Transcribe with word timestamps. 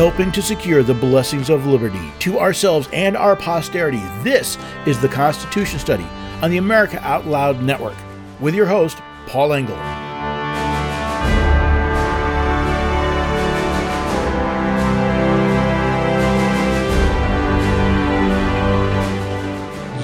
helping 0.00 0.32
to 0.32 0.40
secure 0.40 0.82
the 0.82 0.94
blessings 0.94 1.50
of 1.50 1.66
liberty 1.66 2.10
to 2.18 2.38
ourselves 2.38 2.88
and 2.90 3.14
our 3.18 3.36
posterity. 3.36 4.00
This 4.22 4.56
is 4.86 4.98
the 4.98 5.08
Constitution 5.08 5.78
Study 5.78 6.06
on 6.40 6.50
the 6.50 6.56
America 6.56 6.98
Out 7.06 7.26
Loud 7.26 7.62
Network 7.62 7.98
with 8.40 8.54
your 8.54 8.64
host, 8.64 8.96
Paul 9.26 9.52
Engel. 9.52 9.76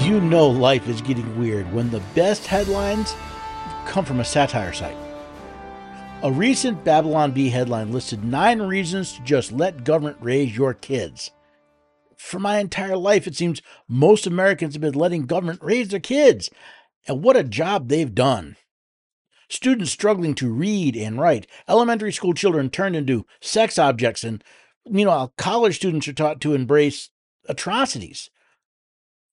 You 0.07 0.21
know 0.21 0.47
life 0.47 0.87
is 0.87 1.01
getting 1.01 1.39
weird 1.39 1.73
when 1.73 1.89
the 1.89 2.03
best 2.13 2.45
headlines 2.45 3.15
come 3.87 4.05
from 4.05 4.19
a 4.19 4.23
satire 4.23 4.73
site. 4.73 5.06
A 6.23 6.31
recent 6.31 6.83
Babylon 6.83 7.31
Bee 7.31 7.49
headline 7.49 7.91
listed 7.91 8.23
nine 8.23 8.59
reasons 8.59 9.13
to 9.13 9.21
just 9.21 9.51
let 9.51 9.83
government 9.83 10.17
raise 10.19 10.57
your 10.57 10.73
kids. 10.73 11.29
For 12.17 12.39
my 12.39 12.57
entire 12.57 12.97
life, 12.97 13.27
it 13.27 13.35
seems 13.35 13.61
most 13.87 14.25
Americans 14.25 14.73
have 14.73 14.81
been 14.81 14.95
letting 14.95 15.27
government 15.27 15.59
raise 15.61 15.89
their 15.89 15.99
kids. 15.99 16.49
And 17.07 17.21
what 17.21 17.37
a 17.37 17.43
job 17.43 17.87
they've 17.87 18.15
done. 18.15 18.55
Students 19.47 19.91
struggling 19.91 20.33
to 20.35 20.51
read 20.51 20.97
and 20.97 21.19
write, 21.19 21.45
elementary 21.69 22.11
school 22.11 22.33
children 22.33 22.71
turned 22.71 22.95
into 22.95 23.27
sex 23.39 23.77
objects, 23.77 24.23
and 24.23 24.43
meanwhile, 24.89 25.33
college 25.37 25.75
students 25.75 26.07
are 26.07 26.13
taught 26.13 26.41
to 26.41 26.55
embrace 26.55 27.11
atrocities. 27.47 28.31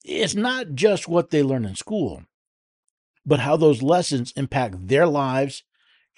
It's 0.04 0.34
not 0.34 0.74
just 0.74 1.08
what 1.08 1.30
they 1.30 1.42
learn 1.42 1.64
in 1.64 1.76
school, 1.76 2.24
but 3.24 3.40
how 3.40 3.56
those 3.56 3.80
lessons 3.80 4.34
impact 4.36 4.88
their 4.88 5.06
lives 5.06 5.64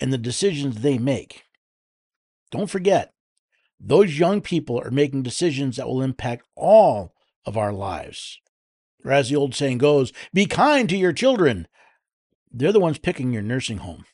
and 0.01 0.13
the 0.13 0.19
decisions 0.19 0.81
they 0.81 0.99
make. 0.99 1.45
Don't 2.51 2.71
forget, 2.71 3.13
those 3.79 4.19
young 4.19 4.41
people 4.41 4.81
are 4.81 4.91
making 4.91 5.23
decisions 5.23 5.77
that 5.77 5.87
will 5.87 6.03
impact 6.03 6.45
all 6.55 7.13
of 7.45 7.57
our 7.57 7.73
lives. 7.73 8.41
Or 9.05 9.13
as 9.13 9.29
the 9.29 9.37
old 9.37 9.55
saying 9.55 9.79
goes, 9.79 10.13
be 10.33 10.47
kind 10.47 10.89
to 10.89 10.97
your 10.97 11.13
children. 11.13 11.69
They're 12.51 12.73
the 12.73 12.81
ones 12.81 12.99
picking 12.99 13.33
your 13.33 13.43
nursing 13.43 13.79
home. 13.79 14.05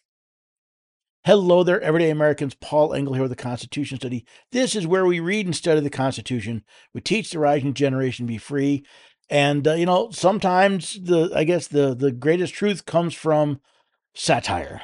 Hello 1.24 1.62
there, 1.62 1.80
everyday 1.80 2.10
Americans. 2.10 2.54
Paul 2.54 2.92
Engel 2.92 3.14
here 3.14 3.22
with 3.22 3.30
the 3.30 3.36
Constitution 3.36 3.96
Study. 3.96 4.26
This 4.50 4.74
is 4.74 4.88
where 4.88 5.06
we 5.06 5.20
read 5.20 5.46
and 5.46 5.54
study 5.54 5.80
the 5.80 5.88
Constitution. 5.88 6.64
We 6.92 7.00
teach 7.00 7.30
the 7.30 7.38
rising 7.38 7.74
generation 7.74 8.26
to 8.26 8.32
be 8.32 8.38
free. 8.38 8.84
And 9.30 9.66
uh, 9.68 9.74
you 9.74 9.86
know, 9.86 10.10
sometimes 10.10 10.98
the 11.00 11.30
I 11.32 11.44
guess 11.44 11.68
the 11.68 11.94
the 11.94 12.10
greatest 12.10 12.54
truth 12.54 12.86
comes 12.86 13.14
from 13.14 13.60
satire. 14.14 14.82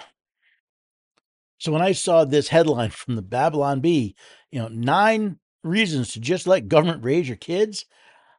So 1.59 1.73
when 1.73 1.83
I 1.83 1.93
saw 1.93 2.25
this 2.25 2.49
headline 2.49 2.91
from 2.91 3.17
the 3.17 3.23
Babylon 3.23 3.81
Bee, 3.81 4.15
you 4.51 4.61
know, 4.61 4.69
nine 4.69 5.39
reasons 5.65 6.13
to 6.13 6.21
just 6.21 6.47
let 6.47 6.69
government 6.69 7.05
raise 7.05 7.29
your 7.29 7.37
kids, 7.37 7.85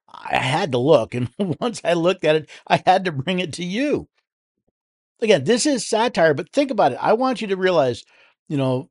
I 0.08 0.38
had 0.38 0.72
to 0.72 0.78
look. 0.78 1.14
And 1.14 1.30
once 1.60 1.82
I 1.84 1.94
looked 1.94 2.24
at 2.24 2.36
it, 2.36 2.50
I 2.68 2.82
had 2.86 3.06
to 3.06 3.12
bring 3.12 3.40
it 3.40 3.54
to 3.54 3.66
you. 3.66 4.08
Again, 5.22 5.44
this 5.44 5.66
is 5.66 5.86
satire, 5.86 6.34
but 6.34 6.52
think 6.52 6.72
about 6.72 6.94
it. 6.94 6.98
I 7.02 7.14
want 7.14 7.42
you 7.42 7.48
to 7.48 7.58
realize, 7.58 8.06
you 8.48 8.56
know, 8.56 8.90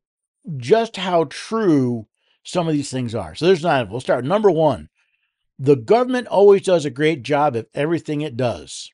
just 0.59 0.97
how 0.97 1.25
true 1.25 2.07
some 2.45 2.69
of 2.69 2.75
these 2.75 2.91
things 2.91 3.15
are. 3.15 3.35
So 3.35 3.47
there's 3.47 3.63
nine. 3.63 3.89
We'll 3.89 4.01
start. 4.01 4.25
Number 4.25 4.51
one, 4.51 4.91
the 5.59 5.77
government 5.77 6.27
always 6.29 6.63
does 6.63 6.85
a 6.85 6.91
great 6.91 7.23
job 7.23 7.57
at 7.57 7.67
everything 7.75 8.21
it 8.21 8.37
does. 8.37 8.91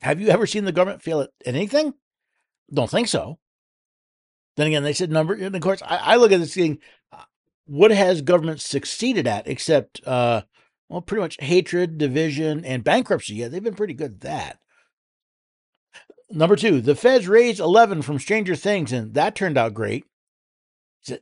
Have 0.00 0.20
you 0.20 0.28
ever 0.28 0.46
seen 0.46 0.64
the 0.64 0.72
government 0.72 1.02
fail 1.02 1.20
at 1.20 1.30
anything? 1.44 1.94
Don't 2.72 2.90
think 2.90 3.08
so. 3.08 3.38
Then 4.60 4.66
again, 4.66 4.82
they 4.82 4.92
said 4.92 5.10
number. 5.10 5.32
And 5.32 5.56
of 5.56 5.62
course, 5.62 5.80
I, 5.80 5.96
I 5.96 6.16
look 6.16 6.32
at 6.32 6.38
this 6.38 6.52
thing. 6.52 6.80
Uh, 7.10 7.22
what 7.64 7.90
has 7.90 8.20
government 8.20 8.60
succeeded 8.60 9.26
at 9.26 9.48
except, 9.48 10.06
uh, 10.06 10.42
well, 10.90 11.00
pretty 11.00 11.22
much 11.22 11.38
hatred, 11.40 11.96
division, 11.96 12.62
and 12.66 12.84
bankruptcy? 12.84 13.36
Yeah, 13.36 13.48
they've 13.48 13.64
been 13.64 13.72
pretty 13.72 13.94
good 13.94 14.12
at 14.12 14.20
that. 14.20 14.58
Number 16.30 16.56
two, 16.56 16.82
the 16.82 16.94
feds 16.94 17.26
raised 17.26 17.58
11 17.58 18.02
from 18.02 18.18
Stranger 18.18 18.54
Things, 18.54 18.92
and 18.92 19.14
that 19.14 19.34
turned 19.34 19.56
out 19.56 19.72
great. 19.72 20.04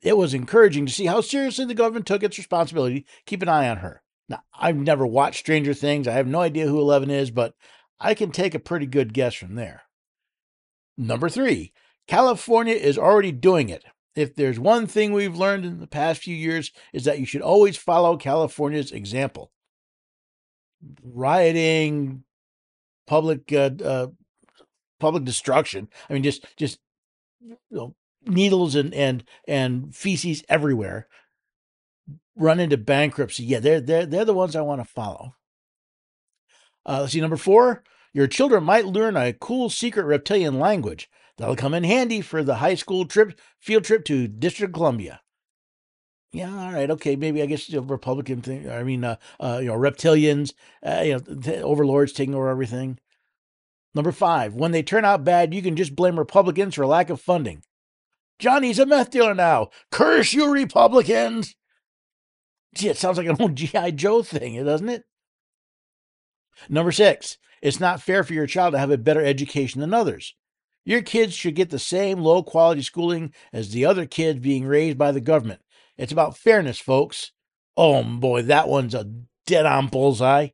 It 0.02 0.16
was 0.16 0.34
encouraging 0.34 0.86
to 0.86 0.92
see 0.92 1.06
how 1.06 1.20
seriously 1.20 1.64
the 1.64 1.74
government 1.74 2.06
took 2.06 2.24
its 2.24 2.38
responsibility. 2.38 3.06
Keep 3.24 3.42
an 3.42 3.48
eye 3.48 3.68
on 3.68 3.76
her. 3.76 4.02
Now, 4.28 4.42
I've 4.52 4.74
never 4.74 5.06
watched 5.06 5.38
Stranger 5.38 5.74
Things. 5.74 6.08
I 6.08 6.12
have 6.14 6.26
no 6.26 6.40
idea 6.40 6.66
who 6.66 6.80
11 6.80 7.08
is, 7.08 7.30
but 7.30 7.54
I 8.00 8.14
can 8.14 8.32
take 8.32 8.56
a 8.56 8.58
pretty 8.58 8.86
good 8.86 9.14
guess 9.14 9.34
from 9.34 9.54
there. 9.54 9.82
Number 10.96 11.28
three, 11.28 11.72
California 12.08 12.74
is 12.74 12.98
already 12.98 13.30
doing 13.30 13.68
it. 13.68 13.84
If 14.16 14.34
there's 14.34 14.58
one 14.58 14.88
thing 14.88 15.12
we've 15.12 15.36
learned 15.36 15.64
in 15.64 15.78
the 15.78 15.86
past 15.86 16.22
few 16.22 16.34
years 16.34 16.72
is 16.92 17.04
that 17.04 17.20
you 17.20 17.26
should 17.26 17.42
always 17.42 17.76
follow 17.76 18.16
California's 18.16 18.90
example. 18.90 19.52
Rioting, 21.04 22.24
public 23.06 23.52
uh, 23.52 23.70
uh, 23.84 24.06
public 24.98 25.24
destruction. 25.24 25.88
I 26.08 26.14
mean, 26.14 26.22
just 26.22 26.44
just 26.56 26.78
you 27.40 27.56
know, 27.70 27.94
needles 28.24 28.74
and 28.74 28.92
and 28.94 29.22
and 29.46 29.94
feces 29.94 30.42
everywhere. 30.48 31.06
Run 32.36 32.58
into 32.58 32.76
bankruptcy. 32.76 33.44
Yeah, 33.44 33.60
they're 33.60 33.80
they're 33.80 34.06
they're 34.06 34.24
the 34.24 34.34
ones 34.34 34.56
I 34.56 34.62
want 34.62 34.80
to 34.80 34.84
follow. 34.88 35.34
Uh, 36.86 37.00
let's 37.02 37.12
see, 37.12 37.20
number 37.20 37.36
four. 37.36 37.84
Your 38.14 38.26
children 38.26 38.64
might 38.64 38.86
learn 38.86 39.16
a 39.16 39.32
cool 39.32 39.68
secret 39.68 40.04
reptilian 40.04 40.58
language. 40.58 41.08
That'll 41.38 41.56
come 41.56 41.72
in 41.72 41.84
handy 41.84 42.20
for 42.20 42.42
the 42.42 42.56
high 42.56 42.74
school 42.74 43.06
trip, 43.06 43.38
field 43.60 43.84
trip 43.84 44.04
to 44.06 44.26
District 44.26 44.74
Columbia. 44.74 45.20
Yeah, 46.32 46.50
all 46.50 46.72
right, 46.72 46.90
okay, 46.90 47.16
maybe 47.16 47.40
I 47.40 47.46
guess 47.46 47.70
know, 47.70 47.80
Republican 47.80 48.42
thing. 48.42 48.68
I 48.68 48.82
mean, 48.82 49.02
uh, 49.04 49.16
uh, 49.40 49.60
you 49.62 49.68
know, 49.68 49.78
reptilians, 49.78 50.52
uh, 50.84 51.02
you 51.02 51.18
know, 51.18 51.62
overlords 51.62 52.12
taking 52.12 52.34
over 52.34 52.48
everything. 52.48 52.98
Number 53.94 54.12
five, 54.12 54.54
when 54.54 54.72
they 54.72 54.82
turn 54.82 55.04
out 55.04 55.24
bad, 55.24 55.54
you 55.54 55.62
can 55.62 55.74
just 55.74 55.96
blame 55.96 56.18
Republicans 56.18 56.74
for 56.74 56.86
lack 56.86 57.08
of 57.08 57.20
funding. 57.20 57.62
Johnny's 58.38 58.78
a 58.78 58.84
meth 58.84 59.10
dealer 59.10 59.34
now. 59.34 59.70
Curse 59.90 60.34
you, 60.34 60.52
Republicans! 60.52 61.54
Gee, 62.74 62.88
it 62.88 62.98
sounds 62.98 63.16
like 63.16 63.26
an 63.26 63.36
old 63.40 63.56
G.I. 63.56 63.92
Joe 63.92 64.22
thing, 64.22 64.62
doesn't 64.64 64.88
it? 64.88 65.04
Number 66.68 66.92
six, 66.92 67.38
it's 67.62 67.80
not 67.80 68.02
fair 68.02 68.22
for 68.22 68.34
your 68.34 68.46
child 68.46 68.72
to 68.72 68.78
have 68.78 68.90
a 68.90 68.98
better 68.98 69.24
education 69.24 69.80
than 69.80 69.94
others. 69.94 70.34
Your 70.84 71.02
kids 71.02 71.34
should 71.34 71.54
get 71.54 71.70
the 71.70 71.78
same 71.78 72.20
low 72.20 72.42
quality 72.42 72.82
schooling 72.82 73.32
as 73.52 73.70
the 73.70 73.84
other 73.84 74.06
kids 74.06 74.40
being 74.40 74.64
raised 74.64 74.96
by 74.96 75.12
the 75.12 75.20
government. 75.20 75.60
It's 75.96 76.12
about 76.12 76.36
fairness, 76.38 76.78
folks. 76.78 77.32
Oh 77.76 78.02
boy, 78.02 78.42
that 78.42 78.68
one's 78.68 78.94
a 78.94 79.10
dead 79.46 79.66
on 79.66 79.88
bullseye. 79.88 80.48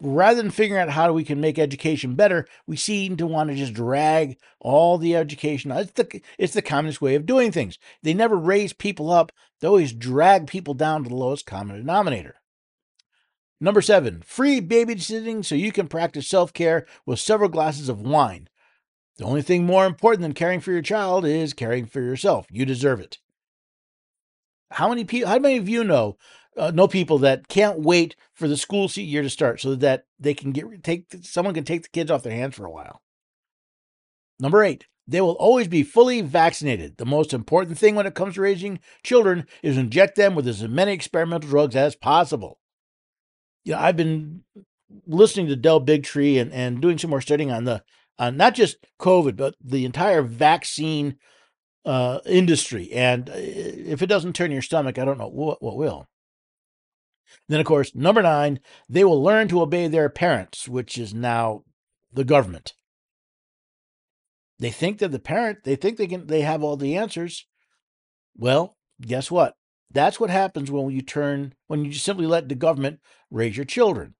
Rather 0.00 0.40
than 0.40 0.52
figuring 0.52 0.80
out 0.80 0.90
how 0.90 1.12
we 1.12 1.24
can 1.24 1.40
make 1.40 1.58
education 1.58 2.14
better, 2.14 2.46
we 2.68 2.76
seem 2.76 3.16
to 3.16 3.26
want 3.26 3.50
to 3.50 3.56
just 3.56 3.74
drag 3.74 4.38
all 4.60 4.96
the 4.96 5.16
education. 5.16 5.72
It's 5.72 5.90
the, 5.92 6.22
it's 6.38 6.54
the 6.54 6.62
communist 6.62 7.02
way 7.02 7.16
of 7.16 7.26
doing 7.26 7.50
things. 7.50 7.78
They 8.02 8.14
never 8.14 8.36
raise 8.36 8.72
people 8.72 9.10
up, 9.10 9.32
they 9.60 9.66
always 9.66 9.92
drag 9.92 10.46
people 10.46 10.74
down 10.74 11.02
to 11.02 11.08
the 11.08 11.16
lowest 11.16 11.46
common 11.46 11.76
denominator. 11.76 12.36
Number 13.60 13.82
seven, 13.82 14.22
free 14.24 14.60
babysitting 14.60 15.44
so 15.44 15.56
you 15.56 15.72
can 15.72 15.88
practice 15.88 16.28
self 16.28 16.52
care 16.52 16.86
with 17.04 17.18
several 17.18 17.48
glasses 17.48 17.88
of 17.88 18.00
wine. 18.00 18.48
The 19.18 19.24
only 19.24 19.42
thing 19.42 19.66
more 19.66 19.84
important 19.84 20.22
than 20.22 20.32
caring 20.32 20.60
for 20.60 20.70
your 20.70 20.82
child 20.82 21.24
is 21.24 21.52
caring 21.52 21.86
for 21.86 22.00
yourself. 22.00 22.46
You 22.50 22.64
deserve 22.64 23.00
it. 23.00 23.18
How 24.70 24.88
many 24.88 25.04
people? 25.04 25.28
How 25.28 25.38
many 25.38 25.56
of 25.56 25.68
you 25.68 25.82
know 25.82 26.16
uh, 26.56 26.70
know 26.70 26.86
people 26.86 27.18
that 27.18 27.48
can't 27.48 27.80
wait 27.80 28.14
for 28.32 28.46
the 28.46 28.56
school 28.56 28.86
year 28.94 29.22
to 29.22 29.30
start 29.30 29.60
so 29.60 29.74
that 29.74 30.04
they 30.20 30.34
can 30.34 30.52
get 30.52 30.84
take 30.84 31.06
someone 31.22 31.54
can 31.54 31.64
take 31.64 31.82
the 31.82 31.88
kids 31.88 32.10
off 32.10 32.22
their 32.22 32.32
hands 32.32 32.54
for 32.54 32.64
a 32.64 32.70
while? 32.70 33.02
Number 34.38 34.62
eight, 34.62 34.86
they 35.08 35.20
will 35.20 35.32
always 35.32 35.66
be 35.66 35.82
fully 35.82 36.20
vaccinated. 36.20 36.98
The 36.98 37.06
most 37.06 37.34
important 37.34 37.76
thing 37.76 37.96
when 37.96 38.06
it 38.06 38.14
comes 38.14 38.34
to 38.34 38.42
raising 38.42 38.78
children 39.02 39.46
is 39.62 39.76
inject 39.76 40.14
them 40.14 40.36
with 40.36 40.46
as 40.46 40.62
many 40.62 40.92
experimental 40.92 41.50
drugs 41.50 41.74
as 41.74 41.96
possible. 41.96 42.60
You 43.64 43.72
know, 43.72 43.80
I've 43.80 43.96
been 43.96 44.44
listening 45.06 45.48
to 45.48 45.56
Del 45.56 45.84
Bigtree 45.84 46.40
and, 46.40 46.52
and 46.52 46.80
doing 46.80 46.98
some 46.98 47.10
more 47.10 47.20
studying 47.20 47.50
on 47.50 47.64
the 47.64 47.82
uh, 48.18 48.30
not 48.30 48.54
just 48.54 48.76
COVID, 49.00 49.36
but 49.36 49.54
the 49.62 49.84
entire 49.84 50.22
vaccine 50.22 51.16
uh, 51.84 52.20
industry. 52.26 52.92
And 52.92 53.30
uh, 53.30 53.34
if 53.36 54.02
it 54.02 54.08
doesn't 54.08 54.34
turn 54.34 54.50
your 54.50 54.62
stomach, 54.62 54.98
I 54.98 55.04
don't 55.04 55.18
know 55.18 55.28
what, 55.28 55.62
what 55.62 55.76
will. 55.76 56.06
Then, 57.48 57.60
of 57.60 57.66
course, 57.66 57.94
number 57.94 58.22
nine, 58.22 58.60
they 58.88 59.04
will 59.04 59.22
learn 59.22 59.48
to 59.48 59.62
obey 59.62 59.86
their 59.86 60.08
parents, 60.08 60.68
which 60.68 60.98
is 60.98 61.14
now 61.14 61.62
the 62.12 62.24
government. 62.24 62.74
They 64.58 64.70
think 64.70 64.98
that 64.98 65.12
the 65.12 65.18
parent, 65.18 65.58
they 65.64 65.76
think 65.76 65.98
they 65.98 66.06
can, 66.06 66.26
they 66.26 66.40
have 66.40 66.62
all 66.62 66.76
the 66.76 66.96
answers. 66.96 67.46
Well, 68.36 68.76
guess 69.00 69.30
what? 69.30 69.54
That's 69.90 70.18
what 70.18 70.30
happens 70.30 70.70
when 70.70 70.90
you 70.90 71.02
turn, 71.02 71.54
when 71.66 71.84
you 71.84 71.92
simply 71.92 72.26
let 72.26 72.48
the 72.48 72.54
government 72.54 73.00
raise 73.30 73.56
your 73.56 73.64
children. 73.66 74.14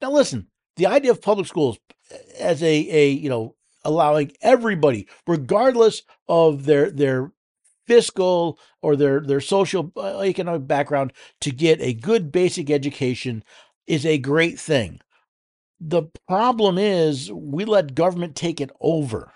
Now, 0.00 0.10
listen, 0.10 0.48
the 0.76 0.86
idea 0.86 1.10
of 1.10 1.22
public 1.22 1.46
schools 1.46 1.78
as 2.38 2.62
a, 2.62 2.66
a 2.90 3.10
you 3.10 3.28
know 3.28 3.54
allowing 3.84 4.32
everybody 4.40 5.06
regardless 5.26 6.02
of 6.28 6.64
their 6.64 6.90
their 6.90 7.32
fiscal 7.86 8.58
or 8.82 8.96
their 8.96 9.20
their 9.20 9.40
social 9.40 9.92
uh, 9.96 10.20
economic 10.22 10.66
background 10.66 11.12
to 11.40 11.50
get 11.50 11.80
a 11.80 11.92
good 11.92 12.32
basic 12.32 12.70
education 12.70 13.44
is 13.86 14.06
a 14.06 14.18
great 14.18 14.58
thing. 14.58 15.00
The 15.80 16.04
problem 16.26 16.78
is 16.78 17.30
we 17.30 17.64
let 17.64 17.94
government 17.94 18.36
take 18.36 18.60
it 18.60 18.70
over. 18.80 19.32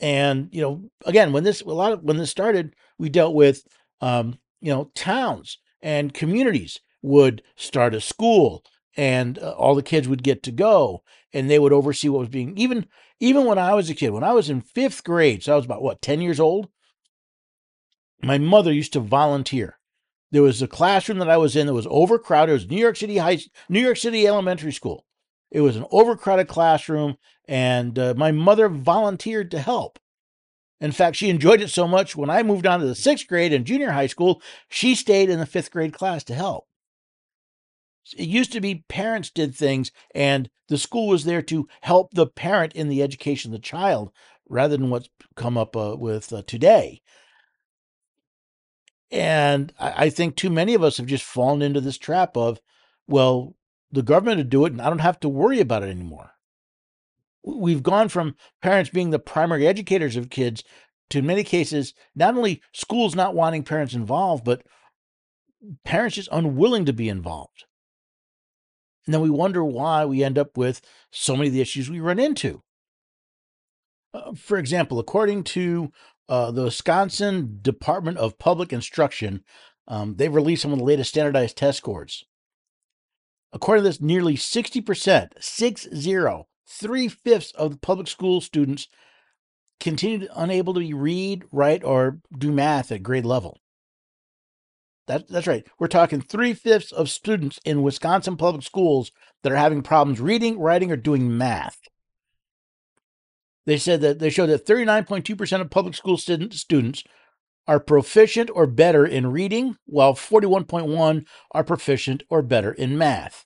And 0.00 0.48
you 0.52 0.62
know, 0.62 0.90
again, 1.04 1.32
when 1.32 1.44
this 1.44 1.60
a 1.60 1.68
lot 1.68 1.92
of 1.92 2.02
when 2.02 2.16
this 2.16 2.30
started, 2.30 2.74
we 2.98 3.08
dealt 3.08 3.34
with 3.34 3.64
um, 4.00 4.38
you 4.60 4.72
know 4.72 4.90
towns 4.94 5.58
and 5.82 6.14
communities 6.14 6.80
would 7.02 7.42
start 7.56 7.94
a 7.94 8.00
school 8.00 8.64
and 8.96 9.38
uh, 9.38 9.52
all 9.52 9.74
the 9.74 9.82
kids 9.82 10.08
would 10.08 10.22
get 10.22 10.42
to 10.42 10.52
go 10.52 11.02
and 11.32 11.48
they 11.48 11.58
would 11.58 11.72
oversee 11.72 12.08
what 12.08 12.20
was 12.20 12.28
being 12.28 12.56
even 12.56 12.86
even 13.20 13.44
when 13.44 13.58
I 13.58 13.74
was 13.74 13.88
a 13.88 13.94
kid 13.94 14.10
when 14.10 14.24
I 14.24 14.32
was 14.32 14.50
in 14.50 14.62
5th 14.62 15.04
grade 15.04 15.42
so 15.42 15.52
I 15.52 15.56
was 15.56 15.64
about 15.64 15.82
what 15.82 16.02
10 16.02 16.20
years 16.20 16.40
old? 16.40 16.68
My 18.22 18.38
mother 18.38 18.72
used 18.72 18.92
to 18.92 19.00
volunteer. 19.00 19.78
There 20.30 20.42
was 20.42 20.62
a 20.62 20.68
classroom 20.68 21.18
that 21.18 21.28
I 21.28 21.36
was 21.36 21.56
in 21.56 21.66
that 21.66 21.74
was 21.74 21.88
overcrowded. 21.90 22.50
It 22.50 22.54
was 22.54 22.70
New 22.70 22.80
York 22.80 22.96
City 22.96 23.18
High 23.18 23.38
New 23.68 23.80
York 23.80 23.96
City 23.96 24.26
Elementary 24.26 24.72
School. 24.72 25.04
It 25.50 25.60
was 25.60 25.76
an 25.76 25.84
overcrowded 25.90 26.48
classroom 26.48 27.16
and 27.46 27.98
uh, 27.98 28.14
my 28.16 28.32
mother 28.32 28.68
volunteered 28.68 29.50
to 29.50 29.58
help. 29.58 29.98
In 30.80 30.90
fact, 30.90 31.16
she 31.16 31.30
enjoyed 31.30 31.60
it 31.60 31.70
so 31.70 31.86
much 31.86 32.16
when 32.16 32.30
I 32.30 32.42
moved 32.42 32.66
on 32.66 32.80
to 32.80 32.86
the 32.86 32.94
sixth 32.96 33.28
grade 33.28 33.52
and 33.52 33.64
junior 33.64 33.92
high 33.92 34.08
school, 34.08 34.42
she 34.68 34.96
stayed 34.96 35.30
in 35.30 35.38
the 35.38 35.46
fifth 35.46 35.70
grade 35.70 35.92
class 35.92 36.24
to 36.24 36.34
help. 36.34 36.66
It 38.16 38.28
used 38.28 38.52
to 38.52 38.60
be 38.60 38.84
parents 38.88 39.30
did 39.30 39.54
things 39.54 39.90
and 40.14 40.50
the 40.68 40.78
school 40.78 41.08
was 41.08 41.24
there 41.24 41.42
to 41.42 41.68
help 41.82 42.12
the 42.12 42.26
parent 42.26 42.72
in 42.74 42.88
the 42.88 43.02
education 43.02 43.50
of 43.50 43.52
the 43.52 43.62
child 43.62 44.10
rather 44.48 44.76
than 44.76 44.90
what's 44.90 45.08
come 45.36 45.56
up 45.56 45.76
uh, 45.76 45.96
with 45.98 46.32
uh, 46.32 46.42
today. 46.46 47.02
And 49.10 49.72
I, 49.78 50.06
I 50.06 50.10
think 50.10 50.36
too 50.36 50.50
many 50.50 50.74
of 50.74 50.82
us 50.82 50.96
have 50.96 51.06
just 51.06 51.24
fallen 51.24 51.62
into 51.62 51.80
this 51.80 51.98
trap 51.98 52.36
of, 52.36 52.60
well, 53.06 53.54
the 53.90 54.02
government 54.02 54.38
will 54.38 54.44
do 54.44 54.64
it 54.64 54.72
and 54.72 54.80
I 54.80 54.88
don't 54.88 55.00
have 55.00 55.20
to 55.20 55.28
worry 55.28 55.60
about 55.60 55.82
it 55.82 55.90
anymore 55.90 56.32
we've 57.44 57.82
gone 57.82 58.08
from 58.08 58.36
parents 58.60 58.90
being 58.90 59.10
the 59.10 59.18
primary 59.18 59.66
educators 59.66 60.16
of 60.16 60.30
kids 60.30 60.62
to 61.10 61.18
in 61.18 61.26
many 61.26 61.44
cases 61.44 61.94
not 62.14 62.36
only 62.36 62.62
schools 62.72 63.14
not 63.14 63.34
wanting 63.34 63.62
parents 63.62 63.94
involved 63.94 64.44
but 64.44 64.62
parents 65.84 66.16
just 66.16 66.28
unwilling 66.32 66.84
to 66.84 66.92
be 66.92 67.08
involved 67.08 67.64
and 69.06 69.14
then 69.14 69.20
we 69.20 69.30
wonder 69.30 69.64
why 69.64 70.04
we 70.04 70.22
end 70.22 70.38
up 70.38 70.56
with 70.56 70.80
so 71.10 71.36
many 71.36 71.48
of 71.48 71.54
the 71.54 71.60
issues 71.60 71.90
we 71.90 72.00
run 72.00 72.18
into 72.18 72.62
uh, 74.14 74.32
for 74.34 74.58
example 74.58 74.98
according 74.98 75.42
to 75.42 75.90
uh, 76.28 76.50
the 76.50 76.64
wisconsin 76.64 77.58
department 77.62 78.18
of 78.18 78.38
public 78.38 78.72
instruction 78.72 79.42
um, 79.88 80.14
they've 80.16 80.34
released 80.34 80.62
some 80.62 80.72
of 80.72 80.78
the 80.78 80.84
latest 80.84 81.10
standardized 81.10 81.56
test 81.56 81.78
scores 81.78 82.24
according 83.52 83.82
to 83.82 83.88
this 83.88 84.00
nearly 84.00 84.34
60% 84.34 85.30
six 85.40 85.88
zero 85.94 86.46
three 86.66 87.08
fifths 87.08 87.52
of 87.52 87.72
the 87.72 87.78
public 87.78 88.08
school 88.08 88.40
students 88.40 88.88
continue 89.82 90.28
unable 90.36 90.74
to 90.74 90.94
read, 90.96 91.44
write, 91.50 91.82
or 91.82 92.20
do 92.36 92.52
math 92.52 92.92
at 92.92 93.02
grade 93.02 93.26
level. 93.26 93.58
That, 95.06 95.28
that's 95.28 95.46
right. 95.46 95.66
We're 95.78 95.88
talking 95.88 96.20
three 96.20 96.54
fifths 96.54 96.92
of 96.92 97.10
students 97.10 97.58
in 97.64 97.82
Wisconsin 97.82 98.36
public 98.36 98.62
schools 98.62 99.10
that 99.42 99.52
are 99.52 99.56
having 99.56 99.82
problems 99.82 100.20
reading, 100.20 100.58
writing, 100.58 100.92
or 100.92 100.96
doing 100.96 101.36
math. 101.36 101.78
They 103.66 103.78
said 103.78 104.00
that 104.00 104.18
they 104.18 104.30
showed 104.30 104.48
that 104.48 104.66
39.2% 104.66 105.60
of 105.60 105.70
public 105.70 105.94
school 105.94 106.16
student, 106.16 106.54
students 106.54 107.04
are 107.66 107.80
proficient 107.80 108.50
or 108.54 108.66
better 108.66 109.04
in 109.06 109.28
reading, 109.28 109.76
while 109.86 110.14
41.1 110.14 111.24
are 111.52 111.64
proficient 111.64 112.22
or 112.28 112.42
better 112.42 112.72
in 112.72 112.98
math. 112.98 113.44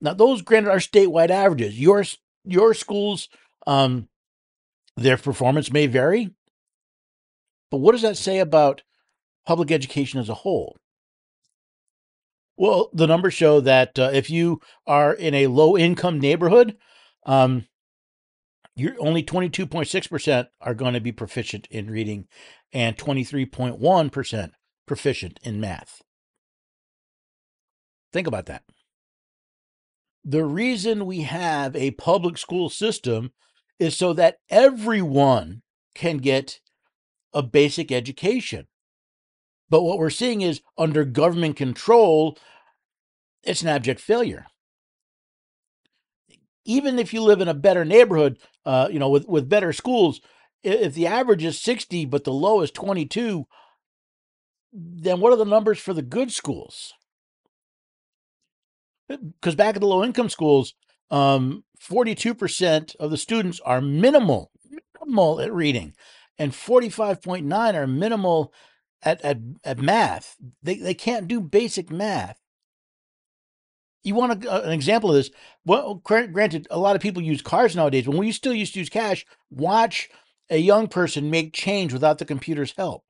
Now, 0.00 0.14
those 0.14 0.42
granted 0.42 0.70
are 0.70 0.78
statewide 0.78 1.30
averages. 1.30 1.78
Your 1.78 2.04
your 2.44 2.74
schools, 2.74 3.28
um, 3.66 4.08
their 4.96 5.16
performance 5.16 5.72
may 5.72 5.86
vary, 5.88 6.30
but 7.70 7.78
what 7.78 7.92
does 7.92 8.02
that 8.02 8.16
say 8.16 8.38
about 8.38 8.82
public 9.46 9.70
education 9.70 10.20
as 10.20 10.28
a 10.28 10.34
whole? 10.34 10.76
Well, 12.56 12.90
the 12.92 13.06
numbers 13.06 13.34
show 13.34 13.60
that 13.60 13.98
uh, 13.98 14.10
if 14.12 14.30
you 14.30 14.60
are 14.86 15.12
in 15.12 15.34
a 15.34 15.46
low 15.46 15.76
income 15.76 16.18
neighborhood, 16.18 16.76
um, 17.24 17.66
you're 18.74 18.94
only 18.98 19.22
22.6% 19.22 20.46
are 20.60 20.74
going 20.74 20.94
to 20.94 21.00
be 21.00 21.12
proficient 21.12 21.66
in 21.70 21.90
reading 21.90 22.26
and 22.72 22.96
23.1% 22.96 24.50
proficient 24.86 25.40
in 25.42 25.60
math. 25.60 26.02
Think 28.12 28.26
about 28.26 28.46
that 28.46 28.62
the 30.26 30.44
reason 30.44 31.06
we 31.06 31.20
have 31.20 31.76
a 31.76 31.92
public 31.92 32.36
school 32.36 32.68
system 32.68 33.30
is 33.78 33.96
so 33.96 34.12
that 34.12 34.38
everyone 34.50 35.62
can 35.94 36.16
get 36.16 36.58
a 37.32 37.44
basic 37.44 37.92
education. 37.92 38.66
But 39.68 39.82
what 39.82 39.98
we're 39.98 40.10
seeing 40.10 40.42
is 40.42 40.60
under 40.78 41.04
government 41.04 41.56
control, 41.56 42.38
it's 43.42 43.62
an 43.62 43.68
abject 43.68 44.00
failure. 44.00 44.46
Even 46.64 46.98
if 46.98 47.12
you 47.12 47.22
live 47.22 47.40
in 47.40 47.48
a 47.48 47.54
better 47.54 47.84
neighborhood, 47.84 48.38
uh, 48.64 48.88
you 48.90 48.98
know, 48.98 49.08
with, 49.08 49.26
with 49.28 49.48
better 49.48 49.72
schools, 49.72 50.20
if 50.62 50.94
the 50.94 51.06
average 51.06 51.44
is 51.44 51.60
60, 51.60 52.06
but 52.06 52.24
the 52.24 52.32
low 52.32 52.60
is 52.60 52.70
22, 52.70 53.46
then 54.72 55.20
what 55.20 55.32
are 55.32 55.36
the 55.36 55.44
numbers 55.44 55.78
for 55.78 55.94
the 55.94 56.02
good 56.02 56.32
schools? 56.32 56.92
because 59.08 59.54
back 59.54 59.76
at 59.76 59.80
the 59.80 59.86
low 59.86 60.04
income 60.04 60.28
schools, 60.28 60.74
um, 61.10 61.64
42% 61.80 62.96
of 62.96 63.10
the 63.10 63.16
students 63.16 63.60
are 63.60 63.80
minimal, 63.80 64.50
minimal 65.00 65.40
at 65.40 65.52
reading, 65.52 65.94
and 66.38 66.52
45.9 66.52 67.74
are 67.74 67.86
minimal 67.86 68.52
at, 69.06 69.22
at, 69.22 69.38
at 69.64 69.78
math. 69.78 70.36
They, 70.62 70.76
they 70.76 70.94
can't 70.94 71.28
do 71.28 71.40
basic 71.40 71.90
math. 71.90 72.38
You 74.02 74.14
want 74.14 74.44
a, 74.44 74.64
an 74.64 74.72
example 74.72 75.10
of 75.10 75.16
this? 75.16 75.30
Well, 75.64 75.94
granted, 76.04 76.66
a 76.70 76.78
lot 76.78 76.96
of 76.96 77.02
people 77.02 77.22
use 77.22 77.40
cars 77.40 77.74
nowadays. 77.74 78.06
When 78.06 78.18
we 78.18 78.32
still 78.32 78.52
used 78.52 78.74
to 78.74 78.80
use 78.80 78.88
cash, 78.88 79.24
watch 79.50 80.10
a 80.50 80.58
young 80.58 80.88
person 80.88 81.30
make 81.30 81.52
change 81.52 81.92
without 81.92 82.18
the 82.18 82.24
computer's 82.24 82.74
help. 82.76 83.04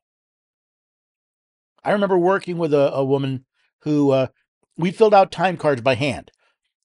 I 1.83 1.93
remember 1.93 2.19
working 2.19 2.59
with 2.59 2.75
a, 2.75 2.93
a 2.93 3.05
woman 3.05 3.45
who 3.83 4.11
uh, 4.11 4.29
we 4.77 4.91
filled 4.91 5.15
out 5.15 5.33
time 5.33 5.57
cards 5.57 5.81
by 5.81 5.95
hand 5.95 6.31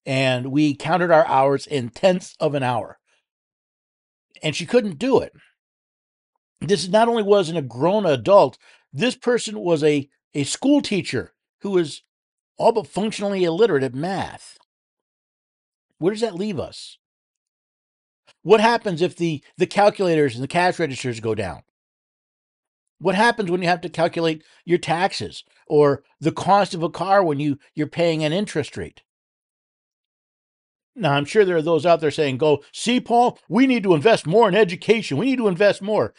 and 0.05 0.51
we 0.51 0.75
counted 0.75 1.12
our 1.12 1.25
hours 1.27 1.67
in 1.67 1.89
tenths 1.89 2.35
of 2.39 2.55
an 2.55 2.63
hour. 2.63 3.00
And 4.43 4.55
she 4.55 4.65
couldn't 4.65 5.00
do 5.00 5.19
it. 5.19 5.33
This 6.59 6.88
not 6.88 7.07
only 7.07 7.24
wasn't 7.24 7.57
a 7.57 7.63
grown 7.63 8.05
adult, 8.05 8.57
this 8.93 9.15
person 9.15 9.60
was 9.60 9.83
a, 9.83 10.10
a 10.33 10.43
school 10.43 10.81
teacher 10.81 11.33
who 11.62 11.71
was 11.71 12.03
all 12.57 12.71
but 12.71 12.88
functionally 12.88 13.43
illiterate 13.43 13.83
at 13.83 13.95
math. 13.95 14.57
Where 15.98 16.13
does 16.13 16.21
that 16.21 16.36
leave 16.36 16.60
us? 16.60 16.98
What 18.43 18.60
happens 18.60 19.01
if 19.01 19.15
the, 19.15 19.43
the 19.57 19.67
calculators 19.67 20.36
and 20.36 20.43
the 20.43 20.48
cash 20.48 20.79
registers 20.79 21.19
go 21.19 21.36
down? 21.36 21.62
What 23.00 23.15
happens 23.15 23.50
when 23.50 23.62
you 23.62 23.67
have 23.67 23.81
to 23.81 23.89
calculate 23.89 24.43
your 24.63 24.77
taxes 24.77 25.43
or 25.67 26.03
the 26.19 26.31
cost 26.31 26.74
of 26.74 26.83
a 26.83 26.89
car 26.89 27.24
when 27.24 27.39
you, 27.39 27.57
you're 27.74 27.88
paying 27.88 28.24
an 28.24 28.33
interest 28.33 28.77
rate? 28.77 29.01
Now, 30.95 31.13
I'm 31.13 31.25
sure 31.25 31.45
there 31.45 31.55
are 31.55 31.62
those 31.62 31.86
out 31.86 32.01
there 32.01 32.12
saying, 32.12 32.38
Go, 32.38 32.63
see, 32.71 33.00
Paul, 33.00 33.39
we 33.48 33.65
need 33.65 33.83
to 33.83 33.95
invest 33.95 34.27
more 34.27 34.48
in 34.50 34.55
education. 34.55 35.17
We 35.17 35.25
need 35.25 35.38
to 35.38 35.48
invest 35.48 35.81
more. 35.81 36.13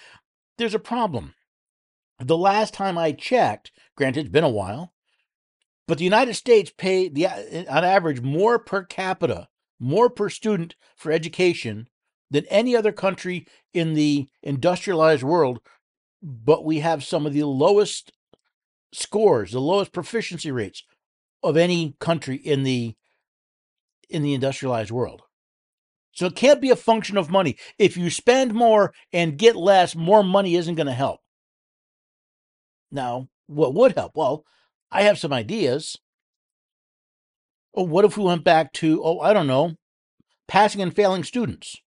There's 0.58 0.74
a 0.74 0.80
problem. 0.80 1.34
The 2.26 2.38
last 2.38 2.74
time 2.74 2.96
I 2.96 3.12
checked, 3.12 3.72
granted, 3.96 4.20
it's 4.20 4.32
been 4.32 4.44
a 4.44 4.48
while, 4.48 4.92
but 5.88 5.98
the 5.98 6.04
United 6.04 6.34
States 6.34 6.72
pay 6.76 7.08
the 7.08 7.26
uh, 7.26 7.30
uh, 7.30 7.64
on 7.68 7.84
average 7.84 8.20
more 8.20 8.58
per 8.58 8.84
capita, 8.84 9.48
more 9.80 10.08
per 10.08 10.28
student 10.28 10.76
for 10.96 11.10
education 11.10 11.88
than 12.30 12.46
any 12.46 12.74
other 12.76 12.92
country 12.92 13.46
in 13.74 13.94
the 13.94 14.28
industrialized 14.42 15.22
world 15.22 15.60
but 16.22 16.64
we 16.64 16.78
have 16.80 17.02
some 17.02 17.26
of 17.26 17.32
the 17.32 17.42
lowest 17.42 18.12
scores, 18.92 19.52
the 19.52 19.60
lowest 19.60 19.92
proficiency 19.92 20.52
rates 20.52 20.84
of 21.42 21.56
any 21.56 21.96
country 21.98 22.36
in 22.36 22.62
the 22.62 22.94
in 24.08 24.22
the 24.22 24.34
industrialized 24.34 24.90
world. 24.90 25.22
So 26.12 26.26
it 26.26 26.36
can't 26.36 26.60
be 26.60 26.70
a 26.70 26.76
function 26.76 27.16
of 27.16 27.30
money. 27.30 27.56
If 27.78 27.96
you 27.96 28.10
spend 28.10 28.52
more 28.52 28.92
and 29.12 29.38
get 29.38 29.56
less, 29.56 29.96
more 29.96 30.22
money 30.22 30.54
isn't 30.56 30.74
going 30.74 30.86
to 30.86 30.92
help. 30.92 31.21
Now, 32.92 33.28
what 33.46 33.74
would 33.74 33.96
help? 33.96 34.12
Well, 34.14 34.44
I 34.90 35.02
have 35.02 35.18
some 35.18 35.32
ideas. 35.32 35.96
Oh, 37.74 37.82
what 37.82 38.04
if 38.04 38.16
we 38.16 38.24
went 38.24 38.44
back 38.44 38.72
to, 38.74 39.02
oh, 39.02 39.18
I 39.20 39.32
don't 39.32 39.46
know, 39.46 39.72
passing 40.46 40.82
and 40.82 40.94
failing 40.94 41.24
students? 41.24 41.82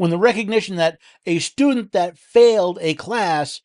when 0.00 0.08
the 0.08 0.16
recognition 0.16 0.76
that 0.76 0.98
a 1.26 1.38
student 1.40 1.92
that 1.92 2.16
failed 2.16 2.78
a 2.80 2.94
class 2.94 3.60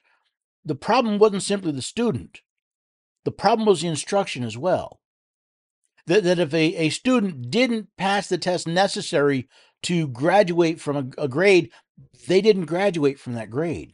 the 0.66 0.76
problem 0.76 1.18
wasn't 1.18 1.42
simply 1.42 1.72
the 1.72 1.82
student, 1.82 2.42
the 3.24 3.32
problem 3.32 3.66
was 3.66 3.80
the 3.80 3.88
instruction 3.88 4.44
as 4.44 4.58
well. 4.58 5.00
That, 6.08 6.26
that 6.26 6.38
if 6.38 6.54
a, 6.54 6.76
a 6.76 6.90
student 6.90 7.50
didn't 7.50 7.88
pass 7.98 8.28
the 8.28 8.38
test 8.38 8.68
necessary 8.68 9.48
to 9.84 10.10
graduate 10.10 10.82
from 10.82 10.98
a, 10.98 11.24
a 11.24 11.30
grade, 11.30 11.72
they 12.28 12.42
didn't 12.42 12.66
graduate 12.66 13.18
from 13.18 13.32
that 13.36 13.50
grade. 13.50 13.94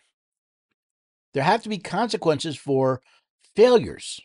There 1.33 1.43
have 1.43 1.63
to 1.63 1.69
be 1.69 1.77
consequences 1.77 2.55
for 2.55 3.01
failures. 3.55 4.19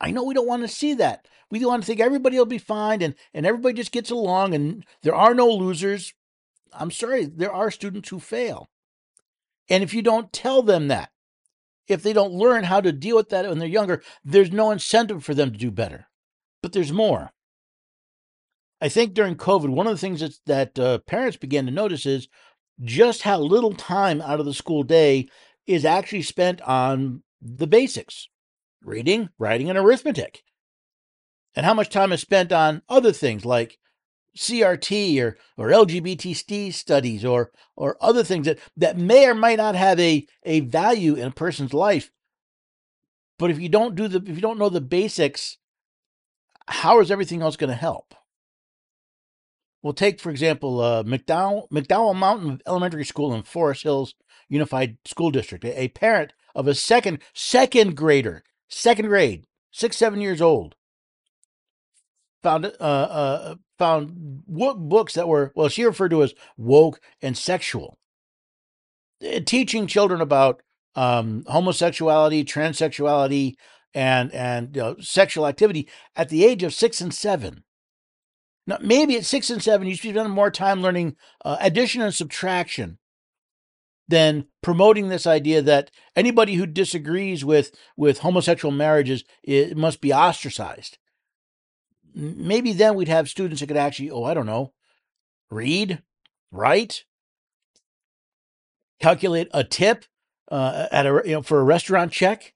I 0.00 0.10
know 0.10 0.24
we 0.24 0.34
don't 0.34 0.48
want 0.48 0.62
to 0.62 0.68
see 0.68 0.94
that. 0.94 1.26
We 1.50 1.64
want 1.64 1.82
to 1.82 1.86
think 1.86 2.00
everybody 2.00 2.38
will 2.38 2.46
be 2.46 2.58
fine 2.58 3.02
and, 3.02 3.14
and 3.32 3.46
everybody 3.46 3.74
just 3.74 3.92
gets 3.92 4.10
along 4.10 4.54
and 4.54 4.84
there 5.02 5.14
are 5.14 5.34
no 5.34 5.48
losers. 5.48 6.14
I'm 6.72 6.90
sorry, 6.90 7.26
there 7.26 7.52
are 7.52 7.70
students 7.70 8.08
who 8.08 8.18
fail. 8.18 8.68
And 9.68 9.82
if 9.82 9.94
you 9.94 10.02
don't 10.02 10.32
tell 10.32 10.62
them 10.62 10.88
that, 10.88 11.10
if 11.88 12.02
they 12.02 12.12
don't 12.12 12.32
learn 12.32 12.64
how 12.64 12.80
to 12.80 12.92
deal 12.92 13.16
with 13.16 13.28
that 13.30 13.48
when 13.48 13.58
they're 13.58 13.68
younger, 13.68 14.02
there's 14.24 14.50
no 14.50 14.70
incentive 14.70 15.24
for 15.24 15.34
them 15.34 15.52
to 15.52 15.58
do 15.58 15.70
better. 15.70 16.06
But 16.62 16.72
there's 16.72 16.92
more. 16.92 17.32
I 18.80 18.88
think 18.88 19.14
during 19.14 19.36
COVID, 19.36 19.68
one 19.68 19.86
of 19.86 19.92
the 19.92 19.98
things 19.98 20.20
that, 20.20 20.38
that 20.46 20.78
uh, 20.78 20.98
parents 21.00 21.36
began 21.36 21.66
to 21.66 21.72
notice 21.72 22.06
is 22.06 22.28
just 22.82 23.22
how 23.22 23.38
little 23.38 23.74
time 23.74 24.20
out 24.20 24.40
of 24.40 24.46
the 24.46 24.54
school 24.54 24.82
day 24.82 25.28
is 25.66 25.84
actually 25.84 26.22
spent 26.22 26.60
on 26.62 27.22
the 27.40 27.66
basics 27.66 28.28
reading, 28.84 29.28
writing, 29.38 29.68
and 29.68 29.78
arithmetic. 29.78 30.42
And 31.54 31.66
how 31.66 31.74
much 31.74 31.90
time 31.90 32.12
is 32.12 32.20
spent 32.20 32.52
on 32.52 32.82
other 32.88 33.12
things 33.12 33.44
like 33.44 33.78
CRT 34.36 35.20
or, 35.20 35.36
or 35.56 35.68
LGBT 35.68 36.72
studies 36.72 37.24
or, 37.24 37.50
or 37.76 37.96
other 38.00 38.24
things 38.24 38.46
that, 38.46 38.58
that 38.76 38.96
may 38.96 39.26
or 39.26 39.34
might 39.34 39.58
not 39.58 39.74
have 39.74 40.00
a, 40.00 40.26
a 40.44 40.60
value 40.60 41.14
in 41.14 41.28
a 41.28 41.32
person's 41.32 41.74
life. 41.74 42.10
But 43.38 43.50
if 43.50 43.60
you 43.60 43.68
don't 43.68 43.94
do 43.94 44.08
the 44.08 44.18
if 44.18 44.36
you 44.36 44.40
don't 44.40 44.58
know 44.58 44.68
the 44.68 44.80
basics, 44.80 45.58
how 46.68 47.00
is 47.00 47.10
everything 47.10 47.42
else 47.42 47.56
going 47.56 47.70
to 47.70 47.76
help? 47.76 48.14
We'll 49.82 49.94
take, 49.94 50.20
for 50.20 50.30
example, 50.30 50.80
uh, 50.80 51.02
McDowell, 51.02 51.68
McDowell 51.70 52.14
Mountain 52.14 52.62
Elementary 52.66 53.04
School 53.04 53.34
in 53.34 53.42
Fountain 53.42 53.82
Hills 53.82 54.14
Unified 54.48 54.98
School 55.04 55.30
District. 55.30 55.64
A, 55.64 55.88
parent 55.88 56.32
of 56.54 56.66
a 56.66 56.74
second 56.74 57.20
second 57.34 57.96
grader, 57.96 58.42
second 58.68 59.06
grade, 59.06 59.46
six 59.70 59.96
seven 59.96 60.20
years 60.20 60.40
old, 60.40 60.74
found 62.42 62.66
uh, 62.66 62.68
uh, 62.78 63.54
found 63.78 64.44
books 64.46 65.14
that 65.14 65.28
were 65.28 65.52
well, 65.54 65.68
she 65.68 65.84
referred 65.84 66.10
to 66.10 66.22
as 66.22 66.34
woke 66.56 67.00
and 67.20 67.36
sexual, 67.36 67.98
eh, 69.22 69.40
teaching 69.40 69.86
children 69.86 70.20
about 70.20 70.62
um, 70.94 71.44
homosexuality, 71.46 72.44
transsexuality, 72.44 73.54
and 73.94 74.32
and 74.32 74.76
you 74.76 74.82
know, 74.82 74.96
sexual 75.00 75.46
activity 75.46 75.88
at 76.16 76.28
the 76.28 76.44
age 76.44 76.62
of 76.62 76.74
six 76.74 77.00
and 77.00 77.14
seven. 77.14 77.64
Now, 78.66 78.78
maybe 78.80 79.16
at 79.16 79.24
six 79.24 79.50
and 79.50 79.62
seven, 79.62 79.88
you 79.88 79.96
should 79.96 80.14
spend 80.14 80.30
more 80.30 80.50
time 80.50 80.82
learning 80.82 81.16
uh, 81.44 81.56
addition 81.60 82.00
and 82.00 82.14
subtraction 82.14 82.98
than 84.12 84.44
promoting 84.60 85.08
this 85.08 85.26
idea 85.26 85.62
that 85.62 85.90
anybody 86.14 86.56
who 86.56 86.66
disagrees 86.66 87.46
with 87.46 87.74
with 87.96 88.18
homosexual 88.18 88.70
marriages 88.70 89.24
it 89.42 89.74
must 89.74 90.02
be 90.02 90.12
ostracized. 90.12 90.98
Maybe 92.14 92.74
then 92.74 92.94
we'd 92.94 93.08
have 93.08 93.30
students 93.30 93.60
that 93.60 93.68
could 93.68 93.78
actually, 93.78 94.10
oh, 94.10 94.24
I 94.24 94.34
don't 94.34 94.44
know, 94.44 94.74
read, 95.50 96.02
write, 96.50 97.04
calculate 99.00 99.48
a 99.54 99.64
tip 99.64 100.04
uh, 100.50 100.88
at 100.92 101.06
a 101.06 101.22
you 101.24 101.32
know 101.32 101.42
for 101.42 101.58
a 101.58 101.64
restaurant 101.64 102.12
check. 102.12 102.52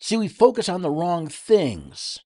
See, 0.00 0.16
we 0.16 0.28
focus 0.28 0.68
on 0.68 0.82
the 0.82 0.92
wrong 0.92 1.26
things. 1.26 2.20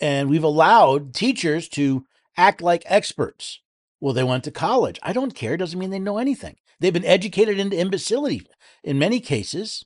And 0.00 0.30
we've 0.30 0.42
allowed 0.42 1.12
teachers 1.12 1.68
to 1.68 2.06
act 2.36 2.62
like 2.62 2.82
experts. 2.86 3.60
Well, 4.00 4.14
they 4.14 4.24
went 4.24 4.42
to 4.44 4.50
college. 4.50 4.98
I 5.02 5.12
don't 5.12 5.34
care. 5.34 5.54
It 5.54 5.58
doesn't 5.58 5.78
mean 5.78 5.90
they 5.90 5.98
know 5.98 6.16
anything. 6.16 6.56
They've 6.80 6.92
been 6.92 7.04
educated 7.04 7.58
into 7.58 7.78
imbecility 7.78 8.46
in 8.82 8.98
many 8.98 9.20
cases. 9.20 9.84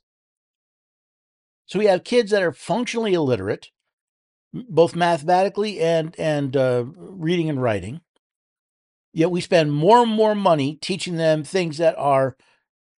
So 1.65 1.79
we 1.79 1.85
have 1.85 2.03
kids 2.03 2.31
that 2.31 2.43
are 2.43 2.51
functionally 2.51 3.13
illiterate, 3.13 3.69
both 4.53 4.95
mathematically 4.95 5.79
and 5.79 6.15
and 6.17 6.57
uh, 6.57 6.85
reading 6.87 7.49
and 7.49 7.61
writing. 7.61 8.01
Yet 9.13 9.31
we 9.31 9.41
spend 9.41 9.73
more 9.73 10.01
and 10.01 10.11
more 10.11 10.35
money 10.35 10.75
teaching 10.75 11.15
them 11.15 11.43
things 11.43 11.77
that 11.77 11.95
are 11.97 12.35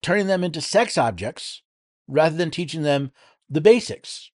turning 0.01 0.27
them 0.27 0.43
into 0.43 0.61
sex 0.61 0.97
objects 0.97 1.61
rather 2.07 2.35
than 2.35 2.51
teaching 2.51 2.83
them 2.83 3.11
the 3.49 3.61
basics. 3.61 4.31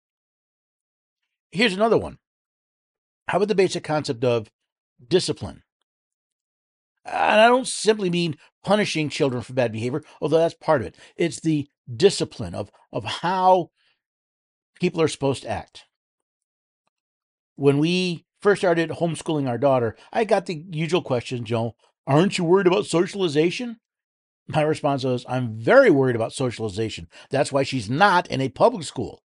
Here's 1.53 1.75
another 1.75 1.99
one. 1.99 2.19
How 3.29 3.39
about 3.39 3.49
the 3.49 3.55
basic 3.55 3.85
concept 3.85 4.25
of 4.25 4.51
discipline? 5.07 5.63
And 7.05 7.41
I 7.41 7.49
don't 7.49 7.67
simply 7.67 8.11
mean 8.11 8.37
punishing 8.65 9.09
children 9.09 9.43
for 9.43 9.53
bad 9.53 9.73
behavior, 9.73 10.03
although 10.21 10.39
that's 10.39 10.55
part 10.55 10.81
of 10.81 10.87
it. 10.87 10.97
It's 11.17 11.41
the 11.41 11.69
discipline 11.95 12.55
of, 12.55 12.71
of 12.93 13.05
how 13.05 13.71
people 14.81 15.01
are 15.03 15.09
supposed 15.09 15.43
to 15.43 15.49
act. 15.49 15.85
When 17.57 17.79
we 17.79 18.25
first 18.41 18.61
started 18.61 18.91
homeschooling 18.91 19.49
our 19.49 19.59
daughter, 19.59 19.97
I 20.13 20.25
got 20.25 20.47
the 20.47 20.65
usual 20.71 21.03
question, 21.03 21.45
Joe, 21.45 21.75
aren't 22.07 22.39
you 22.39 22.45
worried 22.45 22.67
about 22.67 22.87
socialization? 22.87 23.79
My 24.49 24.63
response 24.63 25.05
was, 25.05 25.25
I'm 25.29 25.59
very 25.59 25.91
worried 25.91 26.17
about 26.17 26.33
socialization. 26.33 27.09
That's 27.31 27.53
why 27.53 27.63
she's 27.63 27.89
not 27.89 28.27
in 28.29 28.41
a 28.41 28.49
public 28.49 28.85
school, 28.85 29.23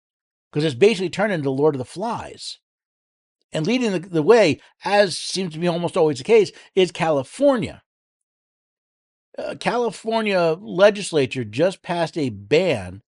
because 0.51 0.63
it's 0.63 0.75
basically 0.75 1.09
turned 1.09 1.33
into 1.33 1.49
Lord 1.49 1.75
of 1.75 1.79
the 1.79 1.85
Flies. 1.85 2.59
And 3.51 3.65
leading 3.65 3.91
the, 3.91 3.99
the 3.99 4.23
way, 4.23 4.61
as 4.85 5.17
seems 5.17 5.53
to 5.53 5.59
be 5.59 5.67
almost 5.67 5.97
always 5.97 6.19
the 6.19 6.23
case, 6.23 6.51
is 6.75 6.91
California. 6.91 7.81
Uh, 9.39 9.55
California 9.55 10.57
legislature 10.59 11.43
just 11.43 11.81
passed 11.81 12.17
a 12.17 12.29
ban. 12.29 13.01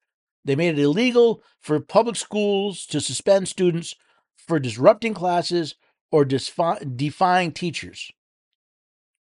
They 0.46 0.56
made 0.56 0.78
it 0.78 0.82
illegal 0.82 1.42
for 1.60 1.80
public 1.80 2.16
schools 2.16 2.86
to 2.88 3.02
suspend 3.02 3.48
students 3.48 3.96
for 4.36 4.60
disrupting 4.60 5.14
classes 5.14 5.76
or 6.12 6.26
defying 6.26 7.52
teachers. 7.52 8.12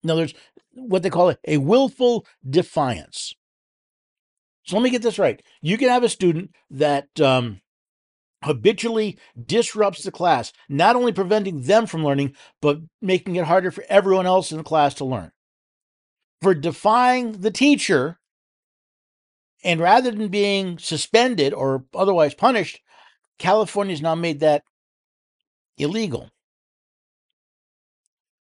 In 0.03 0.09
other 0.09 0.23
words, 0.23 0.33
what 0.73 1.03
they 1.03 1.09
call 1.09 1.29
it, 1.29 1.39
a 1.47 1.57
willful 1.57 2.25
defiance. 2.47 3.33
So 4.63 4.75
let 4.75 4.83
me 4.83 4.89
get 4.89 5.01
this 5.01 5.19
right. 5.19 5.41
You 5.61 5.77
can 5.77 5.89
have 5.89 6.03
a 6.03 6.09
student 6.09 6.51
that 6.69 7.19
um, 7.19 7.61
habitually 8.43 9.17
disrupts 9.45 10.03
the 10.03 10.11
class, 10.11 10.53
not 10.67 10.95
only 10.95 11.11
preventing 11.11 11.63
them 11.63 11.85
from 11.85 12.03
learning, 12.03 12.35
but 12.61 12.79
making 13.01 13.35
it 13.35 13.45
harder 13.45 13.71
for 13.71 13.83
everyone 13.89 14.27
else 14.27 14.51
in 14.51 14.57
the 14.57 14.63
class 14.63 14.93
to 14.95 15.05
learn. 15.05 15.31
For 16.41 16.53
defying 16.53 17.33
the 17.33 17.51
teacher, 17.51 18.19
and 19.63 19.79
rather 19.79 20.11
than 20.11 20.29
being 20.29 20.77
suspended 20.77 21.53
or 21.53 21.85
otherwise 21.93 22.33
punished, 22.33 22.79
California 23.37 23.93
has 23.93 24.01
now 24.01 24.15
made 24.15 24.39
that 24.39 24.63
illegal. 25.77 26.29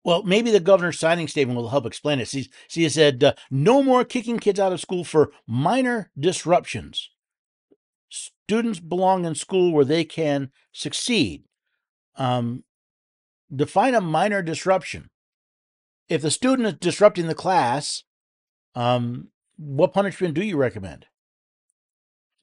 Well, 0.04 0.22
maybe 0.22 0.52
the 0.52 0.60
governor's 0.60 1.00
signing 1.00 1.26
statement 1.26 1.58
will 1.58 1.68
help 1.68 1.84
explain 1.84 2.20
it. 2.20 2.28
See, 2.28 2.48
he 2.68 2.88
said, 2.88 3.24
uh, 3.24 3.34
no 3.50 3.82
more 3.82 4.04
kicking 4.04 4.38
kids 4.38 4.60
out 4.60 4.72
of 4.72 4.80
school 4.80 5.02
for 5.02 5.32
minor 5.48 6.10
disruptions. 6.18 7.10
Students 8.08 8.78
belong 8.78 9.24
in 9.24 9.34
school 9.34 9.72
where 9.72 9.84
they 9.84 10.04
can 10.04 10.52
succeed. 10.70 11.42
Um, 12.14 12.62
define 13.54 13.96
a 13.96 14.00
minor 14.00 14.42
disruption. 14.42 15.10
If 16.08 16.22
the 16.22 16.30
student 16.30 16.68
is 16.68 16.74
disrupting 16.74 17.26
the 17.26 17.34
class, 17.34 18.04
um, 18.74 19.28
what 19.56 19.92
punishment 19.92 20.34
do 20.34 20.44
you 20.44 20.56
recommend? 20.56 21.06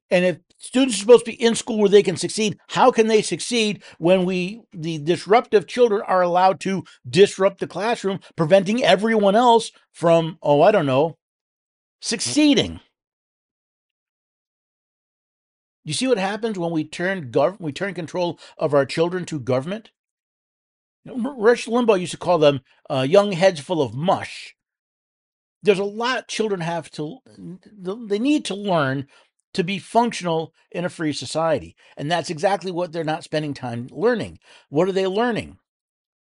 And 0.09 0.25
if 0.25 0.37
students 0.57 0.95
are 0.95 0.99
supposed 0.99 1.25
to 1.25 1.31
be 1.31 1.41
in 1.41 1.55
school 1.55 1.79
where 1.79 1.89
they 1.89 2.03
can 2.03 2.17
succeed, 2.17 2.59
how 2.69 2.91
can 2.91 3.07
they 3.07 3.21
succeed 3.21 3.83
when 3.97 4.25
we 4.25 4.61
the 4.71 4.99
disruptive 4.99 5.65
children 5.65 6.01
are 6.05 6.21
allowed 6.21 6.59
to 6.61 6.83
disrupt 7.09 7.59
the 7.59 7.67
classroom, 7.67 8.19
preventing 8.35 8.83
everyone 8.83 9.35
else 9.35 9.71
from, 9.91 10.37
oh, 10.43 10.61
I 10.61 10.71
don't 10.71 10.85
know, 10.85 11.17
succeeding? 12.01 12.79
You 15.85 15.93
see 15.93 16.07
what 16.07 16.17
happens 16.17 16.59
when 16.59 16.71
we 16.71 16.83
turn 16.83 17.31
gov- 17.31 17.59
we 17.59 17.71
turn 17.71 17.93
control 17.93 18.39
of 18.57 18.73
our 18.73 18.85
children 18.85 19.25
to 19.25 19.39
government? 19.39 19.89
Rush 21.05 21.67
Limbaugh 21.67 21.99
used 21.99 22.11
to 22.13 22.17
call 22.17 22.37
them 22.39 22.61
uh, 22.89 23.05
young 23.07 23.31
heads 23.33 23.59
full 23.59 23.81
of 23.81 23.93
mush. 23.95 24.55
There's 25.63 25.79
a 25.79 25.83
lot 25.85 26.27
children 26.27 26.61
have 26.61 26.91
to, 26.91 27.19
they 27.37 28.19
need 28.19 28.45
to 28.45 28.55
learn 28.55 29.07
to 29.53 29.63
be 29.63 29.79
functional 29.79 30.53
in 30.71 30.85
a 30.85 30.89
free 30.89 31.13
society. 31.13 31.75
And 31.97 32.11
that's 32.11 32.29
exactly 32.29 32.71
what 32.71 32.91
they're 32.91 33.03
not 33.03 33.23
spending 33.23 33.53
time 33.53 33.87
learning. 33.91 34.39
What 34.69 34.89
are 34.89 34.93
they 34.93 35.07
learning? 35.07 35.57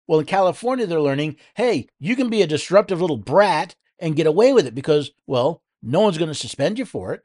Well, 0.07 0.19
in 0.19 0.25
California, 0.25 0.87
they're 0.87 1.01
learning 1.01 1.37
hey, 1.55 1.87
you 1.99 2.15
can 2.15 2.29
be 2.29 2.41
a 2.41 2.47
disruptive 2.47 3.01
little 3.01 3.17
brat 3.17 3.75
and 3.99 4.15
get 4.15 4.27
away 4.27 4.53
with 4.53 4.65
it 4.67 4.75
because, 4.75 5.11
well, 5.27 5.61
no 5.83 6.01
one's 6.01 6.17
going 6.17 6.29
to 6.29 6.35
suspend 6.35 6.79
you 6.79 6.85
for 6.85 7.13
it. 7.13 7.21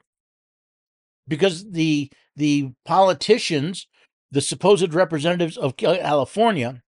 because 1.27 1.71
the 1.71 2.11
the 2.35 2.71
politicians, 2.85 3.87
the 4.31 4.41
supposed 4.41 4.93
representatives 4.93 5.57
of 5.57 5.77
California, 5.77 6.81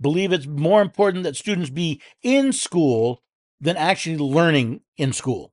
believe 0.00 0.32
it's 0.32 0.46
more 0.46 0.82
important 0.82 1.24
that 1.24 1.36
students 1.36 1.70
be 1.70 2.00
in 2.22 2.52
school 2.52 3.22
than 3.60 3.76
actually 3.76 4.16
learning 4.16 4.80
in 4.96 5.12
school. 5.12 5.52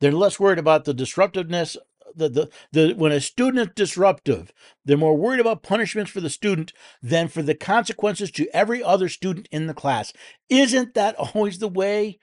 They're 0.00 0.12
less 0.12 0.38
worried 0.38 0.58
about 0.58 0.84
the 0.84 0.94
disruptiveness. 0.94 1.76
The, 2.14 2.28
the, 2.28 2.50
the, 2.72 2.94
when 2.94 3.12
a 3.12 3.20
student 3.20 3.70
is 3.70 3.74
disruptive, 3.74 4.52
they're 4.84 4.96
more 4.96 5.16
worried 5.16 5.40
about 5.40 5.62
punishments 5.62 6.10
for 6.10 6.20
the 6.20 6.28
student 6.28 6.72
than 7.00 7.28
for 7.28 7.40
the 7.40 7.54
consequences 7.54 8.30
to 8.32 8.48
every 8.54 8.82
other 8.82 9.08
student 9.08 9.48
in 9.50 9.66
the 9.66 9.74
class. 9.74 10.12
Isn't 10.48 10.94
that 10.94 11.14
always 11.16 11.58
the 11.58 11.68
way 11.68 12.18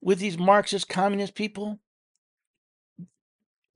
with 0.00 0.18
these 0.18 0.38
Marxist 0.38 0.88
communist 0.88 1.34
people? 1.34 1.78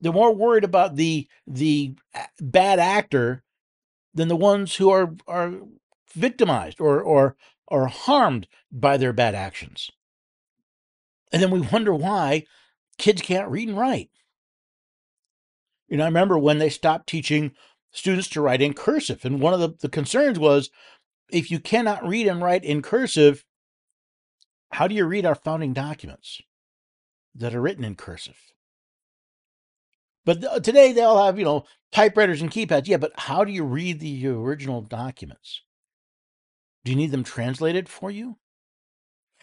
They're 0.00 0.12
more 0.12 0.34
worried 0.34 0.64
about 0.64 0.96
the 0.96 1.28
the 1.46 1.94
bad 2.38 2.78
actor 2.78 3.42
than 4.12 4.28
the 4.28 4.36
ones 4.36 4.76
who 4.76 4.90
are 4.90 5.14
are 5.26 5.54
victimized 6.14 6.80
or 6.80 7.00
or 7.00 7.36
or 7.68 7.86
harmed 7.88 8.46
by 8.70 8.96
their 8.96 9.12
bad 9.12 9.34
actions. 9.34 9.90
And 11.32 11.42
then 11.42 11.50
we 11.50 11.60
wonder 11.60 11.94
why 11.94 12.44
kids 12.98 13.22
can't 13.22 13.50
read 13.50 13.68
and 13.68 13.78
write. 13.78 14.10
You 15.88 15.96
know, 15.96 16.04
I 16.04 16.08
remember 16.08 16.38
when 16.38 16.58
they 16.58 16.70
stopped 16.70 17.08
teaching 17.08 17.52
students 17.90 18.28
to 18.30 18.40
write 18.40 18.62
in 18.62 18.74
cursive. 18.74 19.24
And 19.24 19.40
one 19.40 19.54
of 19.54 19.60
the, 19.60 19.74
the 19.80 19.88
concerns 19.88 20.38
was 20.38 20.70
if 21.30 21.50
you 21.50 21.58
cannot 21.58 22.06
read 22.06 22.26
and 22.26 22.42
write 22.42 22.64
in 22.64 22.82
cursive, 22.82 23.44
how 24.72 24.86
do 24.86 24.94
you 24.94 25.04
read 25.04 25.26
our 25.26 25.34
founding 25.34 25.72
documents 25.72 26.40
that 27.34 27.54
are 27.54 27.60
written 27.60 27.84
in 27.84 27.94
cursive? 27.94 28.38
But 30.24 30.64
today 30.64 30.92
they 30.92 31.02
all 31.02 31.24
have, 31.24 31.38
you 31.38 31.44
know, 31.44 31.64
typewriters 31.92 32.40
and 32.40 32.50
keypads. 32.50 32.86
Yeah, 32.86 32.96
but 32.96 33.12
how 33.16 33.44
do 33.44 33.52
you 33.52 33.64
read 33.64 34.00
the 34.00 34.26
original 34.26 34.80
documents? 34.80 35.62
Do 36.84 36.92
you 36.92 36.96
need 36.96 37.10
them 37.10 37.24
translated 37.24 37.88
for 37.88 38.10
you? 38.10 38.36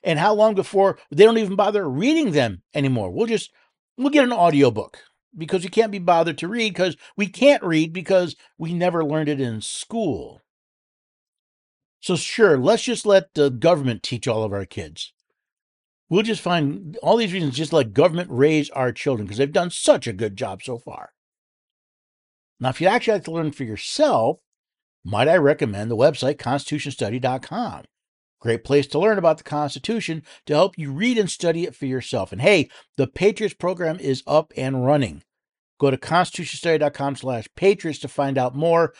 And 0.03 0.17
how 0.17 0.33
long 0.33 0.55
before 0.55 0.97
they 1.11 1.23
don't 1.23 1.37
even 1.37 1.55
bother 1.55 1.87
reading 1.87 2.31
them 2.31 2.63
anymore? 2.73 3.11
We'll 3.11 3.27
just 3.27 3.51
we'll 3.97 4.09
get 4.09 4.23
an 4.23 4.33
audiobook 4.33 4.99
because 5.37 5.63
we 5.63 5.69
can't 5.69 5.91
be 5.91 5.99
bothered 5.99 6.37
to 6.39 6.47
read 6.47 6.73
because 6.73 6.97
we 7.15 7.27
can't 7.27 7.63
read 7.63 7.93
because 7.93 8.35
we 8.57 8.73
never 8.73 9.03
learned 9.03 9.29
it 9.29 9.39
in 9.39 9.61
school. 9.61 10.41
So 11.99 12.15
sure, 12.15 12.57
let's 12.57 12.83
just 12.83 13.05
let 13.05 13.33
the 13.35 13.49
government 13.49 14.01
teach 14.01 14.27
all 14.27 14.43
of 14.43 14.53
our 14.53 14.65
kids. 14.65 15.13
We'll 16.09 16.23
just 16.23 16.41
find 16.41 16.97
all 17.01 17.15
these 17.15 17.31
reasons, 17.31 17.55
just 17.55 17.71
let 17.71 17.93
government 17.93 18.29
raise 18.31 18.69
our 18.71 18.91
children 18.91 19.25
because 19.25 19.37
they've 19.37 19.51
done 19.51 19.69
such 19.69 20.07
a 20.07 20.13
good 20.13 20.35
job 20.35 20.61
so 20.63 20.77
far. 20.77 21.11
Now, 22.59 22.69
if 22.69 22.81
you'd 22.81 22.87
actually 22.89 23.13
like 23.13 23.23
to 23.25 23.31
learn 23.31 23.51
for 23.51 23.63
yourself, 23.63 24.39
might 25.03 25.27
I 25.27 25.37
recommend 25.37 25.89
the 25.89 25.97
website 25.97 26.35
constitutionstudy.com. 26.35 27.83
Great 28.39 28.63
place 28.63 28.87
to 28.87 28.99
learn 28.99 29.19
about 29.19 29.37
the 29.37 29.43
Constitution 29.43 30.23
to 30.47 30.53
help 30.53 30.77
you 30.77 30.91
read 30.91 31.17
and 31.17 31.29
study 31.29 31.63
it 31.63 31.75
for 31.75 31.85
yourself. 31.85 32.31
And 32.31 32.41
hey, 32.41 32.69
the 32.97 33.07
Patriots 33.07 33.53
program 33.53 33.99
is 33.99 34.23
up 34.25 34.51
and 34.57 34.85
running. 34.85 35.21
Go 35.79 35.91
to 35.91 35.97
constitutionstudy.com 35.97 37.15
slash 37.15 37.47
patriots 37.55 37.99
to 37.99 38.07
find 38.07 38.37
out 38.37 38.55
more 38.55 38.93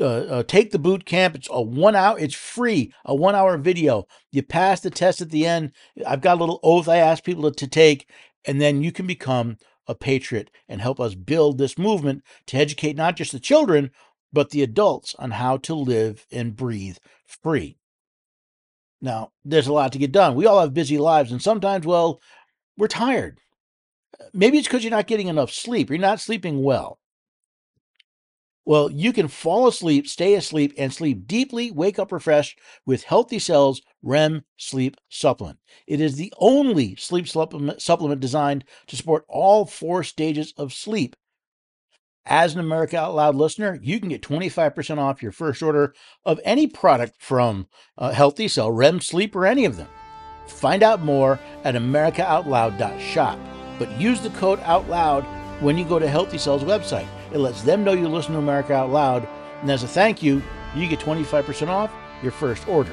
uh, 0.00 0.04
uh, 0.04 0.42
take 0.44 0.70
the 0.70 0.78
boot 0.78 1.04
camp. 1.04 1.34
It's 1.34 1.48
a 1.50 1.60
one 1.60 1.96
hour. 1.96 2.18
It's 2.18 2.34
free. 2.34 2.92
A 3.04 3.14
one 3.14 3.34
hour 3.34 3.56
video. 3.56 4.06
You 4.30 4.42
pass 4.42 4.80
the 4.80 4.90
test 4.90 5.20
at 5.20 5.30
the 5.30 5.46
end. 5.46 5.72
I've 6.06 6.20
got 6.20 6.36
a 6.36 6.40
little 6.40 6.60
oath 6.62 6.88
I 6.88 6.98
ask 6.98 7.24
people 7.24 7.42
to, 7.44 7.50
to 7.50 7.66
take, 7.66 8.08
and 8.44 8.60
then 8.60 8.82
you 8.82 8.92
can 8.92 9.06
become 9.06 9.56
a 9.88 9.94
patriot 9.94 10.50
and 10.68 10.80
help 10.80 11.00
us 11.00 11.14
build 11.14 11.58
this 11.58 11.78
movement 11.78 12.22
to 12.46 12.56
educate 12.58 12.96
not 12.96 13.16
just 13.16 13.32
the 13.32 13.40
children 13.40 13.90
but 14.32 14.50
the 14.50 14.62
adults 14.62 15.14
on 15.18 15.32
how 15.32 15.56
to 15.58 15.74
live 15.74 16.26
and 16.30 16.56
breathe 16.56 16.98
free. 17.26 17.76
Now, 19.00 19.30
there's 19.44 19.68
a 19.68 19.72
lot 19.72 19.92
to 19.92 19.98
get 19.98 20.12
done. 20.12 20.34
We 20.34 20.46
all 20.46 20.60
have 20.60 20.74
busy 20.74 20.98
lives, 20.98 21.30
and 21.30 21.40
sometimes, 21.40 21.86
well, 21.86 22.20
we're 22.76 22.88
tired. 22.88 23.40
Maybe 24.32 24.58
it's 24.58 24.66
because 24.66 24.82
you're 24.82 24.90
not 24.90 25.06
getting 25.06 25.28
enough 25.28 25.52
sleep. 25.52 25.90
You're 25.90 25.98
not 25.98 26.20
sleeping 26.20 26.62
well. 26.62 26.98
Well, 28.64 28.90
you 28.90 29.14
can 29.14 29.28
fall 29.28 29.66
asleep, 29.66 30.06
stay 30.06 30.34
asleep, 30.34 30.74
and 30.76 30.92
sleep 30.92 31.26
deeply, 31.26 31.70
wake 31.70 31.98
up 31.98 32.12
refreshed 32.12 32.58
with 32.84 33.04
Healthy 33.04 33.38
Cells 33.38 33.80
REM 34.02 34.44
Sleep 34.58 34.98
Supplement. 35.08 35.58
It 35.86 36.02
is 36.02 36.16
the 36.16 36.34
only 36.36 36.94
sleep 36.96 37.26
supplement, 37.28 38.20
designed 38.20 38.64
to 38.88 38.96
support 38.96 39.24
all 39.26 39.64
four 39.64 40.04
stages 40.04 40.52
of 40.58 40.74
sleep. 40.74 41.16
As 42.30 42.52
an 42.52 42.60
America 42.60 42.98
Out 42.98 43.14
Loud 43.14 43.36
listener, 43.36 43.78
you 43.82 43.98
can 43.98 44.10
get 44.10 44.20
25% 44.20 44.98
off 44.98 45.22
your 45.22 45.32
first 45.32 45.62
order 45.62 45.94
of 46.26 46.38
any 46.44 46.66
product 46.66 47.14
from 47.18 47.66
uh, 47.96 48.12
Healthy 48.12 48.48
Cell, 48.48 48.70
REM 48.70 49.00
Sleep, 49.00 49.34
or 49.34 49.46
any 49.46 49.64
of 49.64 49.78
them. 49.78 49.88
Find 50.46 50.82
out 50.82 51.00
more 51.00 51.40
at 51.64 51.74
AmericaOutloud.shop, 51.74 53.38
but 53.78 53.98
use 53.98 54.20
the 54.20 54.28
code 54.30 54.60
OUTLOUD 54.60 55.24
when 55.62 55.78
you 55.78 55.86
go 55.86 55.98
to 55.98 56.06
Healthy 56.06 56.36
Cell's 56.36 56.64
website. 56.64 57.08
It 57.32 57.38
lets 57.38 57.62
them 57.62 57.82
know 57.82 57.92
you 57.92 58.08
listen 58.08 58.32
to 58.32 58.38
America 58.38 58.74
Out 58.74 58.90
Loud. 58.90 59.26
And 59.62 59.70
as 59.70 59.82
a 59.82 59.88
thank 59.88 60.22
you, 60.22 60.42
you 60.76 60.86
get 60.86 61.00
25% 61.00 61.68
off 61.68 61.90
your 62.22 62.32
first 62.32 62.68
order. 62.68 62.92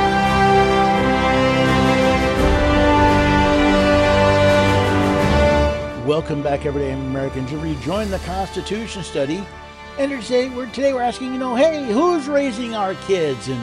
Welcome 6.05 6.41
back, 6.41 6.65
everyday 6.65 6.93
Americans, 6.93 7.51
to 7.51 7.59
rejoin 7.59 8.09
the 8.09 8.17
Constitution 8.19 9.03
study. 9.03 9.45
And 9.99 10.11
today 10.23 10.49
we're, 10.49 10.65
today 10.71 10.93
we're 10.93 11.01
asking, 11.03 11.31
you 11.31 11.37
know, 11.37 11.55
hey, 11.55 11.85
who's 11.91 12.27
raising 12.27 12.73
our 12.73 12.95
kids? 12.95 13.47
And 13.47 13.59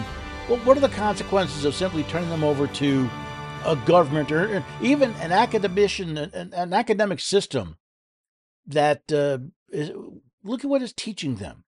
what, 0.46 0.64
what 0.64 0.76
are 0.76 0.80
the 0.80 0.88
consequences 0.88 1.64
of 1.64 1.74
simply 1.74 2.04
turning 2.04 2.28
them 2.28 2.44
over 2.44 2.68
to 2.68 3.10
a 3.66 3.74
government 3.74 4.30
or 4.30 4.64
even 4.80 5.14
an 5.14 5.32
academician, 5.32 6.16
an, 6.16 6.54
an 6.54 6.72
academic 6.72 7.18
system 7.18 7.76
that 8.68 9.10
uh, 9.10 9.38
is, 9.70 9.90
look 10.44 10.62
at 10.62 10.70
what 10.70 10.82
is 10.82 10.92
teaching 10.92 11.36
them. 11.36 11.64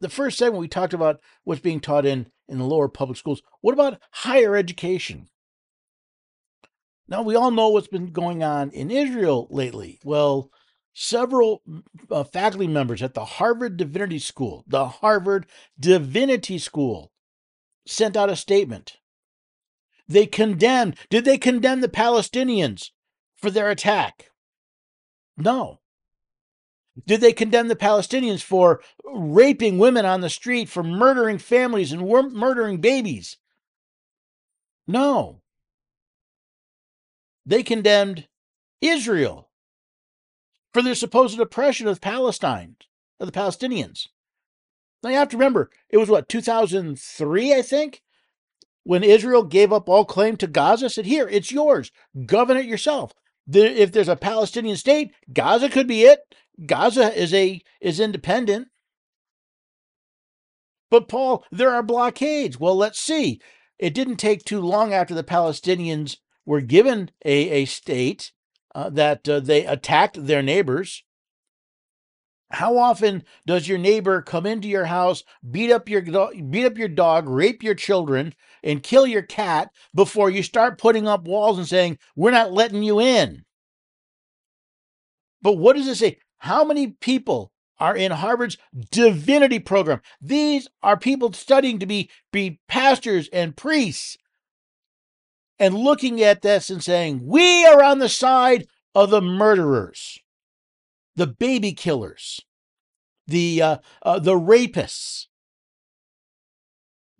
The 0.00 0.08
first 0.08 0.38
segment 0.38 0.62
we 0.62 0.68
talked 0.68 0.94
about 0.94 1.20
what's 1.44 1.60
being 1.60 1.80
taught 1.80 2.06
in 2.06 2.28
in 2.48 2.56
the 2.56 2.64
lower 2.64 2.88
public 2.88 3.18
schools. 3.18 3.42
What 3.60 3.74
about 3.74 4.00
higher 4.10 4.56
education? 4.56 5.28
Now, 7.06 7.22
we 7.22 7.36
all 7.36 7.50
know 7.50 7.68
what's 7.68 7.88
been 7.88 8.12
going 8.12 8.42
on 8.42 8.70
in 8.70 8.90
Israel 8.90 9.46
lately. 9.50 10.00
Well, 10.04 10.50
several 10.94 11.62
uh, 12.10 12.24
faculty 12.24 12.66
members 12.66 13.02
at 13.02 13.14
the 13.14 13.24
Harvard 13.24 13.76
Divinity 13.76 14.18
School, 14.18 14.64
the 14.66 14.86
Harvard 14.86 15.46
Divinity 15.78 16.58
School, 16.58 17.12
sent 17.86 18.16
out 18.16 18.30
a 18.30 18.36
statement. 18.36 18.96
They 20.08 20.26
condemned, 20.26 20.96
did 21.10 21.24
they 21.24 21.38
condemn 21.38 21.80
the 21.80 21.88
Palestinians 21.88 22.90
for 23.36 23.50
their 23.50 23.70
attack? 23.70 24.30
No. 25.36 25.80
Did 27.06 27.20
they 27.20 27.32
condemn 27.32 27.68
the 27.68 27.76
Palestinians 27.76 28.42
for 28.42 28.80
raping 29.04 29.78
women 29.78 30.06
on 30.06 30.20
the 30.20 30.30
street, 30.30 30.68
for 30.68 30.82
murdering 30.82 31.38
families 31.38 31.92
and 31.92 32.06
murdering 32.32 32.80
babies? 32.80 33.36
No. 34.86 35.40
They 37.46 37.62
condemned 37.62 38.28
Israel 38.80 39.50
for 40.72 40.82
their 40.82 40.94
supposed 40.94 41.38
oppression 41.38 41.86
of 41.86 42.00
Palestine, 42.00 42.76
of 43.20 43.26
the 43.26 43.38
Palestinians. 43.38 44.08
Now 45.02 45.10
you 45.10 45.16
have 45.16 45.28
to 45.28 45.36
remember, 45.36 45.70
it 45.90 45.98
was 45.98 46.08
what, 46.08 46.28
2003, 46.28 47.54
I 47.54 47.62
think, 47.62 48.02
when 48.82 49.04
Israel 49.04 49.42
gave 49.42 49.72
up 49.72 49.88
all 49.88 50.04
claim 50.04 50.36
to 50.38 50.46
Gaza, 50.46 50.90
said, 50.90 51.06
Here, 51.06 51.28
it's 51.28 51.52
yours. 51.52 51.90
Govern 52.26 52.56
it 52.56 52.66
yourself. 52.66 53.14
If 53.50 53.92
there's 53.92 54.08
a 54.08 54.16
Palestinian 54.16 54.76
state, 54.76 55.12
Gaza 55.32 55.68
could 55.68 55.86
be 55.86 56.02
it. 56.02 56.20
Gaza 56.64 57.12
is 57.18 57.34
a 57.34 57.60
is 57.80 58.00
independent. 58.00 58.68
But 60.90 61.08
Paul, 61.08 61.44
there 61.50 61.70
are 61.70 61.82
blockades. 61.82 62.60
Well, 62.60 62.76
let's 62.76 63.00
see. 63.00 63.40
It 63.78 63.94
didn't 63.94 64.16
take 64.16 64.44
too 64.44 64.60
long 64.60 64.92
after 64.94 65.14
the 65.14 65.24
Palestinians 65.24 66.18
were 66.46 66.60
given 66.60 67.10
a, 67.24 67.50
a 67.50 67.64
state 67.64 68.32
uh, 68.74 68.90
that 68.90 69.28
uh, 69.28 69.40
they 69.40 69.64
attacked 69.64 70.26
their 70.26 70.42
neighbors. 70.42 71.02
How 72.50 72.76
often 72.76 73.24
does 73.46 73.66
your 73.66 73.78
neighbor 73.78 74.22
come 74.22 74.46
into 74.46 74.68
your 74.68 74.84
house, 74.84 75.24
beat 75.48 75.72
up 75.72 75.88
your 75.88 76.02
beat 76.02 76.66
up 76.66 76.78
your 76.78 76.88
dog, 76.88 77.28
rape 77.28 77.62
your 77.62 77.74
children, 77.74 78.34
and 78.62 78.82
kill 78.82 79.06
your 79.06 79.22
cat 79.22 79.70
before 79.94 80.30
you 80.30 80.42
start 80.42 80.78
putting 80.78 81.08
up 81.08 81.26
walls 81.26 81.58
and 81.58 81.66
saying, 81.66 81.98
"We're 82.14 82.30
not 82.30 82.52
letting 82.52 82.82
you 82.82 83.00
in"? 83.00 83.44
But 85.42 85.54
what 85.54 85.76
does 85.76 85.88
it 85.88 85.96
say? 85.96 86.18
How 86.38 86.64
many 86.64 86.88
people 86.88 87.52
are 87.78 87.96
in 87.96 88.12
Harvard's 88.12 88.56
divinity 88.90 89.58
program? 89.58 90.00
These 90.20 90.68
are 90.82 90.96
people 90.96 91.32
studying 91.32 91.78
to 91.80 91.86
be, 91.86 92.10
be 92.32 92.60
pastors 92.68 93.28
and 93.32 93.56
priests 93.56 94.16
and 95.58 95.74
looking 95.74 96.22
at 96.22 96.42
this 96.42 96.70
and 96.70 96.82
saying, 96.82 97.20
we 97.24 97.64
are 97.66 97.82
on 97.82 97.98
the 97.98 98.08
side 98.08 98.66
of 98.94 99.10
the 99.10 99.20
murderers, 99.20 100.18
the 101.16 101.26
baby 101.26 101.72
killers, 101.72 102.40
the 103.26 103.62
uh, 103.62 103.76
uh, 104.02 104.18
the 104.18 104.34
rapists. 104.34 105.26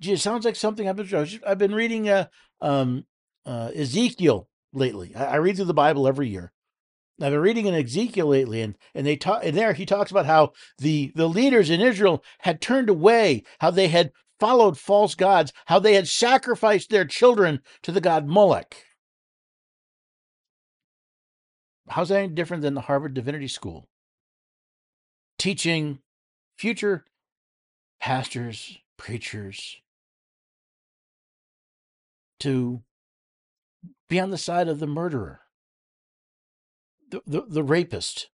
Gee, 0.01 0.13
it 0.13 0.21
sounds 0.21 0.45
like 0.45 0.57
something 0.57 0.89
I've 0.89 0.97
been 0.97 1.41
I've 1.47 1.59
been 1.59 1.75
reading 1.75 2.09
uh, 2.09 2.27
um, 2.61 3.05
uh, 3.47 3.71
Ezekiel 3.75 4.49
lately. 4.73 5.15
I, 5.15 5.25
I 5.25 5.37
read 5.37 5.57
through 5.57 5.67
the 5.67 5.75
Bible 5.75 6.07
every 6.07 6.29
year. 6.29 6.53
I've 7.21 7.31
been 7.31 7.41
reading 7.41 7.67
in 7.67 7.75
Ezekiel 7.75 8.27
lately, 8.27 8.61
and 8.61 8.77
and 8.95 9.07
they 9.07 9.17
talk 9.17 9.45
and 9.45 9.57
there 9.57 9.73
he 9.73 9.87
talks 9.87 10.11
about 10.11 10.27
how 10.27 10.53
the 10.79 11.13
the 11.15 11.29
leaders 11.29 11.71
in 11.71 11.81
Israel 11.81 12.25
had 12.41 12.61
turned 12.61 12.91
away, 12.91 13.45
how 13.61 13.71
they 13.71 13.89
had 13.89 14.11
followed 14.41 14.79
false 14.79 15.15
gods, 15.15 15.53
how 15.67 15.79
they 15.79 15.95
had 15.95 16.09
sacrificed 16.09 16.91
their 16.91 17.05
children 17.05 17.61
to 17.83 17.93
the 17.93 18.01
god 18.01 18.27
Moloch. 18.27 18.75
How's 21.89 22.09
that 22.09 22.19
any 22.19 22.29
different 22.29 22.63
than 22.63 22.75
the 22.75 22.83
Harvard 22.83 23.15
Divinity 23.15 23.49
School? 23.49 23.89
Teaching 25.39 25.99
future 26.57 27.05
pastors, 28.01 28.79
preachers 28.97 29.79
to 32.41 32.83
be 34.09 34.21
on 34.21 34.31
the 34.31 34.39
side 34.39 34.69
of 34.69 34.81
the 34.81 34.87
murderer, 34.87 35.41
the, 37.11 37.23
the, 37.27 37.43
the 37.49 37.63
rapist, 37.63 38.29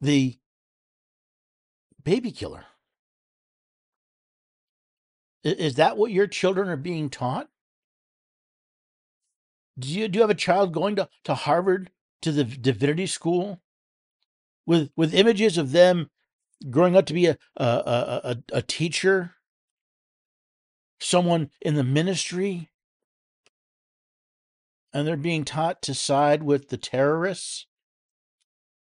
the 0.00 0.38
baby 2.02 2.30
killer. 2.30 2.64
Is 5.44 5.74
that 5.74 5.96
what 5.96 6.12
your 6.12 6.26
children 6.26 6.68
are 6.68 6.76
being 6.76 7.10
taught? 7.10 7.48
Do 9.78 9.88
you 9.88 10.06
do 10.08 10.18
you 10.18 10.20
have 10.22 10.30
a 10.30 10.34
child 10.34 10.72
going 10.72 10.96
to, 10.96 11.08
to 11.24 11.34
Harvard 11.34 11.90
to 12.22 12.30
the 12.30 12.44
divinity 12.44 13.06
school? 13.06 13.60
With 14.66 14.90
with 14.96 15.14
images 15.14 15.58
of 15.58 15.72
them 15.72 16.10
growing 16.70 16.96
up 16.96 17.06
to 17.06 17.14
be 17.14 17.26
a 17.26 17.38
a, 17.56 17.64
a, 17.64 18.36
a 18.52 18.62
teacher, 18.62 19.34
someone 21.00 21.50
in 21.60 21.74
the 21.74 21.84
ministry, 21.84 22.70
and 24.92 25.06
they're 25.06 25.16
being 25.16 25.44
taught 25.44 25.82
to 25.82 25.94
side 25.94 26.42
with 26.42 26.68
the 26.68 26.76
terrorists? 26.76 27.66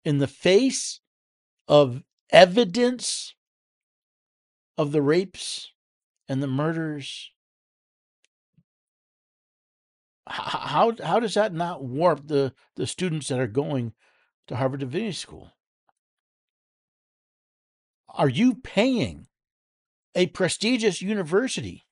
In 0.05 0.19
the 0.19 0.27
face 0.27 1.01
of 1.67 2.03
evidence 2.29 3.33
of 4.77 4.93
the 4.93 5.01
rapes 5.01 5.71
and 6.27 6.41
the 6.41 6.47
murders. 6.47 7.31
How, 10.27 10.93
how 11.03 11.19
does 11.19 11.35
that 11.35 11.53
not 11.53 11.83
warp 11.83 12.27
the, 12.27 12.53
the 12.75 12.85
students 12.85 13.29
that 13.29 13.39
are 13.39 13.47
going 13.47 13.93
to 14.47 14.57
Harvard 14.57 14.81
Divinity 14.81 15.13
School? 15.13 15.51
Are 18.09 18.27
you 18.27 18.55
paying 18.55 19.27
a 20.15 20.25
prestigious 20.27 21.01
university 21.01 21.85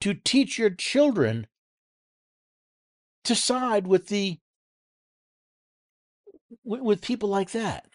to 0.00 0.14
teach 0.14 0.58
your 0.58 0.70
children 0.70 1.46
to 3.24 3.34
side 3.34 3.86
with 3.86 4.08
the 4.08 4.38
with 6.64 7.00
people 7.00 7.28
like 7.28 7.50
that 7.52 7.86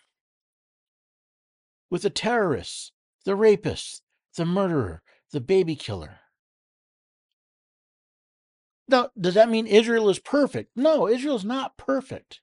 with 1.89 2.01
the 2.01 2.09
terrorists 2.09 2.91
the 3.25 3.31
rapists 3.31 4.01
the 4.35 4.45
murderer 4.45 5.02
the 5.33 5.41
baby 5.41 5.75
killer. 5.75 6.19
Now, 8.87 9.09
does 9.19 9.33
that 9.33 9.49
mean 9.49 9.67
Israel 9.67 10.09
is 10.09 10.19
perfect? 10.19 10.71
No, 10.75 11.07
Israel's 11.07 11.43
not 11.43 11.77
perfect. 11.77 12.41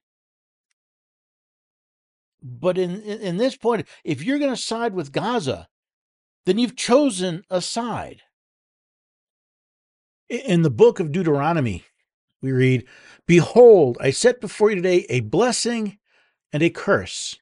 But 2.43 2.79
in, 2.79 3.01
in, 3.03 3.21
in 3.21 3.37
this 3.37 3.57
point, 3.57 3.87
if 4.05 4.23
you're 4.23 4.39
going 4.39 4.55
to 4.55 4.61
side 4.61 4.95
with 4.95 5.13
Gaza, 5.13 5.69
then 6.47 6.59
you've 6.59 6.77
chosen 6.77 7.45
a 7.51 7.61
side. 7.61 8.23
In 10.29 10.63
the 10.63 10.71
book 10.71 11.01
of 11.01 11.13
Deuteronomy, 11.13 11.85
we 12.41 12.53
read, 12.53 12.87
Behold, 13.27 13.99
I 14.01 14.11
set 14.11 14.41
before 14.41 14.71
you 14.71 14.77
today 14.77 15.07
a 15.09 15.21
blessing 15.21 15.99
and 16.53 16.63
a 16.63 16.71
curse. 16.71 17.39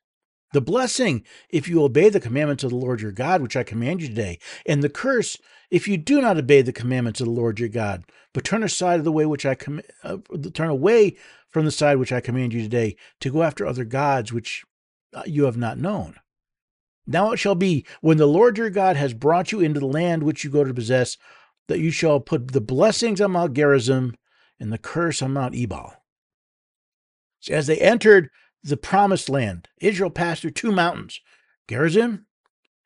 The 0.52 0.60
blessing, 0.62 1.24
if 1.50 1.68
you 1.68 1.82
obey 1.82 2.08
the 2.08 2.20
commandments 2.20 2.64
of 2.64 2.70
the 2.70 2.76
Lord 2.76 3.02
your 3.02 3.12
God, 3.12 3.42
which 3.42 3.56
I 3.56 3.62
command 3.62 4.00
you 4.00 4.08
today, 4.08 4.38
and 4.64 4.82
the 4.82 4.88
curse, 4.88 5.36
if 5.70 5.86
you 5.86 5.98
do 5.98 6.22
not 6.22 6.38
obey 6.38 6.62
the 6.62 6.72
commandments 6.72 7.20
of 7.20 7.26
the 7.26 7.32
Lord 7.32 7.60
your 7.60 7.68
God, 7.68 8.04
but 8.32 8.44
turn 8.44 8.62
aside 8.62 8.98
of 8.98 9.04
the 9.04 9.12
way 9.12 9.26
which 9.26 9.44
I 9.44 9.54
com- 9.54 9.82
uh, 10.02 10.18
turn 10.54 10.70
away 10.70 11.16
from 11.50 11.66
the 11.66 11.70
side 11.70 11.98
which 11.98 12.12
I 12.12 12.20
command 12.20 12.54
you 12.54 12.62
today 12.62 12.96
to 13.20 13.30
go 13.30 13.42
after 13.42 13.66
other 13.66 13.84
gods 13.84 14.32
which 14.32 14.64
uh, 15.14 15.22
you 15.26 15.44
have 15.44 15.56
not 15.56 15.78
known. 15.78 16.14
Now 17.06 17.32
it 17.32 17.38
shall 17.38 17.54
be 17.54 17.86
when 18.00 18.16
the 18.16 18.26
Lord 18.26 18.58
your 18.58 18.70
God 18.70 18.96
has 18.96 19.14
brought 19.14 19.52
you 19.52 19.60
into 19.60 19.80
the 19.80 19.86
land 19.86 20.22
which 20.22 20.44
you 20.44 20.50
go 20.50 20.64
to 20.64 20.74
possess, 20.74 21.16
that 21.66 21.80
you 21.80 21.90
shall 21.90 22.20
put 22.20 22.52
the 22.52 22.60
blessings 22.60 23.20
on 23.20 23.32
Mount 23.32 23.54
Gerizim 23.54 24.14
and 24.58 24.72
the 24.72 24.78
curse 24.78 25.20
on 25.20 25.34
Mount 25.34 25.54
Ebal. 25.54 25.94
So 27.40 27.54
as 27.54 27.66
they 27.66 27.78
entered 27.78 28.30
the 28.68 28.76
promised 28.76 29.28
land, 29.28 29.68
Israel 29.80 30.10
passed 30.10 30.42
through 30.42 30.52
two 30.52 30.72
mountains, 30.72 31.20
Gerizim 31.68 32.26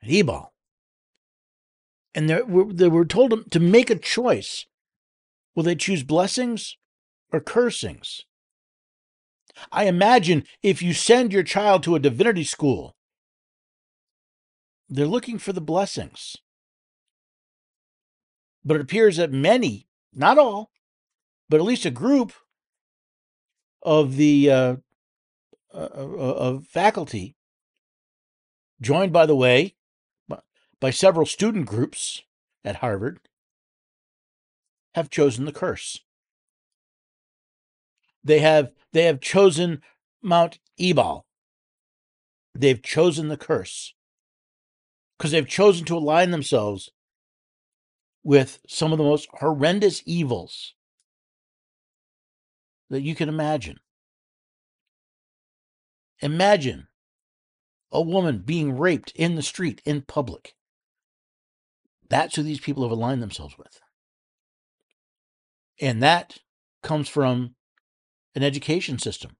and 0.00 0.10
Ebal. 0.10 0.52
And 2.14 2.28
they 2.28 2.42
were, 2.42 2.72
they 2.72 2.88
were 2.88 3.04
told 3.04 3.50
to 3.50 3.60
make 3.60 3.90
a 3.90 3.96
choice. 3.96 4.66
Will 5.54 5.62
they 5.62 5.74
choose 5.74 6.02
blessings 6.02 6.76
or 7.32 7.40
cursings? 7.40 8.22
I 9.70 9.84
imagine 9.84 10.44
if 10.62 10.82
you 10.82 10.94
send 10.94 11.32
your 11.32 11.42
child 11.42 11.82
to 11.82 11.94
a 11.94 12.00
divinity 12.00 12.44
school, 12.44 12.96
they're 14.88 15.06
looking 15.06 15.38
for 15.38 15.52
the 15.52 15.60
blessings. 15.60 16.36
But 18.64 18.76
it 18.76 18.82
appears 18.82 19.16
that 19.16 19.32
many, 19.32 19.88
not 20.14 20.38
all, 20.38 20.70
but 21.48 21.60
at 21.60 21.66
least 21.66 21.84
a 21.84 21.90
group 21.90 22.32
of 23.82 24.16
the 24.16 24.50
uh, 24.50 24.76
Uh, 25.74 25.88
uh, 25.96 26.06
uh, 26.18 26.34
of 26.34 26.66
faculty, 26.66 27.34
joined 28.82 29.10
by 29.10 29.24
the 29.24 29.36
way 29.36 29.74
by 30.80 30.90
several 30.90 31.24
student 31.24 31.64
groups 31.64 32.22
at 32.62 32.76
Harvard, 32.76 33.20
have 34.94 35.08
chosen 35.08 35.46
the 35.46 35.52
curse. 35.52 36.00
They 38.22 38.40
have 38.40 38.72
they 38.92 39.04
have 39.04 39.20
chosen 39.20 39.80
Mount 40.20 40.58
Ebal. 40.78 41.24
They've 42.54 42.82
chosen 42.82 43.28
the 43.28 43.38
curse 43.38 43.94
because 45.16 45.30
they've 45.30 45.48
chosen 45.48 45.86
to 45.86 45.96
align 45.96 46.32
themselves 46.32 46.90
with 48.22 48.60
some 48.68 48.92
of 48.92 48.98
the 48.98 49.04
most 49.04 49.26
horrendous 49.32 50.02
evils 50.04 50.74
that 52.90 53.00
you 53.00 53.14
can 53.14 53.30
imagine. 53.30 53.78
Imagine 56.22 56.86
a 57.90 58.00
woman 58.00 58.38
being 58.38 58.78
raped 58.78 59.12
in 59.16 59.34
the 59.34 59.42
street 59.42 59.82
in 59.84 60.02
public. 60.02 60.54
That's 62.08 62.36
who 62.36 62.42
these 62.42 62.60
people 62.60 62.84
have 62.84 62.92
aligned 62.92 63.22
themselves 63.22 63.58
with. 63.58 63.80
And 65.80 66.02
that 66.02 66.38
comes 66.82 67.08
from 67.08 67.56
an 68.34 68.42
education 68.42 68.98
system. 68.98 69.32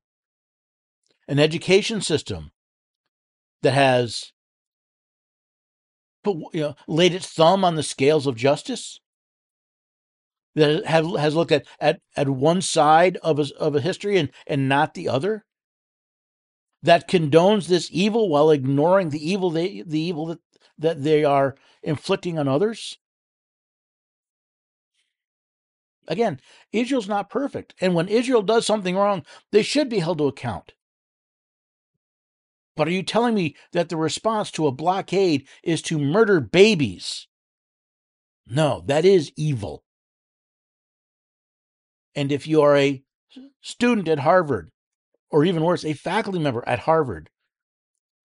An 1.28 1.38
education 1.38 2.00
system 2.00 2.50
that 3.62 3.74
has 3.74 4.32
you 6.24 6.50
know, 6.54 6.74
laid 6.88 7.14
its 7.14 7.28
thumb 7.28 7.64
on 7.64 7.76
the 7.76 7.82
scales 7.82 8.26
of 8.26 8.36
justice, 8.36 8.98
that 10.54 10.84
have, 10.86 11.06
has 11.16 11.34
looked 11.34 11.52
at, 11.52 11.66
at, 11.80 12.00
at 12.16 12.28
one 12.28 12.60
side 12.60 13.16
of 13.18 13.38
a, 13.38 13.46
of 13.58 13.76
a 13.76 13.80
history 13.80 14.18
and, 14.18 14.30
and 14.46 14.68
not 14.68 14.94
the 14.94 15.08
other, 15.08 15.44
that 16.82 17.08
condones 17.08 17.68
this 17.68 17.88
evil 17.92 18.28
while 18.28 18.50
ignoring 18.50 19.10
the 19.10 19.30
evil 19.30 19.50
they, 19.50 19.82
the 19.82 20.00
evil 20.00 20.26
that, 20.26 20.40
that 20.78 21.02
they 21.02 21.24
are 21.24 21.56
inflicting 21.82 22.38
on 22.38 22.48
others. 22.48 22.98
Again, 26.08 26.40
Israel's 26.72 27.08
not 27.08 27.30
perfect. 27.30 27.74
And 27.80 27.94
when 27.94 28.08
Israel 28.08 28.42
does 28.42 28.66
something 28.66 28.96
wrong, 28.96 29.24
they 29.52 29.62
should 29.62 29.88
be 29.88 30.00
held 30.00 30.18
to 30.18 30.26
account. 30.26 30.72
But 32.74 32.88
are 32.88 32.92
you 32.92 33.02
telling 33.02 33.34
me 33.34 33.54
that 33.72 33.88
the 33.88 33.96
response 33.96 34.50
to 34.52 34.66
a 34.66 34.72
blockade 34.72 35.46
is 35.62 35.82
to 35.82 35.98
murder 35.98 36.40
babies? 36.40 37.28
No, 38.46 38.82
that 38.86 39.04
is 39.04 39.30
evil. 39.36 39.84
And 42.14 42.32
if 42.32 42.46
you 42.46 42.60
are 42.62 42.76
a 42.76 43.04
student 43.60 44.08
at 44.08 44.18
Harvard, 44.20 44.71
or 45.32 45.44
even 45.44 45.64
worse, 45.64 45.84
a 45.84 45.94
faculty 45.94 46.38
member 46.38 46.62
at 46.66 46.80
Harvard, 46.80 47.30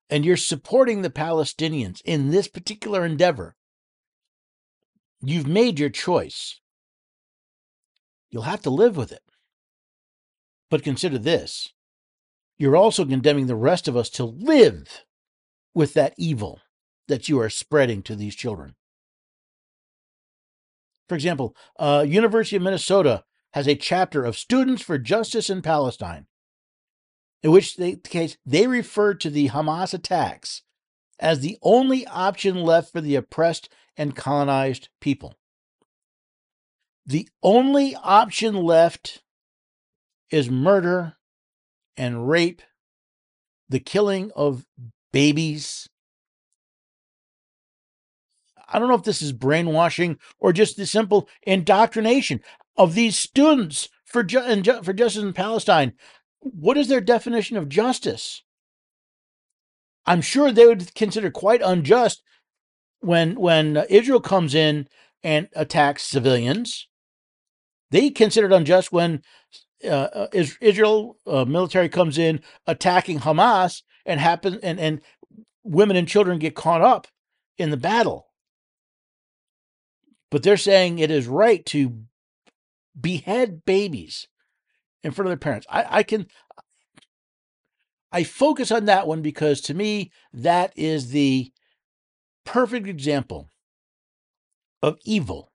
and 0.09 0.25
you're 0.25 0.37
supporting 0.37 1.01
the 1.01 1.09
Palestinians 1.09 2.01
in 2.05 2.29
this 2.29 2.47
particular 2.47 3.05
endeavor, 3.05 3.55
you've 5.21 5.47
made 5.47 5.79
your 5.79 5.89
choice. 5.89 6.59
You'll 8.29 8.43
have 8.43 8.61
to 8.63 8.69
live 8.69 8.97
with 8.97 9.11
it. 9.11 9.23
But 10.69 10.83
consider 10.83 11.17
this 11.17 11.73
you're 12.59 12.75
also 12.75 13.05
condemning 13.05 13.45
the 13.45 13.55
rest 13.55 13.87
of 13.87 13.95
us 13.95 14.09
to 14.09 14.25
live 14.25 15.05
with 15.75 15.93
that 15.93 16.15
evil 16.17 16.59
that 17.07 17.29
you 17.29 17.39
are 17.39 17.51
spreading 17.51 18.01
to 18.01 18.15
these 18.15 18.35
children. 18.35 18.75
For 21.07 21.13
example, 21.13 21.55
uh, 21.77 22.03
University 22.07 22.55
of 22.55 22.63
Minnesota 22.63 23.23
has 23.53 23.67
a 23.67 23.75
chapter 23.75 24.25
of 24.25 24.35
Students 24.35 24.81
for 24.81 24.97
Justice 24.97 25.49
in 25.51 25.61
Palestine, 25.61 26.25
in 27.43 27.51
which 27.51 27.77
they, 27.77 27.95
case, 27.95 28.37
they 28.45 28.67
refer 28.67 29.13
to 29.13 29.29
the 29.29 29.49
Hamas 29.49 29.93
attacks 29.93 30.63
as 31.19 31.39
the 31.39 31.57
only 31.61 32.05
option 32.07 32.55
left 32.61 32.91
for 32.91 33.01
the 33.01 33.15
oppressed 33.15 33.69
and 33.95 34.15
colonized 34.15 34.89
people. 35.01 35.35
The 37.05 37.27
only 37.41 37.95
option 37.95 38.55
left 38.55 39.23
is 40.29 40.49
murder 40.49 41.15
and 41.95 42.27
rape, 42.27 42.61
the 43.69 43.79
killing 43.79 44.31
of 44.35 44.65
babies. 45.11 45.87
I 48.67 48.77
don't 48.77 48.89
know 48.89 48.95
if 48.95 49.03
this 49.03 49.21
is 49.21 49.31
brainwashing 49.31 50.17
or 50.37 50.51
just 50.51 50.75
the 50.75 50.85
simple 50.85 51.29
indoctrination 51.43 52.41
of 52.75 52.93
these 52.93 53.17
students 53.17 53.89
for, 54.05 54.23
ju- 54.23 54.61
for 54.83 54.93
justice 54.93 55.23
in 55.23 55.33
Palestine. 55.33 55.93
What 56.53 56.77
is 56.77 56.87
their 56.87 57.01
definition 57.01 57.57
of 57.57 57.69
justice? 57.69 58.43
I'm 60.05 60.21
sure 60.21 60.51
they 60.51 60.65
would 60.65 60.93
consider 60.95 61.29
quite 61.29 61.61
unjust 61.61 62.23
when 62.99 63.35
when 63.35 63.77
Israel 63.89 64.21
comes 64.21 64.55
in 64.55 64.87
and 65.23 65.49
attacks 65.55 66.03
civilians. 66.03 66.87
They 67.91 68.09
consider 68.09 68.47
it 68.47 68.53
unjust 68.53 68.91
when 68.91 69.21
uh, 69.83 69.87
uh 69.87 70.27
Israel 70.33 71.17
uh, 71.27 71.45
military 71.45 71.89
comes 71.89 72.17
in 72.17 72.41
attacking 72.65 73.19
Hamas 73.19 73.83
and 74.05 74.19
happen 74.19 74.59
and 74.63 74.79
and 74.79 75.01
women 75.63 75.97
and 75.97 76.07
children 76.07 76.39
get 76.39 76.55
caught 76.55 76.81
up 76.81 77.07
in 77.57 77.69
the 77.69 77.77
battle. 77.77 78.27
But 80.31 80.43
they're 80.43 80.57
saying 80.57 80.99
it 80.99 81.11
is 81.11 81.27
right 81.27 81.65
to 81.67 82.03
behead 82.99 83.63
babies 83.65 84.27
in 85.03 85.11
front 85.11 85.27
of 85.27 85.29
their 85.31 85.37
parents. 85.37 85.67
I, 85.69 85.85
I 85.99 86.03
can 86.03 86.27
I 88.11 88.23
focus 88.23 88.71
on 88.71 88.85
that 88.85 89.07
one 89.07 89.21
because 89.21 89.61
to 89.61 89.73
me 89.73 90.11
that 90.33 90.73
is 90.75 91.09
the 91.09 91.51
perfect 92.45 92.87
example 92.87 93.49
of 94.81 94.97
evil 95.03 95.51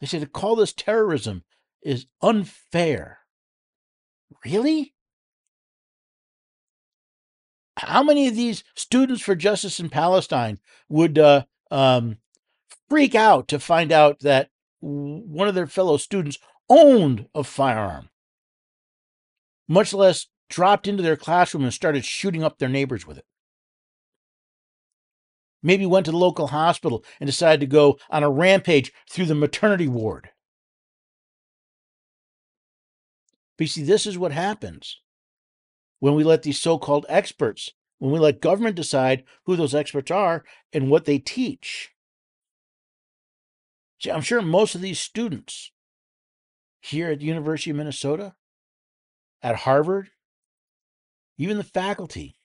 They 0.00 0.06
say 0.06 0.18
to 0.18 0.26
call 0.26 0.56
this 0.56 0.72
terrorism 0.72 1.44
is 1.82 2.06
unfair. 2.22 3.18
Really? 4.44 4.94
How 7.76 8.02
many 8.02 8.26
of 8.26 8.34
these 8.34 8.64
students 8.74 9.22
for 9.22 9.34
justice 9.34 9.80
in 9.80 9.90
Palestine 9.90 10.58
would 10.88 11.18
uh, 11.18 11.44
um, 11.70 12.18
freak 12.88 13.14
out 13.14 13.48
to 13.48 13.58
find 13.58 13.92
out 13.92 14.20
that 14.20 14.50
one 14.80 15.48
of 15.48 15.54
their 15.54 15.66
fellow 15.66 15.96
students 15.96 16.38
owned 16.68 17.26
a 17.34 17.44
firearm, 17.44 18.08
much 19.68 19.92
less 19.92 20.26
dropped 20.48 20.88
into 20.88 21.02
their 21.02 21.16
classroom 21.16 21.64
and 21.64 21.72
started 21.72 22.04
shooting 22.04 22.42
up 22.42 22.58
their 22.58 22.68
neighbors 22.68 23.06
with 23.06 23.18
it? 23.18 23.24
Maybe 25.62 25.84
went 25.84 26.06
to 26.06 26.12
the 26.12 26.16
local 26.16 26.48
hospital 26.48 27.04
and 27.20 27.26
decided 27.26 27.60
to 27.60 27.66
go 27.66 27.98
on 28.08 28.22
a 28.22 28.30
rampage 28.30 28.92
through 29.10 29.26
the 29.26 29.34
maternity 29.34 29.88
ward. 29.88 30.30
But 33.58 33.64
you 33.64 33.68
see, 33.68 33.82
this 33.82 34.06
is 34.06 34.16
what 34.16 34.32
happens 34.32 35.00
when 35.98 36.14
we 36.14 36.24
let 36.24 36.42
these 36.42 36.58
so 36.58 36.78
called 36.78 37.04
experts, 37.10 37.70
when 37.98 38.10
we 38.10 38.18
let 38.18 38.40
government 38.40 38.74
decide 38.74 39.24
who 39.44 39.54
those 39.54 39.74
experts 39.74 40.10
are 40.10 40.44
and 40.72 40.88
what 40.88 41.04
they 41.04 41.18
teach. 41.18 41.90
See, 44.00 44.10
I'm 44.10 44.22
sure 44.22 44.40
most 44.40 44.74
of 44.74 44.80
these 44.80 44.98
students 44.98 45.72
here 46.80 47.10
at 47.10 47.18
the 47.18 47.26
University 47.26 47.70
of 47.70 47.76
Minnesota, 47.76 48.34
at 49.42 49.56
Harvard, 49.56 50.10
even 51.36 51.58
the 51.58 51.64
faculty, 51.64 52.36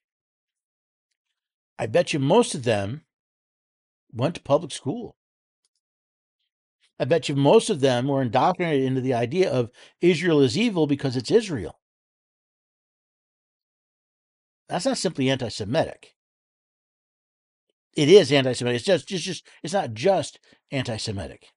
I 1.79 1.87
bet 1.87 2.13
you 2.13 2.19
most 2.19 2.55
of 2.55 2.63
them 2.63 3.05
went 4.13 4.35
to 4.35 4.41
public 4.41 4.71
school. 4.71 5.15
I 6.99 7.05
bet 7.05 7.27
you 7.27 7.35
most 7.35 7.69
of 7.69 7.81
them 7.81 8.07
were 8.07 8.21
indoctrinated 8.21 8.85
into 8.85 9.01
the 9.01 9.13
idea 9.13 9.51
of 9.51 9.69
Israel 9.99 10.39
is 10.41 10.57
evil 10.57 10.87
because 10.87 11.17
it's 11.17 11.31
Israel. 11.31 11.79
That's 14.67 14.85
not 14.85 14.97
simply 14.97 15.29
anti 15.29 15.49
Semitic. 15.49 16.14
It 17.95 18.09
is 18.09 18.31
anti 18.31 18.53
Semitic. 18.53 18.77
It's 18.77 18.85
just, 18.85 19.07
just, 19.07 19.23
just, 19.23 19.47
it's 19.63 19.73
not 19.73 19.93
just 19.93 20.39
anti 20.71 20.97
Semitic. 20.97 21.47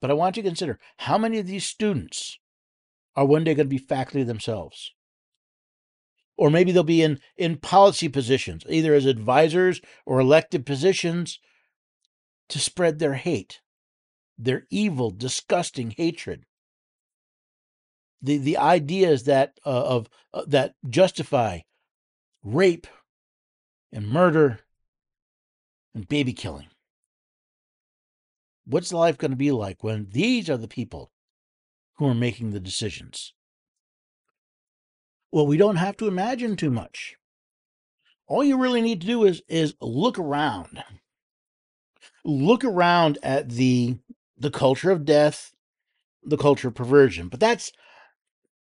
But 0.00 0.10
I 0.10 0.14
want 0.14 0.36
you 0.36 0.42
to 0.42 0.48
consider 0.48 0.78
how 0.98 1.18
many 1.18 1.38
of 1.38 1.46
these 1.46 1.64
students 1.64 2.38
are 3.16 3.24
one 3.24 3.44
day 3.44 3.54
going 3.54 3.66
to 3.66 3.70
be 3.70 3.78
faculty 3.78 4.22
themselves. 4.22 4.92
Or 6.36 6.50
maybe 6.50 6.70
they'll 6.70 6.84
be 6.84 7.02
in, 7.02 7.18
in 7.36 7.56
policy 7.56 8.08
positions, 8.08 8.62
either 8.68 8.94
as 8.94 9.06
advisors 9.06 9.80
or 10.06 10.20
elected 10.20 10.64
positions 10.64 11.40
to 12.48 12.60
spread 12.60 12.98
their 13.00 13.14
hate, 13.14 13.60
their 14.38 14.64
evil, 14.70 15.10
disgusting 15.10 15.94
hatred. 15.96 16.44
The, 18.22 18.38
the 18.38 18.56
ideas 18.56 19.24
that 19.24 19.58
uh, 19.66 19.84
of 19.84 20.08
uh, 20.32 20.42
that 20.46 20.74
justify 20.88 21.60
rape 22.42 22.86
and 23.92 24.08
murder 24.08 24.60
and 25.94 26.08
baby 26.08 26.32
killing. 26.32 26.68
What's 28.64 28.92
life 28.92 29.16
going 29.16 29.30
to 29.30 29.36
be 29.36 29.50
like 29.50 29.82
when 29.82 30.08
these 30.10 30.50
are 30.50 30.58
the 30.58 30.68
people 30.68 31.10
who 31.96 32.06
are 32.06 32.14
making 32.14 32.50
the 32.50 32.60
decisions? 32.60 33.32
Well, 35.32 35.46
we 35.46 35.56
don't 35.56 35.76
have 35.76 35.96
to 35.98 36.08
imagine 36.08 36.56
too 36.56 36.70
much. 36.70 37.16
All 38.26 38.44
you 38.44 38.58
really 38.58 38.82
need 38.82 39.00
to 39.00 39.06
do 39.06 39.24
is 39.24 39.42
is 39.48 39.74
look 39.80 40.18
around. 40.18 40.84
Look 42.24 42.64
around 42.64 43.18
at 43.22 43.48
the 43.48 43.98
the 44.36 44.50
culture 44.50 44.90
of 44.90 45.04
death, 45.04 45.52
the 46.22 46.36
culture 46.36 46.68
of 46.68 46.74
perversion. 46.74 47.28
But 47.28 47.40
that's 47.40 47.72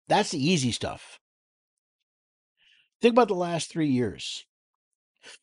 that's 0.08 0.32
the 0.32 0.44
easy 0.44 0.72
stuff. 0.72 1.20
Think 3.00 3.14
about 3.14 3.28
the 3.28 3.36
last 3.36 3.70
3 3.70 3.88
years. 3.88 4.46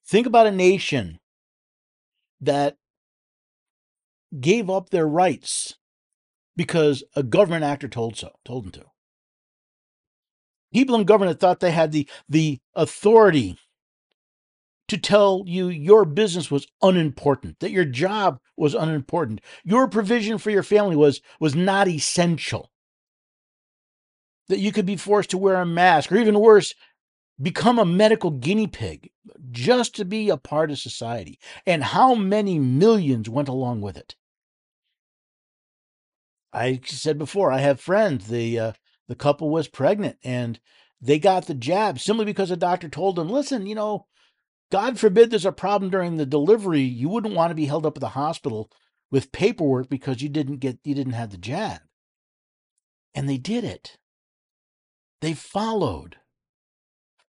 Think 0.07 0.27
about 0.27 0.47
a 0.47 0.53
nation 0.53 1.19
that 2.41 2.77
gave 4.39 4.71
up 4.71 4.91
their 4.91 5.07
rights 5.07 5.77
because 6.57 7.03
a 7.17 7.23
government 7.23 7.65
actor 7.65 7.89
told 7.89 8.17
so, 8.17 8.31
told 8.45 8.65
them 8.65 8.73
to. 8.73 8.85
People 10.73 10.95
in 10.95 11.05
government 11.05 11.41
thought 11.41 11.61
they 11.61 11.73
had 11.73 11.91
the, 11.91 12.09
the 12.29 12.61
authority 12.75 13.59
to 14.89 14.99
tell 14.99 15.45
you 15.47 15.69
your 15.69 16.05
business 16.05 16.51
was 16.51 16.67
unimportant, 16.83 17.61
that 17.61 17.71
your 17.71 17.85
job 17.85 18.41
was 18.57 18.75
unimportant, 18.75 19.41
your 19.65 19.89
provision 19.89 20.37
for 20.37 20.51
your 20.51 20.63
family 20.63 20.97
was, 20.97 21.21
was 21.39 21.55
not 21.55 21.89
essential, 21.89 22.71
that 24.49 24.59
you 24.59 24.73
could 24.73 24.87
be 24.87 24.97
forced 24.97 25.31
to 25.31 25.39
wear 25.39 25.57
a 25.57 25.67
mask, 25.67 26.11
or 26.11 26.17
even 26.17 26.39
worse, 26.39 26.75
become 27.41 27.79
a 27.79 27.85
medical 27.85 28.31
guinea 28.31 28.67
pig 28.67 29.11
just 29.51 29.95
to 29.97 30.05
be 30.05 30.29
a 30.29 30.37
part 30.37 30.71
of 30.71 30.79
society. 30.79 31.39
And 31.67 31.83
how 31.83 32.15
many 32.15 32.59
millions 32.59 33.29
went 33.29 33.49
along 33.49 33.81
with 33.81 33.97
it? 33.97 34.17
I 36.53 36.81
said 36.85 37.19
before, 37.19 37.53
I 37.53 37.59
have 37.59 37.81
friends. 37.81 38.27
The 38.27 38.59
uh, 38.59 38.73
the 39.09 39.15
couple 39.15 39.51
was 39.51 39.69
pregnant 39.69 40.19
and 40.25 40.61
they 41.01 41.19
got 41.19 41.47
the 41.47 41.55
jab 41.55 41.99
simply 41.99 42.25
because 42.25 42.51
a 42.51 42.57
doctor 42.57 42.89
told 42.89 43.17
them, 43.17 43.29
"Listen, 43.31 43.67
you 43.67 43.75
know, 43.75 44.07
God 44.71 44.99
forbid 44.99 45.31
there's 45.31 45.47
a 45.47 45.53
problem 45.53 45.91
during 45.91 46.17
the 46.17 46.27
delivery. 46.27 46.83
You 46.83 47.09
wouldn't 47.09 47.35
want 47.35 47.51
to 47.51 47.55
be 47.55 47.67
held 47.67 47.87
up 47.87 47.97
at 47.97 48.01
the 48.01 48.11
hospital 48.11 48.71
with 49.11 49.33
paperwork 49.33 49.89
because 49.89 50.23
you 50.23 50.29
didn't 50.29 50.59
get 50.59 50.79
you 50.85 50.95
didn't 50.95 51.15
have 51.15 51.31
the 51.31 51.39
jab." 51.39 51.81
And 53.15 53.29
they 53.29 53.39
did 53.39 53.65
it. 53.65 53.97
They 55.21 55.35
followed. 55.35 56.17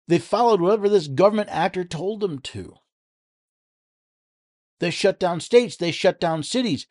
They 0.08 0.20
followed 0.20 0.62
whatever 0.62 0.90
this 0.90 1.08
government 1.08 1.50
actor 1.52 1.84
told 1.84 2.20
them 2.20 2.40
to. 2.40 2.76
They 4.80 4.90
shut 4.90 5.20
down 5.20 5.40
states, 5.40 5.78
they 5.78 5.92
shut 5.92 6.20
down 6.20 6.44
cities, 6.44 6.88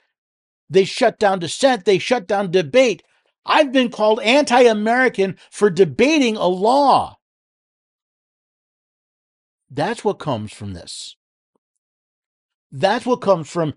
they 0.69 0.85
shut 0.85 1.19
down 1.19 1.41
dissent, 1.41 1.85
they 1.85 1.99
shut 1.99 2.29
down 2.29 2.51
debate. 2.53 3.03
I've 3.45 3.73
been 3.73 3.91
called 3.91 4.21
anti 4.21 4.63
American 4.63 5.37
for 5.51 5.71
debating 5.71 6.37
a 6.37 6.47
law. 6.47 7.17
That's 9.71 10.05
what 10.05 10.19
comes 10.19 10.53
from 10.53 10.73
this. 10.73 11.17
That's 12.71 13.07
what 13.07 13.21
comes 13.21 13.49
from 13.51 13.75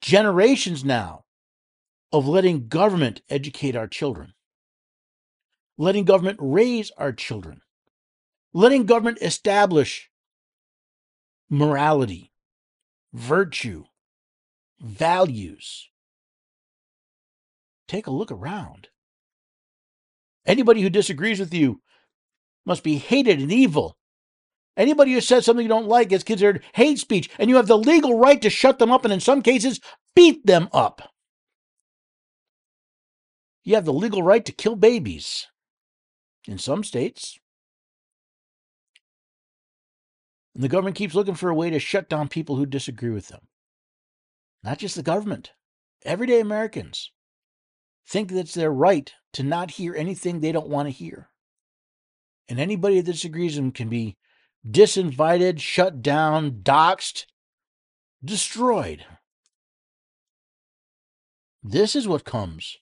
generations 0.00 0.84
now 0.84 1.24
of 2.12 2.26
letting 2.26 2.68
government 2.68 3.22
educate 3.30 3.76
our 3.76 3.88
children, 3.88 4.34
letting 5.78 6.04
government 6.04 6.38
raise 6.40 6.90
our 6.98 7.12
children 7.12 7.62
letting 8.52 8.86
government 8.86 9.18
establish 9.20 10.10
morality, 11.48 12.32
virtue, 13.12 13.84
values. 14.80 15.88
Take 17.88 18.06
a 18.06 18.12
look 18.12 18.30
around. 18.30 18.88
Anybody 20.46 20.80
who 20.80 20.90
disagrees 20.90 21.38
with 21.38 21.52
you 21.52 21.80
must 22.64 22.82
be 22.82 22.98
hated 22.98 23.40
and 23.40 23.52
evil. 23.52 23.96
Anybody 24.76 25.12
who 25.12 25.20
says 25.20 25.44
something 25.44 25.64
you 25.64 25.68
don't 25.68 25.88
like 25.88 26.12
is 26.12 26.22
considered 26.22 26.62
hate 26.74 26.98
speech, 26.98 27.28
and 27.38 27.50
you 27.50 27.56
have 27.56 27.66
the 27.66 27.76
legal 27.76 28.18
right 28.18 28.40
to 28.40 28.48
shut 28.48 28.78
them 28.78 28.90
up 28.90 29.04
and, 29.04 29.12
in 29.12 29.20
some 29.20 29.42
cases, 29.42 29.80
beat 30.14 30.46
them 30.46 30.68
up. 30.72 31.12
You 33.62 33.74
have 33.74 33.84
the 33.84 33.92
legal 33.92 34.22
right 34.22 34.44
to 34.44 34.52
kill 34.52 34.76
babies. 34.76 35.46
In 36.46 36.58
some 36.58 36.82
states, 36.82 37.38
And 40.54 40.64
the 40.64 40.68
government 40.68 40.96
keeps 40.96 41.14
looking 41.14 41.34
for 41.34 41.50
a 41.50 41.54
way 41.54 41.70
to 41.70 41.78
shut 41.78 42.08
down 42.08 42.28
people 42.28 42.56
who 42.56 42.66
disagree 42.66 43.10
with 43.10 43.28
them. 43.28 43.48
Not 44.62 44.78
just 44.78 44.96
the 44.96 45.02
government, 45.02 45.52
everyday 46.04 46.40
Americans 46.40 47.12
think 48.06 48.30
that 48.30 48.40
it's 48.40 48.54
their 48.54 48.72
right 48.72 49.12
to 49.32 49.42
not 49.42 49.72
hear 49.72 49.94
anything 49.94 50.40
they 50.40 50.52
don't 50.52 50.68
want 50.68 50.86
to 50.86 50.92
hear. 50.92 51.30
And 52.48 52.58
anybody 52.58 53.00
that 53.00 53.12
disagrees 53.12 53.52
with 53.52 53.64
them 53.64 53.72
can 53.72 53.88
be 53.88 54.16
disinvited, 54.68 55.60
shut 55.60 56.02
down, 56.02 56.62
doxxed, 56.62 57.26
destroyed. 58.24 59.06
This 61.62 61.94
is 61.94 62.08
what 62.08 62.24
comes 62.24 62.78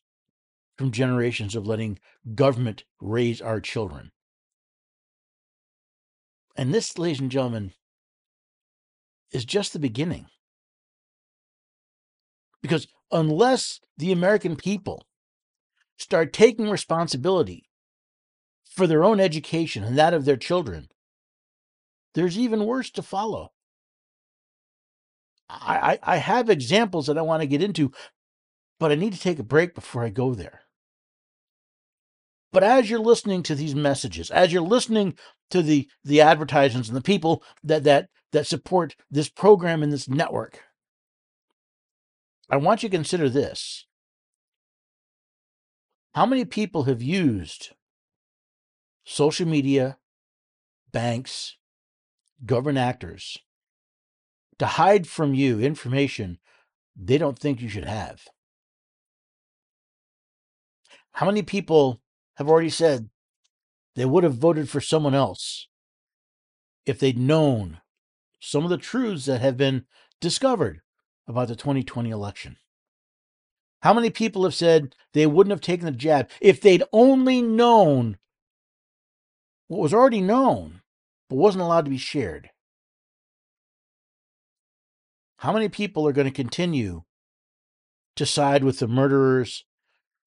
from 0.77 0.93
generations 0.93 1.55
of 1.55 1.67
letting 1.67 1.99
government 2.35 2.85
raise 3.01 3.43
our 3.43 3.61
children. 3.61 4.13
And 6.59 6.75
this, 6.75 6.99
ladies 6.99 7.21
and 7.21 7.31
gentlemen, 7.31 7.73
is 9.31 9.44
just 9.44 9.73
the 9.73 9.79
beginning. 9.79 10.27
Because 12.61 12.88
unless 13.12 13.81
the 13.97 14.11
American 14.11 14.57
people 14.57 15.07
start 15.97 16.33
taking 16.33 16.68
responsibility 16.68 17.68
for 18.64 18.88
their 18.88 19.05
own 19.05 19.21
education 19.21 19.85
and 19.85 19.97
that 19.97 20.12
of 20.12 20.25
their 20.25 20.37
children, 20.37 20.88
there's 22.14 22.37
even 22.37 22.66
worse 22.66 22.90
to 22.90 23.03
follow. 23.03 23.53
I, 25.49 25.99
I, 26.03 26.14
I 26.14 26.16
have 26.16 26.51
examples 26.51 27.07
that 27.07 27.16
I 27.16 27.23
want 27.23 27.42
to 27.42 27.47
get 27.47 27.62
into, 27.62 27.92
but 28.81 28.90
I 28.90 28.97
need 28.97 29.12
to 29.12 29.21
take 29.21 29.38
a 29.38 29.44
break 29.44 29.77
before 29.77 30.05
I 30.05 30.09
go 30.09 30.35
there. 30.35 30.62
But 32.51 32.64
as 32.64 32.90
you're 32.90 32.99
listening 32.99 33.44
to 33.44 33.55
these 33.55 33.77
messages, 33.77 34.30
as 34.30 34.53
you're 34.53 34.62
listening 34.62 35.16
to 35.51 35.62
the 35.62 35.88
the 36.05 36.20
advertisements 36.20 36.88
and 36.88 36.96
the 36.96 37.03
people 37.03 37.42
that 37.62 37.84
that 37.84 38.09
that 38.32 38.46
support 38.46 38.94
this 39.11 39.28
program 39.28 39.82
and 39.82 39.92
this 39.92 40.09
network, 40.09 40.61
I 42.51 42.57
want 42.57 42.82
you 42.82 42.88
to 42.88 42.96
consider 42.96 43.28
this. 43.28 43.86
How 46.14 46.26
many 46.26 46.44
people 46.44 46.84
have 46.84 47.03
used 47.03 47.70
social 49.05 49.46
media, 49.46 49.99
banks, 50.92 51.57
government 52.44 52.78
actors 52.78 53.38
to 54.59 54.66
hide 54.66 55.07
from 55.07 55.34
you 55.34 55.61
information 55.61 56.38
they 56.96 57.18
don't 57.18 57.38
think 57.38 57.61
you 57.61 57.68
should 57.68 57.84
have? 57.84 58.26
How 61.12 61.26
many 61.26 61.42
people 61.42 62.01
have 62.36 62.49
already 62.49 62.70
said 62.70 63.09
they 63.99 64.05
would 64.05 64.22
have 64.22 64.34
voted 64.34 64.70
for 64.70 64.80
someone 64.80 65.14
else 65.14 65.66
if 66.86 67.01
they'd 67.01 67.18
known 67.18 67.80
some 68.38 68.62
of 68.62 68.70
the 68.70 68.78
truths 68.78 69.24
that 69.24 69.40
have 69.40 69.57
been 69.57 69.86
discovered 70.20 70.82
about 71.26 71.49
the 71.49 71.57
2020 71.57 72.09
election. 72.09 72.59
How 73.82 73.92
many 73.92 74.11
people 74.11 74.44
have 74.44 74.55
said 74.55 74.94
they 75.14 75.26
wouldn't 75.26 75.51
have 75.51 75.61
taken 75.61 75.84
the 75.84 75.90
jab 75.90 76.30
if 76.40 76.61
they'd 76.61 76.84
only 76.92 77.42
known 77.42 78.18
what 79.66 79.80
was 79.80 79.92
already 79.92 80.20
known 80.20 80.82
but 81.28 81.34
wasn't 81.34 81.62
allowed 81.62 81.84
to 81.86 81.90
be 81.90 81.99
shared? 81.99 82.51
How 85.38 85.53
many 85.53 85.68
people 85.68 86.07
are 86.07 86.12
going 86.12 86.28
to 86.28 86.32
continue 86.32 87.03
to 88.14 88.24
side 88.24 88.62
with 88.62 88.78
the 88.78 88.86
murderers, 88.86 89.64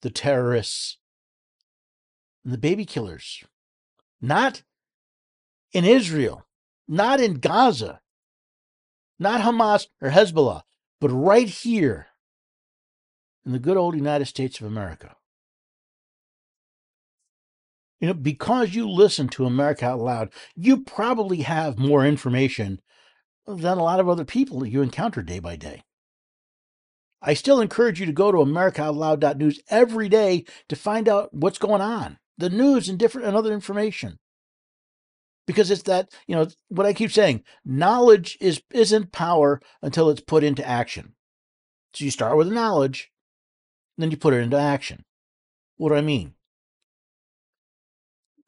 the 0.01 0.09
terrorists, 0.09 0.97
and 2.43 2.51
the 2.51 2.57
baby 2.57 2.83
killers? 2.83 3.45
Not 4.21 4.63
in 5.71 5.85
Israel, 5.85 6.45
not 6.87 7.19
in 7.19 7.35
Gaza, 7.35 8.01
not 9.19 9.41
Hamas 9.41 9.87
or 10.01 10.09
Hezbollah, 10.09 10.61
but 10.99 11.09
right 11.09 11.47
here 11.47 12.07
in 13.45 13.51
the 13.51 13.59
good 13.59 13.77
old 13.77 13.95
United 13.95 14.25
States 14.25 14.59
of 14.59 14.67
America. 14.67 15.15
You 17.99 18.07
know, 18.07 18.13
because 18.13 18.73
you 18.73 18.89
listen 18.89 19.27
to 19.29 19.45
America 19.45 19.85
Out 19.85 19.99
Loud, 19.99 20.33
you 20.55 20.83
probably 20.83 21.41
have 21.43 21.77
more 21.77 22.05
information 22.05 22.81
than 23.47 23.77
a 23.77 23.83
lot 23.83 23.99
of 23.99 24.09
other 24.09 24.25
people 24.25 24.59
that 24.59 24.69
you 24.69 24.81
encounter 24.81 25.21
day 25.21 25.39
by 25.39 25.55
day. 25.55 25.83
I 27.21 27.35
still 27.35 27.61
encourage 27.61 27.99
you 27.99 28.07
to 28.07 28.11
go 28.11 28.31
to 28.31 28.39
AmericaOutloud.news 28.39 29.61
every 29.69 30.09
day 30.09 30.45
to 30.69 30.75
find 30.75 31.07
out 31.07 31.31
what's 31.31 31.59
going 31.59 31.81
on, 31.81 32.17
the 32.41 32.49
news 32.49 32.89
and 32.89 32.99
different 32.99 33.27
and 33.27 33.37
other 33.37 33.53
information. 33.53 34.17
Because 35.47 35.71
it's 35.71 35.83
that, 35.83 36.09
you 36.27 36.35
know, 36.35 36.47
what 36.69 36.85
I 36.85 36.93
keep 36.93 37.11
saying, 37.11 37.43
knowledge 37.65 38.37
is 38.39 38.61
isn't 38.71 39.11
power 39.11 39.61
until 39.81 40.09
it's 40.09 40.21
put 40.21 40.43
into 40.43 40.67
action. 40.67 41.13
So 41.93 42.05
you 42.05 42.11
start 42.11 42.37
with 42.37 42.51
knowledge, 42.51 43.11
then 43.97 44.11
you 44.11 44.17
put 44.17 44.33
it 44.33 44.41
into 44.41 44.57
action. 44.57 45.03
What 45.77 45.89
do 45.89 45.95
I 45.95 46.01
mean? 46.01 46.35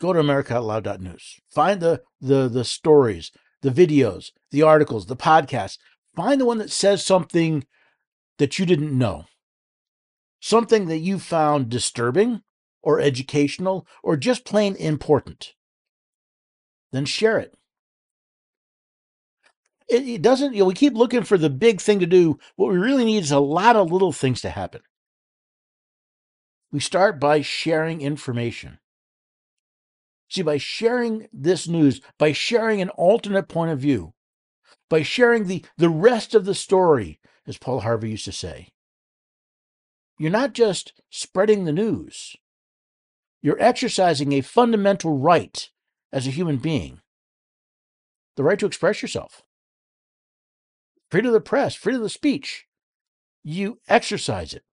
go 0.04 0.14
to 0.14 0.20
americaoutloud.news. 0.20 1.40
Find 1.50 1.80
the 1.80 2.02
the 2.20 2.50
the 2.50 2.66
stories, 2.66 3.32
the 3.62 3.70
videos, 3.70 4.32
the 4.52 4.62
articles, 4.62 5.08
the 5.08 5.16
podcasts. 5.16 5.78
Find 6.16 6.40
the 6.40 6.46
one 6.46 6.58
that 6.58 6.72
says 6.72 7.06
something 7.06 7.66
that 8.38 8.60
you 8.60 8.66
didn't 8.66 8.96
know. 8.96 9.26
Something 10.42 10.88
that 10.88 10.98
you 10.98 11.20
found 11.20 11.70
disturbing 11.70 12.42
or 12.84 13.00
educational 13.00 13.88
or 14.04 14.16
just 14.16 14.46
plain 14.46 14.76
important. 14.76 15.54
Then 16.92 17.06
share 17.06 17.40
it. 17.40 17.56
It, 19.90 20.22
doesn't, 20.22 20.54
you 20.54 20.60
know, 20.60 20.66
we 20.66 20.74
keep 20.74 20.94
looking 20.94 21.24
for 21.24 21.38
the 21.38 21.50
big 21.50 21.82
thing 21.82 22.00
to 22.00 22.06
do. 22.06 22.40
What 22.56 22.72
we 22.72 22.78
really 22.78 23.06
need 23.06 23.24
is 23.24 23.32
a 23.32 23.40
lot 23.40 23.76
of 23.76 23.92
little 23.92 24.12
things 24.12 24.42
to 24.42 24.50
happen. 24.50 24.82
We 26.72 26.80
start 26.80 27.20
by 27.20 27.42
sharing 27.42 28.02
information. 28.02 28.80
See, 30.30 30.42
by 30.42 30.58
sharing 30.58 31.28
this 31.32 31.68
news, 31.68 32.02
by 32.18 32.32
sharing 32.32 32.82
an 32.82 32.90
alternate 32.90 33.48
point 33.48 33.72
of 33.72 33.80
view, 33.80 34.14
by 34.90 35.04
sharing 35.04 35.46
the, 35.46 35.64
the 35.78 35.90
rest 35.90 36.34
of 36.34 36.46
the 36.46 36.56
story, 36.56 37.20
as 37.46 37.58
Paul 37.58 37.82
Harvey 37.82 38.12
used 38.12 38.26
to 38.26 38.32
say, 38.32 38.70
you're 40.18 40.32
not 40.32 40.54
just 40.54 40.94
spreading 41.12 41.66
the 41.66 41.72
news, 41.72 42.36
you're 43.44 43.62
exercising 43.62 44.32
a 44.32 44.42
fundamental 44.42 45.20
right 45.20 45.70
as 46.12 46.26
a 46.26 46.32
human 46.32 46.58
being 46.58 47.02
the 48.36 48.44
right 48.44 48.58
to 48.58 48.66
express 48.66 49.04
yourself, 49.04 49.44
freedom 51.12 51.28
of 51.28 51.34
the 51.34 51.42
press, 51.42 51.76
freedom 51.76 52.02
of 52.02 52.06
the 52.06 52.10
speech. 52.10 52.66
You 53.44 53.80
exercise 53.88 54.56
it. 54.56 54.64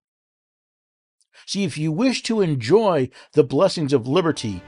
See, 1.45 1.65
if 1.65 1.77
you 1.77 1.93
wish 1.93 2.23
to 2.23 2.41
enjoy 2.41 3.11
the 3.33 3.45
blessings 3.45 3.93
of 3.93 4.07
liberty, 4.07 4.63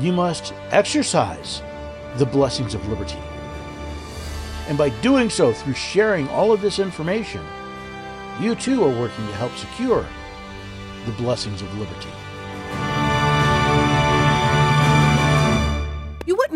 you 0.00 0.12
must 0.12 0.52
exercise 0.70 1.62
the 2.16 2.26
blessings 2.26 2.74
of 2.74 2.88
liberty. 2.88 3.18
And 4.68 4.78
by 4.78 4.88
doing 5.02 5.30
so, 5.30 5.52
through 5.52 5.74
sharing 5.74 6.28
all 6.28 6.50
of 6.50 6.62
this 6.62 6.78
information, 6.78 7.44
you 8.40 8.54
too 8.54 8.82
are 8.82 9.00
working 9.00 9.26
to 9.26 9.32
help 9.34 9.54
secure 9.56 10.06
the 11.04 11.12
blessings 11.12 11.62
of 11.62 11.78
liberty. 11.78 12.08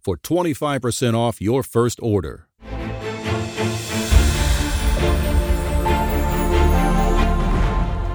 for 0.00 0.16
25% 0.16 1.14
off 1.14 1.40
your 1.40 1.62
first 1.62 2.00
order. 2.02 2.48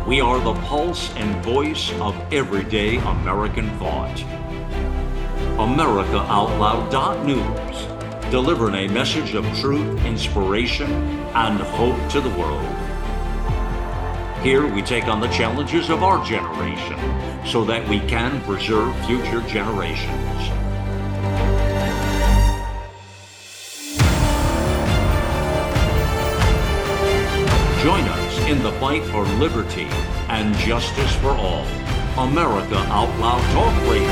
We 0.07 0.21
are 0.21 0.39
the 0.39 0.53
pulse 0.61 1.11
and 1.15 1.43
voice 1.43 1.91
of 1.93 2.15
everyday 2.31 2.97
American 2.97 3.67
thought. 3.79 4.15
AmericaOutloud.news, 5.57 8.29
delivering 8.29 8.75
a 8.75 8.88
message 8.93 9.33
of 9.33 9.43
truth, 9.57 10.05
inspiration, 10.05 10.91
and 11.33 11.59
hope 11.59 11.97
to 12.11 12.21
the 12.21 12.29
world. 12.29 12.63
Here 14.43 14.71
we 14.71 14.83
take 14.83 15.07
on 15.07 15.21
the 15.21 15.27
challenges 15.29 15.89
of 15.89 16.03
our 16.03 16.23
generation 16.23 16.99
so 17.47 17.65
that 17.65 17.89
we 17.89 17.99
can 18.01 18.39
preserve 18.41 18.95
future 19.07 19.41
generations. 19.47 20.51
Join 27.86 28.01
us 28.01 28.39
in 28.49 28.63
the 28.63 28.71
fight 28.79 29.03
for 29.03 29.21
liberty 29.38 29.86
and 30.27 30.55
justice 30.55 31.15
for 31.17 31.29
all. 31.29 31.67
America 32.17 32.77
Out 32.77 33.15
Loud 33.19 33.39
Talk 33.53 33.79
Radio. 33.88 34.09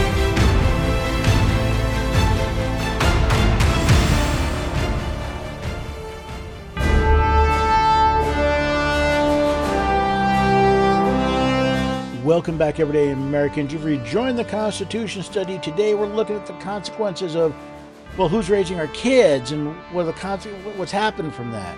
Welcome 12.23 12.59
back, 12.59 12.79
everyday 12.79 13.09
Americans. 13.09 13.73
You've 13.73 13.85
rejoined 13.85 14.37
the 14.37 14.45
Constitution 14.45 15.23
study. 15.23 15.57
Today, 15.57 15.95
we're 15.95 16.05
looking 16.05 16.35
at 16.35 16.45
the 16.45 16.53
consequences 16.59 17.35
of, 17.35 17.55
well, 18.19 18.29
who's 18.29 18.51
raising 18.51 18.79
our 18.79 18.85
kids 18.89 19.51
and 19.51 19.75
what 19.91 20.03
the 20.03 20.11
what's 20.75 20.91
happened 20.91 21.33
from 21.33 21.49
that. 21.49 21.75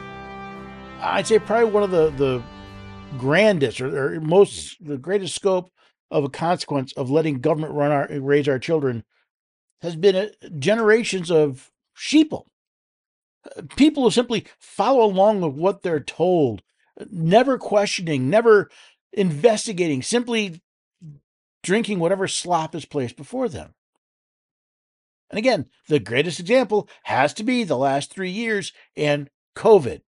I'd 1.02 1.28
say 1.28 1.40
probably 1.40 1.72
one 1.72 1.84
of 1.84 1.92
the 1.92 2.10
the 2.12 2.44
grandest 3.18 3.80
or, 3.82 4.16
or, 4.16 4.20
most 4.20 4.78
the 4.84 4.98
greatest 4.98 5.36
scope 5.36 5.72
of 6.12 6.24
a 6.24 6.30
consequence 6.30 6.94
of 6.94 7.10
letting 7.10 7.40
government 7.40 7.74
run 7.74 7.92
our 7.92 8.08
raise 8.20 8.48
our 8.48 8.60
children 8.60 9.04
has 9.82 9.96
been 9.96 10.16
a, 10.16 10.24
uh, 10.24 10.50
generations 10.60 11.32
of 11.32 11.72
sheeple 11.98 12.46
people 13.76 14.04
who 14.04 14.12
simply 14.12 14.46
follow 14.60 15.06
along 15.06 15.42
with 15.42 15.54
what 15.54 15.82
they're 15.82 16.00
told 16.00 16.62
never 17.12 17.58
questioning 17.58 18.30
never 18.30 18.70
investigating, 19.16 20.02
simply 20.02 20.62
drinking 21.64 22.00
whatever 22.00 22.28
slop 22.28 22.76
is 22.76 22.86
placed 22.86 23.18
before 23.18 23.50
them. 23.50 23.74
And 25.30 25.40
again, 25.40 25.66
the 25.88 26.00
greatest 26.00 26.40
example 26.40 26.88
has 27.04 27.34
to 27.36 27.44
be 27.44 27.64
the 27.64 27.78
last 27.78 28.12
three 28.12 28.30
years 28.30 28.72
and 28.96 29.30
COVID. 29.56 30.02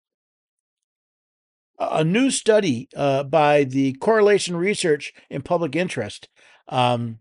A 1.79 2.05
new 2.05 2.31
study 2.31 2.89
uh, 2.97 3.25
by 3.25 3.65
the 3.65 3.95
Correlation 3.95 4.57
Research 4.57 5.13
in 5.29 5.43
Public 5.43 5.75
Interest 5.75 6.29
um, 6.69 7.19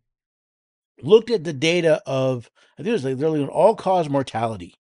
looked 1.01 1.32
at 1.32 1.43
the 1.43 1.54
data 1.54 2.01
of, 2.06 2.49
I 2.78 2.84
think 2.84 2.89
it 2.89 2.93
was 2.93 3.06
like 3.06 3.18
literally 3.18 3.45
all 3.45 3.76
cause 3.76 4.10
mortality. 4.10 4.76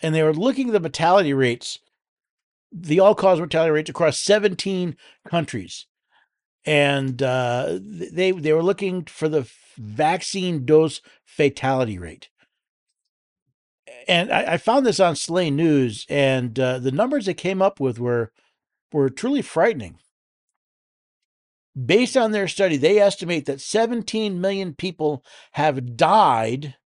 And 0.00 0.14
they 0.14 0.22
were 0.22 0.34
looking 0.34 0.68
at 0.68 0.72
the 0.72 0.80
mortality 0.80 1.32
rates, 1.32 1.78
the 2.72 2.98
all 2.98 3.14
cause 3.14 3.38
mortality 3.38 3.70
rates 3.70 3.90
across 3.90 4.18
17 4.18 4.96
countries. 5.28 5.86
And 6.64 7.22
uh, 7.22 7.78
they, 7.80 8.32
they 8.32 8.52
were 8.52 8.62
looking 8.62 9.04
for 9.04 9.28
the 9.28 9.48
vaccine 9.76 10.64
dose 10.64 11.00
fatality 11.24 11.98
rate. 11.98 12.28
And 14.08 14.32
I, 14.32 14.54
I 14.54 14.56
found 14.58 14.86
this 14.86 15.00
on 15.00 15.16
Slay 15.16 15.50
News, 15.50 16.06
and 16.08 16.58
uh, 16.58 16.78
the 16.78 16.92
numbers 16.92 17.26
they 17.26 17.34
came 17.34 17.62
up 17.62 17.78
with 17.80 17.98
were 17.98 18.32
were 18.92 19.10
truly 19.10 19.42
frightening. 19.42 19.98
Based 21.74 22.16
on 22.16 22.32
their 22.32 22.48
study, 22.48 22.76
they 22.76 22.98
estimate 22.98 23.46
that 23.46 23.60
17 23.60 24.40
million 24.40 24.74
people 24.74 25.24
have 25.52 25.96
died 25.96 26.76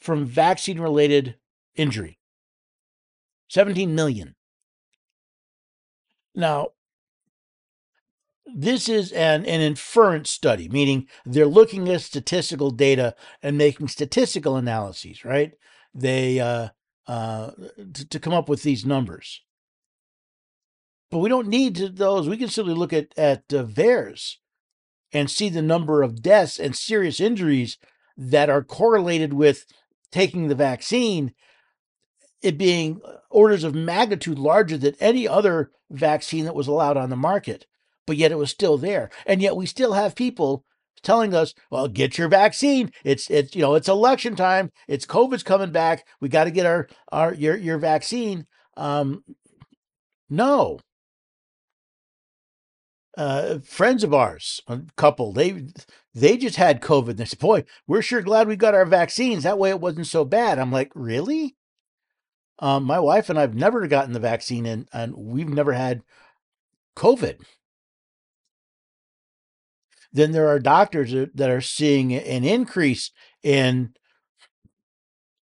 from 0.00 0.24
vaccine 0.24 0.80
related 0.80 1.36
injury. 1.74 2.18
17 3.48 3.94
million. 3.94 4.34
Now, 6.34 6.68
this 8.46 8.88
is 8.88 9.12
an, 9.12 9.44
an 9.46 9.60
inference 9.60 10.30
study, 10.30 10.68
meaning 10.68 11.06
they're 11.24 11.46
looking 11.46 11.88
at 11.88 12.02
statistical 12.02 12.70
data 12.70 13.14
and 13.42 13.58
making 13.58 13.88
statistical 13.88 14.56
analyses, 14.56 15.24
right? 15.24 15.52
They 15.94 16.40
uh, 16.40 16.68
uh, 17.06 17.50
to, 17.94 18.08
to 18.08 18.20
come 18.20 18.32
up 18.32 18.48
with 18.48 18.62
these 18.62 18.86
numbers. 18.86 19.42
But 21.12 21.18
we 21.18 21.28
don't 21.28 21.46
need 21.46 21.76
those. 21.76 22.28
We 22.28 22.36
can 22.36 22.48
simply 22.48 22.74
look 22.74 22.92
at 22.92 23.16
at 23.16 23.44
uh, 23.52 23.62
VAERS 23.62 24.38
and 25.12 25.30
see 25.30 25.48
the 25.48 25.62
number 25.62 26.02
of 26.02 26.22
deaths 26.22 26.58
and 26.58 26.74
serious 26.74 27.20
injuries 27.20 27.78
that 28.16 28.50
are 28.50 28.64
correlated 28.64 29.32
with 29.32 29.66
taking 30.10 30.48
the 30.48 30.54
vaccine 30.56 31.32
it 32.42 32.58
being 32.58 33.00
orders 33.30 33.62
of 33.62 33.72
magnitude 33.72 34.38
larger 34.38 34.76
than 34.76 34.96
any 34.98 35.28
other 35.28 35.70
vaccine 35.90 36.44
that 36.44 36.56
was 36.56 36.66
allowed 36.66 36.96
on 36.96 37.08
the 37.08 37.16
market 37.16 37.66
but 38.06 38.16
yet 38.16 38.32
it 38.32 38.38
was 38.38 38.50
still 38.50 38.78
there. 38.78 39.10
And 39.26 39.40
yet 39.40 39.56
we 39.56 39.66
still 39.66 39.92
have 39.92 40.14
people 40.14 40.64
telling 41.02 41.34
us, 41.34 41.54
well, 41.70 41.88
get 41.88 42.18
your 42.18 42.28
vaccine. 42.28 42.92
It's 43.04 43.30
it's 43.30 43.54
you 43.54 43.62
know, 43.62 43.74
it's 43.74 43.88
election 43.88 44.36
time. 44.36 44.70
It's 44.88 45.06
COVID's 45.06 45.42
coming 45.42 45.70
back. 45.70 46.06
We 46.20 46.28
got 46.28 46.44
to 46.44 46.50
get 46.50 46.66
our 46.66 46.88
our 47.10 47.34
your 47.34 47.56
your 47.56 47.78
vaccine. 47.78 48.46
Um 48.76 49.24
no. 50.28 50.80
Uh, 53.16 53.58
friends 53.58 54.02
of 54.02 54.14
ours, 54.14 54.60
a 54.68 54.80
couple, 54.96 55.32
they 55.32 55.66
they 56.14 56.36
just 56.36 56.56
had 56.56 56.80
COVID. 56.80 57.16
They 57.16 57.26
said, 57.26 57.38
"Boy, 57.38 57.64
we're 57.86 58.02
sure 58.02 58.22
glad 58.22 58.48
we 58.48 58.56
got 58.56 58.74
our 58.74 58.86
vaccines. 58.86 59.42
That 59.42 59.58
way, 59.58 59.70
it 59.70 59.80
wasn't 59.80 60.06
so 60.06 60.24
bad." 60.24 60.58
I'm 60.58 60.72
like, 60.72 60.90
"Really?" 60.94 61.56
Um, 62.58 62.84
my 62.84 63.00
wife 63.00 63.28
and 63.28 63.38
I've 63.38 63.54
never 63.54 63.86
gotten 63.86 64.12
the 64.12 64.20
vaccine, 64.20 64.66
and 64.66 64.88
and 64.92 65.14
we've 65.14 65.48
never 65.48 65.72
had 65.72 66.02
COVID 66.96 67.40
then 70.12 70.32
there 70.32 70.48
are 70.48 70.58
doctors 70.58 71.12
that 71.34 71.50
are 71.50 71.60
seeing 71.60 72.12
an 72.14 72.44
increase 72.44 73.10
in 73.42 73.94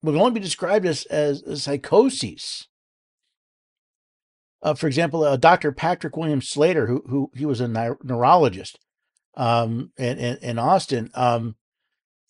what 0.01 0.11
can 0.11 0.21
only 0.21 0.33
be 0.33 0.39
described 0.39 0.85
as, 0.85 1.05
as, 1.05 1.43
as 1.43 1.63
psychoses. 1.63 2.67
Uh, 4.61 4.73
for 4.73 4.87
example, 4.87 5.23
uh, 5.23 5.37
Dr. 5.37 5.71
Patrick 5.71 6.17
William 6.17 6.41
Slater, 6.41 6.87
who, 6.87 7.03
who 7.07 7.31
he 7.35 7.45
was 7.45 7.61
a 7.61 7.67
neurologist 7.67 8.79
um, 9.35 9.91
in, 9.97 10.17
in, 10.17 10.37
in 10.37 10.59
Austin, 10.59 11.11
um, 11.13 11.55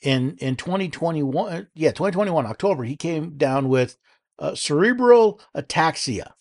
in 0.01 0.37
in 0.37 0.55
2021, 0.55 1.69
yeah, 1.73 1.89
2021 1.89 2.45
October, 2.45 2.83
he 2.83 2.95
came 2.95 3.37
down 3.37 3.67
with 3.69 3.97
uh, 4.37 4.53
cerebral 4.53 5.41
ataxia, 5.55 6.33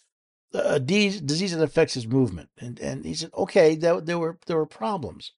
a 0.53 0.79
disease 0.79 1.57
that 1.57 1.63
affects 1.63 1.95
his 1.95 2.07
movement, 2.07 2.51
and 2.59 2.79
and 2.81 3.05
he 3.07 3.15
said, 3.15 3.31
okay, 3.35 3.75
there, 3.75 4.01
there 4.01 4.19
were 4.19 4.39
there 4.47 4.57
were 4.57 4.67
problems. 4.67 5.33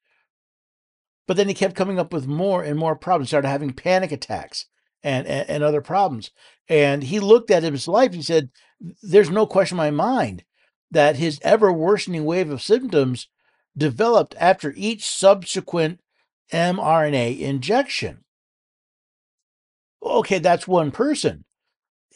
But 1.28 1.36
then 1.36 1.46
he 1.46 1.55
kept 1.55 1.76
coming 1.76 1.99
up 1.99 2.12
with 2.12 2.26
more 2.26 2.62
and 2.64 2.78
more 2.78 2.96
problems, 2.96 3.28
started 3.28 3.49
having 3.49 3.72
panic 3.74 4.11
attacks 4.11 4.66
and, 5.03 5.26
and, 5.26 5.49
and 5.49 5.62
other 5.62 5.80
problems. 5.80 6.30
And 6.68 7.03
he 7.03 7.20
looked 7.20 7.51
at 7.51 7.62
his 7.62 7.88
life 7.88 8.09
and 8.09 8.16
he 8.16 8.22
said, 8.22 8.51
There's 9.03 9.30
no 9.30 9.46
question 9.46 9.76
in 9.76 9.78
my 9.78 9.90
mind 9.90 10.44
that 10.90 11.16
his 11.16 11.38
ever 11.42 11.72
worsening 11.72 12.24
wave 12.24 12.51
of 12.51 12.62
symptoms 12.62 13.28
developed 13.76 14.34
after 14.38 14.72
each 14.76 15.07
subsequent 15.07 16.01
mRNA 16.53 17.38
injection. 17.40 18.24
Okay, 20.03 20.38
that's 20.38 20.68
one 20.68 20.90
person. 20.90 21.44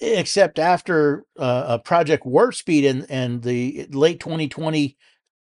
Except 0.01 0.59
after 0.59 1.25
uh, 1.39 1.79
Project 1.79 2.27
Warp 2.27 2.55
Speed 2.55 2.85
and, 2.85 3.07
and 3.09 3.43
the 3.43 3.87
late 3.91 4.21
2020 4.21 4.97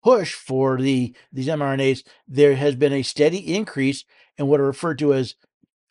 push 0.03 0.33
for 0.33 0.79
the 0.79 1.15
these 1.33 1.47
mRNAs, 1.47 2.03
there 2.27 2.55
has 2.55 2.75
been 2.75 2.93
a 2.93 3.01
steady 3.01 3.39
increase 3.55 4.05
in 4.37 4.47
what 4.47 4.59
are 4.59 4.65
referred 4.65 4.99
to 4.99 5.13
as 5.13 5.35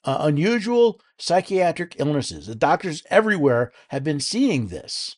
uh, 0.05 0.19
unusual 0.21 1.01
psychiatric 1.19 1.97
illnesses. 1.99 2.47
The 2.47 2.55
doctors 2.55 3.03
everywhere 3.11 3.73
have 3.89 4.05
been 4.05 4.21
seeing 4.21 4.69
this. 4.69 5.17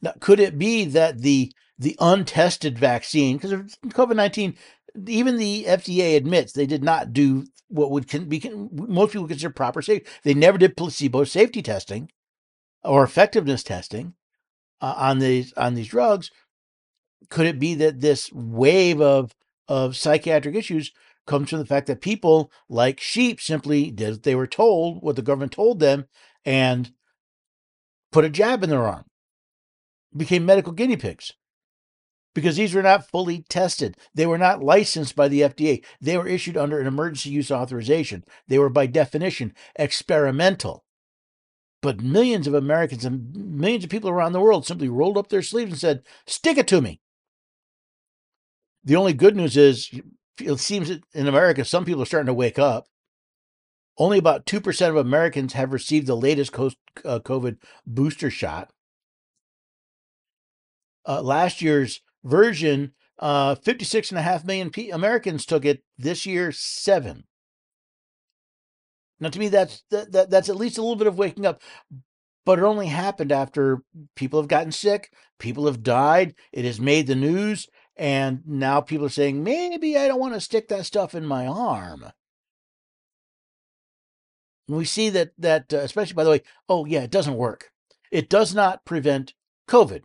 Now, 0.00 0.14
could 0.20 0.40
it 0.40 0.58
be 0.58 0.84
that 0.84 1.20
the 1.20 1.52
the 1.80 1.96
untested 2.00 2.78
vaccine, 2.78 3.36
because 3.36 3.76
COVID 3.88 4.16
nineteen, 4.16 4.56
even 5.06 5.36
the 5.36 5.64
FDA 5.64 6.16
admits 6.16 6.52
they 6.52 6.66
did 6.66 6.82
not 6.82 7.12
do 7.12 7.46
what 7.68 7.90
would 7.90 8.08
can 8.08 8.28
be 8.28 8.40
most 8.72 9.12
people 9.12 9.28
consider 9.28 9.50
proper 9.52 9.82
safety. 9.82 10.08
They 10.22 10.34
never 10.34 10.58
did 10.58 10.76
placebo 10.76 11.24
safety 11.24 11.62
testing 11.62 12.10
or 12.82 13.04
effectiveness 13.04 13.62
testing 13.62 14.14
uh, 14.80 14.94
on 14.96 15.18
these 15.18 15.52
on 15.54 15.74
these 15.74 15.88
drugs 15.88 16.30
could 17.28 17.46
it 17.46 17.58
be 17.58 17.74
that 17.74 18.00
this 18.00 18.32
wave 18.32 19.00
of 19.00 19.34
of 19.66 19.96
psychiatric 19.96 20.54
issues 20.54 20.92
comes 21.28 21.50
from 21.50 21.60
the 21.60 21.66
fact 21.66 21.86
that 21.86 22.00
people 22.00 22.50
like 22.68 22.98
sheep 22.98 23.40
simply 23.40 23.92
did 23.92 24.10
what 24.10 24.22
they 24.24 24.34
were 24.34 24.46
told, 24.46 25.02
what 25.02 25.14
the 25.14 25.22
government 25.22 25.52
told 25.52 25.78
them, 25.78 26.06
and 26.44 26.90
put 28.10 28.24
a 28.24 28.30
jab 28.30 28.64
in 28.64 28.70
their 28.70 28.88
arm, 28.88 29.04
became 30.16 30.44
medical 30.44 30.72
guinea 30.72 30.96
pigs. 30.96 31.34
Because 32.34 32.56
these 32.56 32.74
were 32.74 32.82
not 32.82 33.08
fully 33.08 33.44
tested. 33.48 33.96
They 34.14 34.26
were 34.26 34.38
not 34.38 34.62
licensed 34.62 35.16
by 35.16 35.28
the 35.28 35.40
FDA. 35.42 35.84
They 36.00 36.16
were 36.16 36.26
issued 36.26 36.56
under 36.56 36.80
an 36.80 36.86
emergency 36.86 37.30
use 37.30 37.50
authorization. 37.50 38.24
They 38.46 38.58
were, 38.58 38.68
by 38.68 38.86
definition, 38.86 39.54
experimental. 39.76 40.84
But 41.80 42.00
millions 42.00 42.46
of 42.46 42.54
Americans 42.54 43.04
and 43.04 43.34
millions 43.34 43.84
of 43.84 43.90
people 43.90 44.10
around 44.10 44.32
the 44.32 44.40
world 44.40 44.66
simply 44.66 44.88
rolled 44.88 45.18
up 45.18 45.28
their 45.28 45.42
sleeves 45.42 45.72
and 45.72 45.80
said, 45.80 46.02
Stick 46.26 46.58
it 46.58 46.68
to 46.68 46.80
me. 46.80 47.00
The 48.84 48.96
only 48.96 49.14
good 49.14 49.36
news 49.36 49.56
is 49.56 49.90
it 50.40 50.58
seems 50.58 50.90
in 50.90 51.26
America, 51.26 51.64
some 51.64 51.84
people 51.84 52.02
are 52.02 52.06
starting 52.06 52.26
to 52.26 52.34
wake 52.34 52.58
up. 52.58 52.86
Only 53.96 54.18
about 54.18 54.46
2% 54.46 54.88
of 54.88 54.96
Americans 54.96 55.54
have 55.54 55.72
received 55.72 56.06
the 56.06 56.16
latest 56.16 56.54
uh, 56.54 56.70
COVID 57.04 57.56
booster 57.86 58.30
shot. 58.30 58.70
Uh, 61.06 61.22
last 61.22 61.60
year's 61.60 62.00
version, 62.22 62.92
uh, 63.18 63.56
56.5 63.56 64.44
million 64.44 64.70
Americans 64.92 65.44
took 65.44 65.64
it. 65.64 65.82
This 65.96 66.26
year, 66.26 66.52
seven. 66.52 67.24
Now, 69.18 69.30
to 69.30 69.38
me, 69.38 69.48
that's 69.48 69.82
that, 69.90 70.12
that, 70.12 70.30
that's 70.30 70.48
at 70.48 70.56
least 70.56 70.78
a 70.78 70.82
little 70.82 70.94
bit 70.94 71.08
of 71.08 71.18
waking 71.18 71.44
up 71.44 71.60
but 72.48 72.58
it 72.58 72.64
only 72.64 72.86
happened 72.86 73.30
after 73.30 73.82
people 74.16 74.40
have 74.40 74.48
gotten 74.48 74.72
sick, 74.72 75.12
people 75.38 75.66
have 75.66 75.82
died, 75.82 76.34
it 76.50 76.64
has 76.64 76.80
made 76.80 77.06
the 77.06 77.14
news, 77.14 77.68
and 77.98 78.42
now 78.46 78.80
people 78.80 79.06
are 79.06 79.10
saying, 79.10 79.42
maybe 79.42 79.96
I 79.96 80.08
don't 80.08 80.20
want 80.20 80.34
to 80.34 80.40
stick 80.40 80.68
that 80.68 80.86
stuff 80.86 81.14
in 81.14 81.26
my 81.26 81.46
arm. 81.46 82.12
we 84.68 84.84
see 84.84 85.10
that, 85.10 85.32
that 85.38 85.72
uh, 85.72 85.78
especially 85.78 86.14
by 86.14 86.24
the 86.24 86.30
way, 86.30 86.42
oh, 86.68 86.84
yeah, 86.84 87.02
it 87.02 87.10
doesn't 87.10 87.36
work. 87.36 87.72
It 88.10 88.30
does 88.30 88.54
not 88.54 88.84
prevent 88.84 89.34
COVID. 89.68 90.02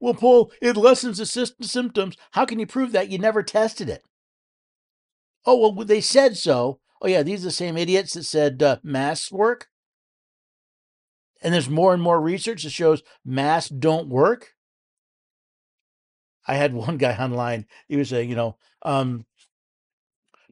Well, 0.00 0.14
Paul, 0.14 0.52
it 0.60 0.76
lessens 0.76 1.18
the 1.18 1.66
symptoms. 1.66 2.16
How 2.32 2.44
can 2.44 2.58
you 2.58 2.66
prove 2.66 2.92
that? 2.92 3.08
You 3.08 3.18
never 3.18 3.42
tested 3.42 3.88
it. 3.88 4.02
Oh, 5.46 5.72
well, 5.72 5.86
they 5.86 6.00
said 6.00 6.36
so. 6.36 6.80
Oh, 7.00 7.06
yeah, 7.06 7.22
these 7.22 7.42
are 7.42 7.48
the 7.48 7.52
same 7.52 7.76
idiots 7.76 8.14
that 8.14 8.24
said 8.24 8.62
uh, 8.62 8.78
masks 8.82 9.30
work 9.30 9.68
and 11.44 11.52
there's 11.52 11.68
more 11.68 11.92
and 11.92 12.02
more 12.02 12.20
research 12.20 12.62
that 12.62 12.70
shows 12.70 13.02
masks 13.24 13.68
don't 13.68 14.08
work. 14.08 14.53
I 16.46 16.54
had 16.54 16.74
one 16.74 16.96
guy 16.98 17.16
online. 17.20 17.66
He 17.88 17.96
was 17.96 18.08
saying, 18.08 18.28
you 18.28 18.36
know, 18.36 18.56
um, 18.82 19.24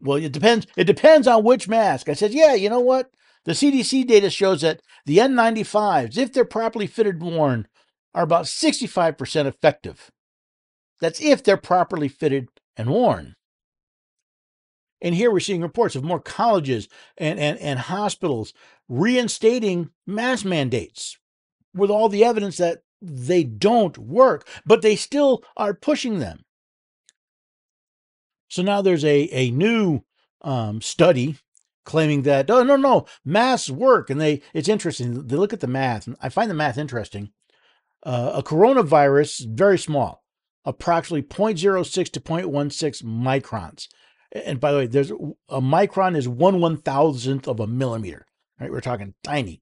well, 0.01 0.18
it 0.18 0.32
depends. 0.32 0.66
It 0.76 0.84
depends 0.84 1.26
on 1.26 1.45
which 1.45 1.68
mask. 1.68 2.09
I 2.09 2.14
said, 2.14 2.32
yeah, 2.32 2.55
you 2.55 2.68
know 2.68 2.80
what? 2.80 3.11
The 3.45 3.53
CDC 3.53 4.07
data 4.07 4.30
shows 4.30 4.61
that 4.61 4.82
the 5.07 5.18
N95s, 5.18 6.16
if 6.16 6.32
they're 6.32 6.45
properly 6.45 6.86
fitted 6.86 7.20
and 7.20 7.34
worn, 7.34 7.68
are 8.14 8.22
about 8.22 8.45
65% 8.45 9.47
effective. 9.47 10.11
That's 11.01 11.20
if 11.20 11.43
they're 11.43 11.57
properly 11.57 12.09
fitted 12.09 12.49
and 12.76 12.90
worn. 12.90 13.34
And 15.01 15.16
here 15.16 15.32
we're 15.32 15.40
seeing 15.40 15.62
reports 15.62 15.97
of 15.97 16.05
more 16.05 16.20
colleges 16.20 16.88
and, 17.18 17.38
and, 17.40 17.59
and 17.59 17.78
hospitals 17.80 18.55
reinstating 18.88 19.90
mask 20.07 20.45
mandates 20.45 21.18
with 21.74 21.90
all 21.90 22.09
the 22.09 22.24
evidence 22.24 22.59
that 22.59 22.82
they 23.03 23.42
don't 23.42 23.98
work, 23.98 24.46
but 24.64 24.80
they 24.80 24.96
still 24.96 25.42
are 25.57 25.74
pushing 25.74 26.20
them. 26.20 26.44
So 28.48 28.62
now 28.62 28.82
there's 28.82 29.05
a, 29.05 29.28
a 29.32 29.50
new 29.50 30.03
um, 30.42 30.80
study 30.80 31.36
claiming 31.84 32.22
that 32.22 32.48
oh 32.48 32.62
no 32.62 32.76
no 32.76 33.07
masks 33.24 33.68
work 33.68 34.09
and 34.09 34.20
they 34.20 34.40
it's 34.55 34.68
interesting 34.68 35.26
they 35.26 35.34
look 35.34 35.53
at 35.53 35.59
the 35.59 35.66
math 35.66 36.07
and 36.07 36.14
i 36.20 36.28
find 36.28 36.48
the 36.48 36.55
math 36.55 36.78
interesting. 36.78 37.30
Uh, 38.05 38.32
a 38.34 38.42
coronavirus 38.42 39.48
very 39.48 39.78
small 39.78 40.22
approximately 40.64 41.22
0.06 41.22 42.11
to 42.12 42.20
0.16 42.20 43.03
microns. 43.03 43.88
And 44.32 44.61
by 44.61 44.70
the 44.70 44.78
way 44.78 44.86
there's 44.86 45.11
a 45.11 45.61
micron 45.61 46.16
is 46.16 46.28
one 46.28 46.61
one 46.61 46.76
thousandth 46.76 47.48
of 47.48 47.59
a 47.59 47.66
millimeter 47.66 48.26
right? 48.61 48.70
We're 48.70 48.80
talking 48.80 49.14
tiny 49.24 49.61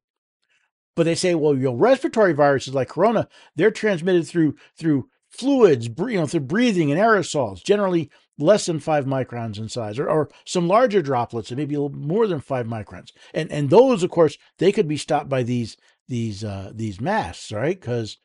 but 0.97 1.05
they 1.05 1.15
say 1.15 1.35
well 1.35 1.57
your 1.57 1.77
respiratory 1.77 2.33
viruses 2.33 2.75
like 2.75 2.89
corona 2.89 3.29
they're 3.57 3.71
transmitted 3.71 4.27
through 4.27 4.55
through 4.79 5.09
fluids 5.29 5.87
you 5.87 6.17
know 6.17 6.27
through 6.27 6.41
breathing 6.41 6.91
and 6.91 7.01
aerosols 7.01 7.63
generally 7.63 8.11
less 8.41 8.67
than 8.67 8.81
five 8.81 9.05
microns 9.05 9.59
in 9.59 9.69
size, 9.69 9.99
or, 9.99 10.09
or 10.09 10.31
some 10.47 10.67
larger 10.67 11.03
droplets, 11.03 11.51
and 11.51 11.59
maybe 11.59 11.75
a 11.75 11.81
little 11.81 11.97
more 11.97 12.27
than 12.27 12.41
five 12.41 12.67
microns. 12.67 13.11
And 13.35 13.51
and 13.53 13.71
those, 13.71 14.03
of 14.03 14.11
course, 14.11 14.37
they 14.59 14.73
could 14.73 14.89
be 14.89 14.97
stopped 14.97 15.29
by 15.29 15.43
these 15.43 15.77
these 16.09 16.43
uh, 16.43 16.73
these 16.75 17.01
masks, 17.01 17.53
right? 17.53 17.79
Because 17.79 18.19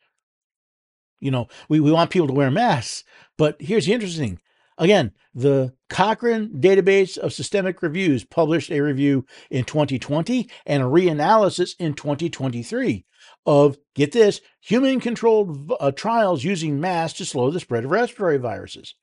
you 1.20 1.32
know 1.32 1.48
we, 1.70 1.80
we 1.80 1.92
want 1.92 2.10
people 2.10 2.28
to 2.28 2.34
wear 2.34 2.50
masks. 2.50 3.04
But 3.38 3.58
here's 3.60 3.86
the 3.86 3.94
interesting. 3.94 4.40
Again, 4.78 5.14
the 5.34 5.74
Cochrane 5.90 6.50
Database 6.60 7.18
of 7.18 7.34
Systemic 7.34 7.82
Reviews 7.82 8.26
published 8.26 8.72
a 8.72 8.82
review 8.82 9.26
in 9.50 9.64
2020 9.64 10.50
and 10.66 10.84
a 10.84 10.86
reanalysis 10.86 11.76
in 11.80 11.94
2023 11.94 13.06
of, 13.46 13.78
get 13.94 14.12
this, 14.12 14.42
human 14.60 15.00
controlled 15.00 15.72
uh, 15.80 15.92
trials 15.92 16.44
using 16.44 16.80
masks 16.80 17.18
to 17.20 17.26
slow 17.26 17.52
the 17.52 17.60
spread 17.60 17.86
of 17.86 17.92
respiratory 17.92 18.38
viruses. 18.38 18.96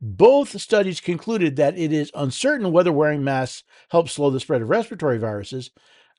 Both 0.00 0.60
studies 0.60 1.00
concluded 1.00 1.56
that 1.56 1.78
it 1.78 1.92
is 1.92 2.10
uncertain 2.14 2.72
whether 2.72 2.92
wearing 2.92 3.24
masks 3.24 3.62
helps 3.90 4.12
slow 4.12 4.30
the 4.30 4.40
spread 4.40 4.60
of 4.60 4.68
respiratory 4.68 5.18
viruses. 5.18 5.70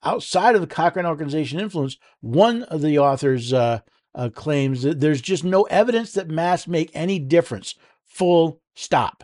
Outside 0.03 0.55
of 0.55 0.61
the 0.61 0.67
Cochrane 0.67 1.05
Organization 1.05 1.59
influence, 1.59 1.97
one 2.21 2.63
of 2.63 2.81
the 2.81 2.97
authors 2.97 3.53
uh, 3.53 3.79
uh, 4.15 4.29
claims 4.29 4.83
that 4.83 4.99
there's 4.99 5.21
just 5.21 5.43
no 5.43 5.63
evidence 5.63 6.13
that 6.13 6.29
masks 6.29 6.67
make 6.67 6.91
any 6.93 7.19
difference. 7.19 7.75
Full 8.13 8.61
stop. 8.75 9.23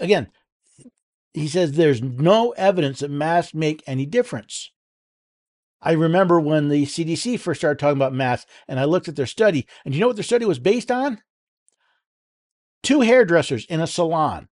Again, 0.00 0.28
he 1.34 1.48
says 1.48 1.72
there's 1.72 2.02
no 2.02 2.52
evidence 2.52 3.00
that 3.00 3.10
masks 3.10 3.54
make 3.54 3.82
any 3.86 4.06
difference. 4.06 4.70
I 5.80 5.92
remember 5.92 6.40
when 6.40 6.68
the 6.68 6.86
CDC 6.86 7.38
first 7.38 7.60
started 7.60 7.78
talking 7.78 7.98
about 7.98 8.12
masks, 8.12 8.50
and 8.66 8.80
I 8.80 8.84
looked 8.84 9.08
at 9.08 9.16
their 9.16 9.26
study, 9.26 9.66
and 9.84 9.94
you 9.94 10.00
know 10.00 10.08
what 10.08 10.16
their 10.16 10.22
study 10.24 10.44
was 10.44 10.58
based 10.58 10.90
on? 10.90 11.20
two 12.82 13.00
hairdressers 13.00 13.64
in 13.66 13.80
a 13.80 13.86
salon. 13.86 14.48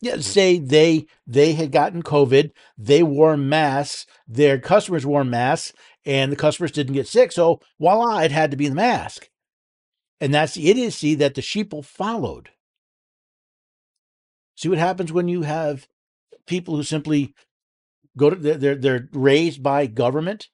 Yeah, 0.00 0.18
say 0.18 0.58
they 0.58 1.06
they 1.26 1.54
had 1.54 1.72
gotten 1.72 2.02
COVID, 2.02 2.50
they 2.76 3.02
wore 3.02 3.36
masks, 3.36 4.06
their 4.28 4.58
customers 4.58 5.04
wore 5.04 5.24
masks, 5.24 5.72
and 6.04 6.30
the 6.30 6.36
customers 6.36 6.70
didn't 6.70 6.94
get 6.94 7.08
sick. 7.08 7.32
So 7.32 7.60
voila, 7.80 8.18
it 8.18 8.30
had 8.30 8.52
to 8.52 8.56
be 8.56 8.68
the 8.68 8.76
mask. 8.76 9.28
And 10.20 10.34
that's 10.34 10.54
the 10.54 10.70
idiocy 10.70 11.14
that 11.16 11.34
the 11.34 11.40
sheeple 11.40 11.84
followed. 11.84 12.50
See 14.56 14.68
what 14.68 14.78
happens 14.78 15.12
when 15.12 15.28
you 15.28 15.42
have 15.42 15.86
people 16.46 16.74
who 16.74 16.82
simply 16.82 17.34
go 18.16 18.30
to 18.30 18.36
they're 18.36 18.74
they're 18.74 19.08
raised 19.12 19.62
by 19.62 19.86
government, 19.86 20.48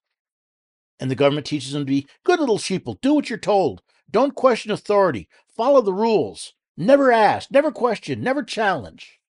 and 1.01 1.11
the 1.11 1.15
government 1.15 1.47
teaches 1.47 1.73
them 1.73 1.83
to 1.83 1.91
be 1.91 2.07
good 2.25 2.39
little 2.39 2.59
sheeple, 2.59 3.01
do 3.01 3.15
what 3.15 3.31
you're 3.31 3.39
told, 3.39 3.83
don't 4.11 4.35
question 4.35 4.71
authority. 4.71 5.29
Follow 5.57 5.81
the 5.81 5.95
rules. 5.95 6.53
Never 6.77 7.11
ask, 7.11 7.51
never 7.51 7.73
question, 7.73 8.23
never 8.23 8.43
challenge. 8.43 9.21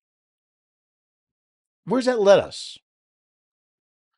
Where's 1.86 2.06
that 2.06 2.20
led 2.20 2.40
us? 2.40 2.78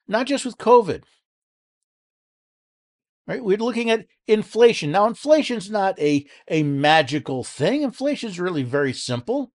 Not 0.08 0.26
just 0.26 0.46
with 0.46 0.58
COVID. 0.58 1.04
Right? 3.28 3.44
We're 3.44 3.58
looking 3.58 3.90
at 3.90 4.06
inflation. 4.26 4.92
Now, 4.92 5.06
inflation's 5.06 5.70
not 5.70 6.00
a, 6.00 6.26
a 6.48 6.64
magical 6.64 7.44
thing. 7.44 7.82
Inflation 7.82 8.30
is 8.30 8.40
really 8.40 8.64
very 8.64 8.94
simple. 8.94 9.52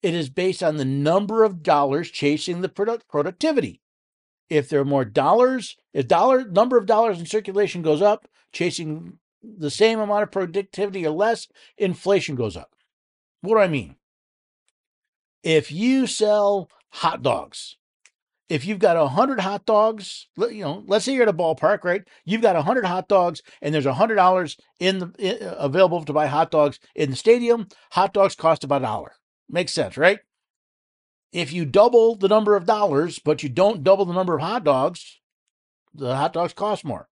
It 0.00 0.14
is 0.14 0.30
based 0.30 0.62
on 0.62 0.76
the 0.76 0.84
number 0.84 1.42
of 1.42 1.62
dollars 1.62 2.10
chasing 2.10 2.60
the 2.60 2.68
product 2.68 3.08
productivity. 3.08 3.80
If 4.48 4.68
there 4.68 4.80
are 4.80 4.84
more 4.84 5.04
dollars, 5.04 5.76
if 5.92 6.06
dollar 6.06 6.44
number 6.44 6.78
of 6.78 6.86
dollars 6.86 7.18
in 7.18 7.26
circulation 7.26 7.82
goes 7.82 8.00
up, 8.00 8.28
chasing 8.52 9.18
the 9.42 9.70
same 9.70 9.98
amount 9.98 10.22
of 10.22 10.30
productivity 10.30 11.04
or 11.04 11.10
less, 11.10 11.48
inflation 11.76 12.36
goes 12.36 12.56
up. 12.56 12.74
What 13.40 13.56
do 13.56 13.60
I 13.60 13.68
mean? 13.68 13.96
If 15.42 15.70
you 15.72 16.06
sell 16.06 16.70
hot 16.90 17.22
dogs, 17.22 17.76
if 18.48 18.64
you've 18.64 18.78
got 18.78 18.96
100 18.96 19.40
hot 19.40 19.66
dogs, 19.66 20.28
you 20.36 20.62
know, 20.62 20.82
let's 20.86 21.04
say 21.04 21.12
you're 21.12 21.24
at 21.24 21.28
a 21.28 21.32
ballpark, 21.34 21.84
right? 21.84 22.02
You've 22.24 22.40
got 22.42 22.56
100 22.56 22.84
hot 22.84 23.08
dogs 23.08 23.42
and 23.60 23.74
there's 23.74 23.84
$100 23.84 24.58
in 24.80 24.98
the 24.98 25.48
uh, 25.50 25.54
available 25.56 26.04
to 26.04 26.12
buy 26.12 26.26
hot 26.26 26.50
dogs 26.50 26.78
in 26.94 27.10
the 27.10 27.16
stadium. 27.16 27.68
Hot 27.92 28.14
dogs 28.14 28.34
cost 28.34 28.64
about 28.64 28.82
a 28.82 28.86
dollar. 28.86 29.12
Makes 29.48 29.74
sense, 29.74 29.96
right? 29.96 30.20
If 31.32 31.52
you 31.52 31.66
double 31.66 32.16
the 32.16 32.28
number 32.28 32.56
of 32.56 32.64
dollars, 32.64 33.18
but 33.18 33.42
you 33.42 33.50
don't 33.50 33.84
double 33.84 34.06
the 34.06 34.14
number 34.14 34.34
of 34.34 34.40
hot 34.40 34.64
dogs, 34.64 35.20
the 35.94 36.16
hot 36.16 36.32
dogs 36.32 36.54
cost 36.54 36.84
more. 36.84 37.08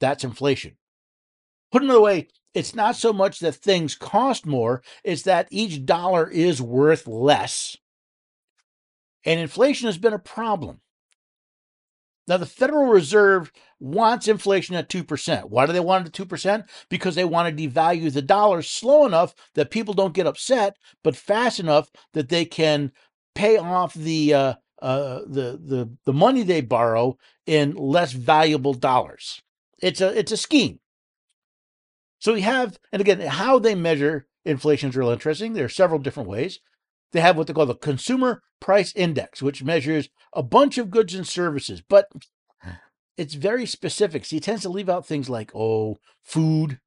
That's 0.00 0.24
inflation. 0.24 0.76
Put 1.70 1.82
another 1.82 2.00
way, 2.00 2.28
it's 2.54 2.74
not 2.74 2.96
so 2.96 3.12
much 3.12 3.38
that 3.40 3.54
things 3.54 3.94
cost 3.94 4.46
more, 4.46 4.82
it's 5.04 5.22
that 5.22 5.46
each 5.50 5.84
dollar 5.84 6.28
is 6.28 6.60
worth 6.60 7.06
less. 7.06 7.76
And 9.24 9.40
inflation 9.40 9.86
has 9.86 9.98
been 9.98 10.12
a 10.12 10.18
problem. 10.18 10.80
Now, 12.26 12.36
the 12.36 12.46
Federal 12.46 12.86
Reserve 12.86 13.50
wants 13.80 14.28
inflation 14.28 14.76
at 14.76 14.88
2%. 14.88 15.44
Why 15.46 15.66
do 15.66 15.72
they 15.72 15.80
want 15.80 16.06
it 16.06 16.20
at 16.20 16.28
2%? 16.28 16.64
Because 16.88 17.14
they 17.16 17.24
want 17.24 17.56
to 17.56 17.68
devalue 17.68 18.12
the 18.12 18.22
dollar 18.22 18.62
slow 18.62 19.04
enough 19.04 19.34
that 19.54 19.70
people 19.70 19.94
don't 19.94 20.14
get 20.14 20.28
upset, 20.28 20.76
but 21.02 21.16
fast 21.16 21.58
enough 21.58 21.90
that 22.12 22.28
they 22.28 22.44
can 22.44 22.92
pay 23.34 23.56
off 23.56 23.94
the, 23.94 24.32
uh, 24.32 24.54
uh, 24.80 25.20
the, 25.26 25.60
the, 25.60 25.90
the 26.04 26.12
money 26.12 26.42
they 26.42 26.60
borrow 26.60 27.18
in 27.46 27.74
less 27.74 28.12
valuable 28.12 28.74
dollars. 28.74 29.42
It's 29.82 30.00
a, 30.00 30.16
it's 30.16 30.30
a 30.32 30.36
scheme. 30.36 30.78
So 32.20 32.34
we 32.34 32.42
have, 32.42 32.78
and 32.92 33.00
again, 33.00 33.20
how 33.20 33.58
they 33.58 33.74
measure 33.74 34.28
inflation 34.44 34.90
is 34.90 34.96
real 34.96 35.08
interesting. 35.08 35.54
There 35.54 35.64
are 35.64 35.70
several 35.70 35.98
different 35.98 36.28
ways. 36.28 36.60
They 37.12 37.20
have 37.20 37.36
what 37.36 37.46
they 37.46 37.52
call 37.52 37.66
the 37.66 37.74
Consumer 37.74 38.42
Price 38.60 38.92
Index, 38.94 39.42
which 39.42 39.62
measures 39.62 40.08
a 40.32 40.42
bunch 40.42 40.78
of 40.78 40.90
goods 40.90 41.14
and 41.14 41.26
services, 41.26 41.82
but 41.86 42.08
it's 43.16 43.34
very 43.34 43.66
specific. 43.66 44.24
So 44.24 44.36
he 44.36 44.40
tends 44.40 44.62
to 44.62 44.68
leave 44.68 44.88
out 44.88 45.06
things 45.06 45.28
like, 45.28 45.50
oh, 45.54 45.98
food, 46.22 46.80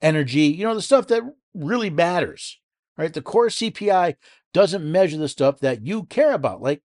energy, 0.00 0.42
you 0.42 0.64
know, 0.64 0.74
the 0.74 0.82
stuff 0.82 1.06
that 1.08 1.22
really 1.54 1.90
matters, 1.90 2.58
right? 2.96 3.12
The 3.12 3.22
core 3.22 3.48
CPI 3.48 4.16
doesn't 4.52 4.90
measure 4.90 5.18
the 5.18 5.28
stuff 5.28 5.60
that 5.60 5.86
you 5.86 6.04
care 6.04 6.32
about, 6.32 6.62
like 6.62 6.82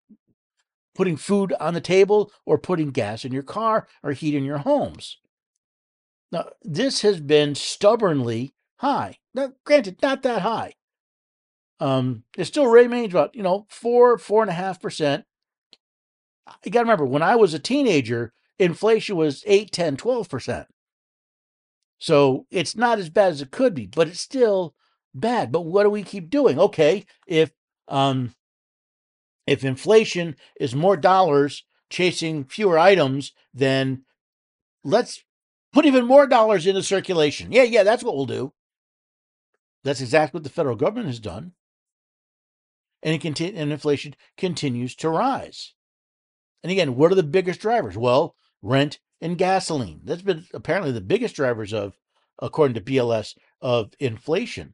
putting 0.93 1.17
food 1.17 1.53
on 1.59 1.73
the 1.73 1.81
table 1.81 2.31
or 2.45 2.57
putting 2.57 2.91
gas 2.91 3.23
in 3.23 3.31
your 3.31 3.43
car 3.43 3.87
or 4.03 4.11
heat 4.11 4.35
in 4.35 4.43
your 4.43 4.59
homes. 4.59 5.19
Now, 6.31 6.49
this 6.63 7.01
has 7.01 7.19
been 7.19 7.55
stubbornly 7.55 8.53
high. 8.77 9.17
Now, 9.33 9.53
granted, 9.63 10.01
not 10.01 10.23
that 10.23 10.41
high. 10.41 10.73
Um, 11.79 12.23
it 12.35 12.45
still 12.45 12.67
remains 12.67 13.13
about, 13.13 13.35
you 13.35 13.43
know, 13.43 13.65
four, 13.69 14.17
four 14.17 14.41
and 14.41 14.49
a 14.49 14.53
half 14.53 14.81
percent. 14.81 15.25
You 16.63 16.71
got 16.71 16.79
to 16.79 16.85
remember, 16.85 17.05
when 17.05 17.21
I 17.21 17.35
was 17.35 17.53
a 17.53 17.59
teenager, 17.59 18.33
inflation 18.57 19.15
was 19.15 19.43
8, 19.45 19.71
10, 19.71 19.97
12 19.97 20.29
percent. 20.29 20.67
So 21.99 22.45
it's 22.51 22.75
not 22.75 22.99
as 22.99 23.09
bad 23.09 23.31
as 23.31 23.41
it 23.41 23.51
could 23.51 23.73
be, 23.73 23.87
but 23.87 24.07
it's 24.07 24.19
still 24.19 24.75
bad. 25.13 25.51
But 25.51 25.61
what 25.61 25.83
do 25.83 25.89
we 25.89 26.03
keep 26.03 26.29
doing? 26.29 26.59
Okay, 26.59 27.05
if 27.25 27.51
um 27.87 28.33
if 29.47 29.63
inflation 29.63 30.35
is 30.59 30.75
more 30.75 30.97
dollars 30.97 31.63
chasing 31.89 32.43
fewer 32.43 32.77
items, 32.77 33.33
then 33.53 34.03
let's 34.83 35.23
Put 35.77 35.85
even 35.85 36.07
more 36.07 36.25
dollars 36.25 36.65
into 36.65 36.81
circulation. 36.81 37.51
Yeah, 37.51 37.61
yeah, 37.61 37.83
that's 37.83 38.03
what 38.03 38.15
we'll 38.15 38.25
do. 38.25 38.51
That's 39.83 40.01
exactly 40.01 40.39
what 40.39 40.43
the 40.43 40.49
federal 40.49 40.75
government 40.75 41.05
has 41.05 41.19
done. 41.19 41.51
And, 43.03 43.21
conti- 43.21 43.55
and 43.55 43.71
inflation 43.71 44.15
continues 44.37 44.95
to 44.97 45.09
rise. 45.09 45.73
And 46.63 46.71
again, 46.71 46.95
what 46.95 47.11
are 47.11 47.15
the 47.15 47.23
biggest 47.23 47.59
drivers? 47.59 47.97
Well, 47.97 48.35
rent 48.61 48.99
and 49.21 49.37
gasoline. 49.37 50.01
That's 50.03 50.21
been 50.21 50.45
apparently 50.53 50.91
the 50.91 51.01
biggest 51.01 51.35
drivers 51.35 51.73
of, 51.73 51.93
according 52.41 52.75
to 52.75 52.81
BLS, 52.81 53.35
of 53.61 53.93
inflation. 53.99 54.73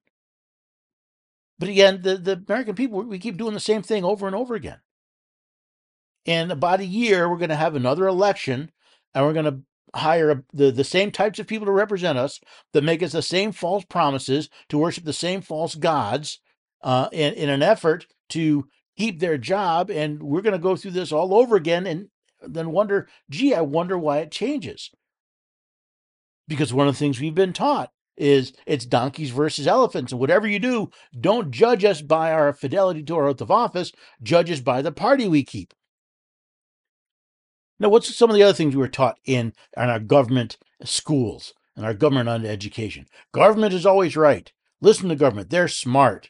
But 1.60 1.70
again, 1.70 2.02
the, 2.02 2.18
the 2.18 2.44
American 2.48 2.76
people, 2.76 3.04
we 3.04 3.20
keep 3.20 3.38
doing 3.38 3.54
the 3.54 3.60
same 3.60 3.82
thing 3.82 4.04
over 4.04 4.28
and 4.28 4.36
over 4.36 4.56
again. 4.56 4.80
In 6.26 6.52
about 6.52 6.80
a 6.80 6.86
year, 6.86 7.30
we're 7.30 7.38
going 7.38 7.50
to 7.50 7.56
have 7.56 7.76
another 7.76 8.08
election 8.08 8.72
and 9.14 9.26
we're 9.26 9.34
going 9.34 9.46
to 9.46 9.62
hire 9.96 10.44
the, 10.54 10.72
the 10.72 10.84
same 10.84 11.12
types 11.12 11.40
of 11.40 11.48
people 11.48 11.66
to 11.66 11.72
represent 11.72 12.18
us 12.18 12.40
that 12.72 12.84
make 12.84 13.04
us 13.04 13.12
the 13.12 13.22
same 13.22 13.52
false 13.52 13.86
promises 13.86 14.50
to 14.70 14.78
worship 14.78 15.04
the 15.04 15.14
same 15.14 15.42
false 15.42 15.76
gods 15.76 16.40
uh, 16.82 17.10
in, 17.12 17.34
in 17.36 17.50
an 17.50 17.62
effort 17.62 18.08
to 18.30 18.68
keep 18.98 19.20
their 19.20 19.38
job. 19.38 19.90
And 19.90 20.24
we're 20.24 20.42
going 20.42 20.54
to 20.54 20.60
go 20.60 20.76
through 20.76 20.92
this 20.92 21.12
all 21.12 21.34
over 21.34 21.56
again 21.56 21.88
and 21.88 22.08
then 22.42 22.72
wonder, 22.72 23.08
gee, 23.30 23.54
I 23.54 23.62
wonder 23.62 23.98
why 23.98 24.20
it 24.20 24.32
changes. 24.32 24.92
Because 26.48 26.74
one 26.74 26.88
of 26.88 26.94
the 26.94 27.00
things 27.00 27.20
we've 27.20 27.36
been 27.36 27.54
taught 27.54 27.92
is 28.18 28.54
it's 28.66 28.86
donkeys 28.86 29.32
versus 29.32 29.68
elephants. 29.68 30.12
And 30.12 30.20
whatever 30.20 30.48
you 30.48 30.60
do, 30.60 30.92
don't 31.20 31.52
judge 31.52 31.84
us 31.84 32.02
by 32.02 32.32
our 32.32 32.54
fidelity 32.54 33.04
to 33.04 33.16
our 33.16 33.28
oath 33.28 33.42
of 33.42 33.50
office, 33.50 33.92
judge 34.22 34.52
us 34.52 34.60
by 34.60 34.82
the 34.82 34.92
party 34.92 35.28
we 35.28 35.44
keep. 35.44 35.74
Now, 37.80 37.90
what's 37.90 38.16
some 38.16 38.30
of 38.30 38.36
the 38.36 38.44
other 38.44 38.54
things 38.54 38.76
we 38.76 38.82
were 38.82 38.88
taught 38.88 39.18
in, 39.26 39.54
in 39.76 39.90
our 39.90 40.00
government 40.00 40.58
schools 40.84 41.54
and 41.76 41.86
our 41.86 41.94
government 41.94 42.30
on 42.30 42.46
education? 42.46 43.08
Government 43.34 43.74
is 43.74 43.86
always 43.86 44.16
right. 44.16 44.52
Listen 44.80 45.10
to 45.10 45.16
government; 45.16 45.50
they're 45.50 45.68
smart. 45.68 46.30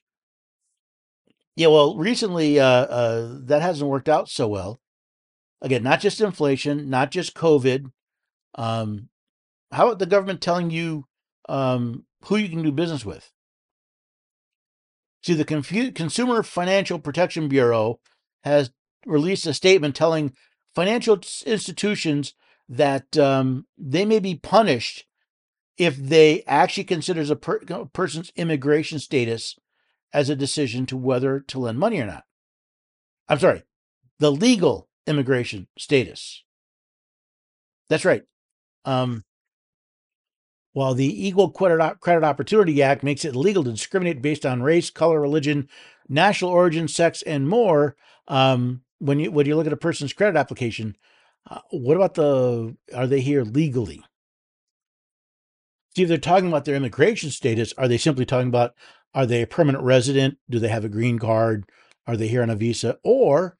Yeah, 1.55 1.67
well, 1.67 1.95
recently 1.97 2.59
uh, 2.59 2.65
uh, 2.65 3.37
that 3.43 3.61
hasn't 3.61 3.89
worked 3.89 4.09
out 4.09 4.29
so 4.29 4.47
well. 4.47 4.79
Again, 5.61 5.83
not 5.83 6.01
just 6.01 6.19
inflation, 6.19 6.89
not 6.89 7.11
just 7.11 7.35
COVID. 7.35 7.91
Um, 8.55 9.09
how 9.71 9.87
about 9.87 9.99
the 9.99 10.05
government 10.05 10.41
telling 10.41 10.71
you 10.71 11.05
um, 11.47 12.05
who 12.25 12.37
you 12.37 12.49
can 12.49 12.63
do 12.63 12.71
business 12.71 13.05
with? 13.05 13.31
See, 15.23 15.33
the 15.33 15.45
Confu- 15.45 15.91
Consumer 15.91 16.43
Financial 16.43 16.99
Protection 16.99 17.47
Bureau 17.47 17.99
has 18.43 18.71
released 19.05 19.45
a 19.45 19.53
statement 19.53 19.95
telling 19.95 20.33
financial 20.75 21.19
institutions 21.45 22.33
that 22.67 23.15
um, 23.17 23.65
they 23.77 24.05
may 24.05 24.19
be 24.19 24.35
punished 24.35 25.05
if 25.77 25.95
they 25.95 26.43
actually 26.45 26.83
considers 26.83 27.29
a 27.29 27.35
per- 27.35 27.59
person's 27.93 28.31
immigration 28.35 28.99
status 28.99 29.55
as 30.13 30.29
a 30.29 30.35
decision 30.35 30.85
to 30.85 30.97
whether 30.97 31.39
to 31.39 31.59
lend 31.59 31.79
money 31.79 31.99
or 31.99 32.05
not. 32.05 32.23
I'm 33.27 33.39
sorry, 33.39 33.63
the 34.19 34.31
legal 34.31 34.89
immigration 35.07 35.67
status. 35.77 36.43
That's 37.89 38.05
right. 38.05 38.23
Um, 38.85 39.23
while 40.73 40.93
the 40.93 41.27
Equal 41.27 41.51
Credit, 41.51 42.23
Opportunity 42.23 42.81
Act 42.81 43.03
makes 43.03 43.25
it 43.25 43.35
illegal 43.35 43.63
to 43.63 43.71
discriminate 43.71 44.21
based 44.21 44.45
on 44.45 44.63
race, 44.63 44.89
color, 44.89 45.21
religion, 45.21 45.69
national 46.09 46.51
origin, 46.51 46.87
sex, 46.87 47.21
and 47.21 47.47
more, 47.47 47.95
um, 48.27 48.81
when 48.99 49.19
you 49.19 49.31
when 49.31 49.45
you 49.45 49.55
look 49.55 49.67
at 49.67 49.73
a 49.73 49.77
person's 49.77 50.13
credit 50.13 50.37
application, 50.37 50.95
uh, 51.49 51.59
what 51.71 51.97
about 51.97 52.15
the 52.15 52.75
are 52.95 53.07
they 53.07 53.21
here 53.21 53.43
legally? 53.43 54.03
See, 55.95 56.03
if 56.03 56.09
they're 56.09 56.17
talking 56.17 56.47
about 56.47 56.65
their 56.65 56.75
immigration 56.75 57.29
status, 57.29 57.73
are 57.77 57.87
they 57.87 57.97
simply 57.97 58.25
talking 58.25 58.47
about 58.47 58.73
are 59.13 59.25
they 59.25 59.41
a 59.41 59.47
permanent 59.47 59.83
resident? 59.83 60.37
Do 60.49 60.59
they 60.59 60.69
have 60.69 60.85
a 60.85 60.89
green 60.89 61.19
card? 61.19 61.65
Are 62.07 62.17
they 62.17 62.27
here 62.27 62.41
on 62.41 62.49
a 62.49 62.55
visa? 62.55 62.97
Or 63.03 63.57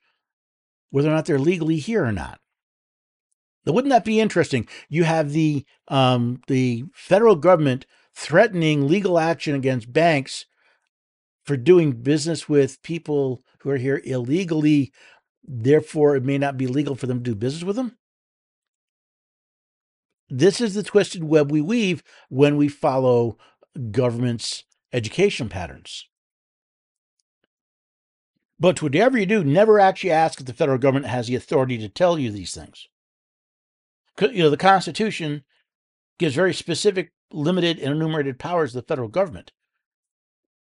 whether 0.89 1.09
or 1.09 1.13
not 1.13 1.25
they're 1.25 1.39
legally 1.39 1.77
here 1.77 2.05
or 2.05 2.11
not. 2.11 2.39
Now, 3.65 3.73
wouldn't 3.73 3.91
that 3.91 4.05
be 4.05 4.19
interesting? 4.19 4.67
You 4.89 5.05
have 5.05 5.31
the 5.31 5.65
um, 5.87 6.41
the 6.47 6.83
federal 6.93 7.35
government 7.35 7.85
threatening 8.13 8.87
legal 8.87 9.17
action 9.17 9.55
against 9.55 9.93
banks 9.93 10.45
for 11.43 11.57
doing 11.57 11.93
business 11.93 12.47
with 12.47 12.81
people 12.83 13.43
who 13.59 13.69
are 13.69 13.77
here 13.77 14.01
illegally 14.03 14.91
Therefore, 15.43 16.15
it 16.15 16.23
may 16.23 16.37
not 16.37 16.57
be 16.57 16.67
legal 16.67 16.95
for 16.95 17.07
them 17.07 17.19
to 17.19 17.31
do 17.31 17.35
business 17.35 17.63
with 17.63 17.75
them. 17.75 17.97
This 20.29 20.61
is 20.61 20.73
the 20.73 20.83
twisted 20.83 21.23
web 21.23 21.51
we 21.51 21.61
weave 21.61 22.01
when 22.29 22.55
we 22.55 22.69
follow 22.69 23.37
government's 23.91 24.63
education 24.93 25.49
patterns. 25.49 26.07
But 28.59 28.81
whatever 28.81 29.17
you 29.17 29.25
do, 29.25 29.43
never 29.43 29.79
actually 29.79 30.11
ask 30.11 30.39
if 30.39 30.45
the 30.45 30.53
federal 30.53 30.77
government 30.77 31.07
has 31.07 31.27
the 31.27 31.35
authority 31.35 31.77
to 31.79 31.89
tell 31.89 32.17
you 32.17 32.31
these 32.31 32.53
things. 32.53 32.87
You 34.21 34.43
know, 34.43 34.49
the 34.49 34.57
Constitution 34.57 35.43
gives 36.19 36.35
very 36.35 36.53
specific, 36.53 37.11
limited, 37.31 37.79
and 37.79 37.91
enumerated 37.93 38.39
powers 38.39 38.71
to 38.71 38.77
the 38.77 38.87
federal 38.87 39.09
government 39.09 39.51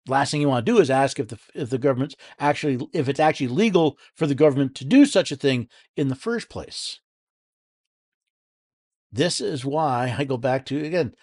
last 0.08 0.30
thing 0.30 0.40
you 0.40 0.48
want 0.48 0.66
to 0.66 0.72
do 0.72 0.78
is 0.78 0.90
ask 0.90 1.18
if 1.18 1.28
the 1.28 1.38
if 1.54 1.70
the 1.70 1.78
government's 1.78 2.16
actually 2.38 2.86
if 2.92 3.08
it's 3.08 3.20
actually 3.20 3.48
legal 3.48 3.98
for 4.14 4.26
the 4.26 4.34
government 4.34 4.74
to 4.74 4.84
do 4.84 5.06
such 5.06 5.30
a 5.30 5.36
thing 5.36 5.68
in 5.96 6.08
the 6.08 6.14
first 6.14 6.48
place. 6.48 7.00
This 9.10 9.40
is 9.40 9.64
why 9.64 10.14
I 10.18 10.24
go 10.24 10.36
back 10.36 10.66
to 10.66 10.84
again 10.84 11.14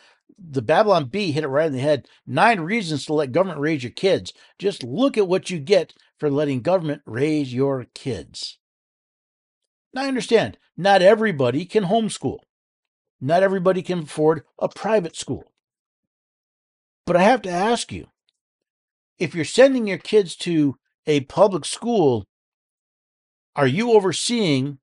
the 0.42 0.62
Babylon 0.62 1.06
Bee 1.06 1.32
hit 1.32 1.44
it 1.44 1.48
right 1.48 1.68
in 1.68 1.74
the 1.74 1.80
head. 1.80 2.08
Nine 2.26 2.62
reasons 2.62 3.06
to 3.06 3.14
let 3.14 3.32
government 3.32 3.60
raise 3.60 3.84
your 3.84 3.92
kids. 3.92 4.34
Just 4.58 4.84
look 4.84 5.18
at 5.18 5.28
what 5.28 5.50
you 5.50 5.60
get 5.60 5.94
for 6.18 6.30
letting 6.30 6.62
government 6.62 7.02
raise 7.06 7.54
your 7.54 7.86
kids. 7.94 8.58
Now 9.94 10.04
I 10.04 10.08
understand 10.08 10.58
not 10.78 11.02
everybody 11.02 11.66
can 11.66 11.86
homeschool. 11.86 12.40
Not 13.22 13.44
everybody 13.44 13.82
can 13.82 14.00
afford 14.00 14.44
a 14.60 14.70
private 14.70 15.16
school. 15.16 15.52
But 17.06 17.16
I 17.16 17.24
have 17.24 17.42
to 17.44 17.50
ask 17.50 17.92
you, 17.92 18.08
if 19.18 19.36
you're 19.36 19.46
sending 19.46 19.88
your 19.88 19.98
kids 19.98 20.36
to 20.38 20.78
a 21.06 21.22
public 21.22 21.66
school, 21.66 22.26
are 23.56 23.68
you 23.68 23.92
overseeing 23.92 24.78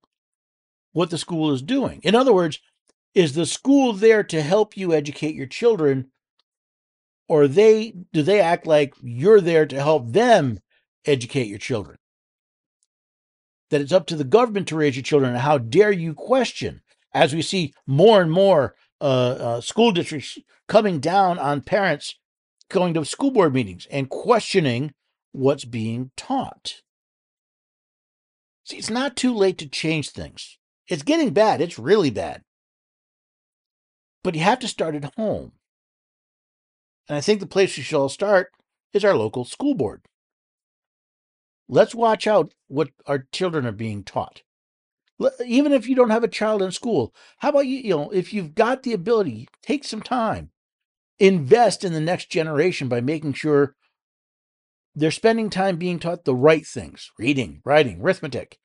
what 0.93 1.11
the 1.11 1.19
school 1.19 1.53
is 1.53 1.63
doing? 1.63 2.01
In 2.03 2.15
other 2.15 2.35
words, 2.35 2.59
is 3.17 3.33
the 3.33 3.47
school 3.47 3.95
there 3.95 4.23
to 4.23 4.43
help 4.43 4.77
you 4.77 4.93
educate 4.93 5.35
your 5.35 5.47
children 5.47 6.11
or 7.29 7.49
they 7.49 7.95
do 8.13 8.23
they 8.23 8.41
act 8.41 8.67
like 8.67 8.95
you're 9.03 9.41
there 9.41 9.65
to 9.67 9.83
help 9.83 10.13
them 10.13 10.61
educate 11.07 11.47
your 11.47 11.59
children? 11.59 11.97
That 13.71 13.81
it's 13.81 13.91
up 13.91 14.07
to 14.09 14.17
the 14.17 14.23
government 14.23 14.69
to 14.69 14.77
raise 14.77 14.95
your 14.95 15.03
children, 15.03 15.33
and 15.33 15.41
how 15.41 15.59
dare 15.59 15.91
you 15.91 16.15
question? 16.15 16.83
As 17.15 17.35
we 17.35 17.41
see 17.41 17.73
more 17.87 18.21
and 18.21 18.31
more 18.31 18.75
uh, 19.01 19.05
uh, 19.05 19.61
school 19.63 19.93
districts 19.93 20.39
coming 20.69 21.01
down 21.01 21.39
on 21.39 21.63
parents 21.63 22.17
going 22.69 22.93
to 22.95 23.05
school 23.05 23.31
board 23.31 23.55
meetings 23.55 23.87
and 23.91 24.11
questioning 24.11 24.93
what's 25.33 25.65
being 25.65 26.11
taught. 26.17 26.83
See, 28.65 28.77
it's 28.77 28.91
not 28.91 29.17
too 29.17 29.35
late 29.35 29.57
to 29.59 29.69
change 29.69 30.11
things. 30.11 30.59
It's 30.89 31.03
getting 31.03 31.31
bad, 31.31 31.63
it's 31.63 31.79
really 31.79 32.11
bad. 32.11 32.43
But 34.27 34.35
you 34.35 34.41
have 34.41 34.59
to 34.59 34.67
start 34.67 34.97
at 34.97 35.15
home. 35.15 35.53
And 37.09 37.17
I 37.17 37.21
think 37.21 37.39
the 37.39 37.47
place 37.47 37.77
we 37.77 37.85
should 37.85 37.97
all 37.97 38.09
start 38.09 38.51
is 38.93 39.05
our 39.05 39.15
local 39.15 39.45
school 39.45 39.77
board. 39.77 40.03
Let's 41.69 41.95
watch 41.95 42.27
out 42.27 42.53
what 42.67 42.89
our 43.07 43.29
children 43.31 43.65
are 43.67 43.71
being 43.71 44.03
taught. 44.03 44.43
Even 45.47 45.73
if 45.73 45.89
you 45.89 45.95
don't 45.95 46.11
have 46.11 46.25
a 46.25 46.29
child 46.29 46.61
in 46.61 46.73
school, 46.73 47.15
how 47.39 47.51
about 47.51 47.69
you, 47.69 47.79
you 47.79 47.91
know, 47.91 48.11
if 48.11 48.35
you've 48.35 48.57
got 48.57 48.83
the 48.83 48.95
ability, 48.95 49.47
take 49.63 49.85
some 49.85 50.03
time 50.03 50.51
invest 51.21 51.85
in 51.85 51.93
the 51.93 52.01
next 52.01 52.29
generation 52.29 52.89
by 52.89 53.01
making 53.01 53.35
sure 53.35 53.77
they're 54.93 55.13
spending 55.13 55.51
time 55.51 55.77
being 55.77 56.01
taught 56.01 56.25
the 56.25 56.35
right 56.35 56.67
things 56.67 57.13
reading, 57.17 57.61
writing, 57.65 58.01
arithmetic, 58.01 58.59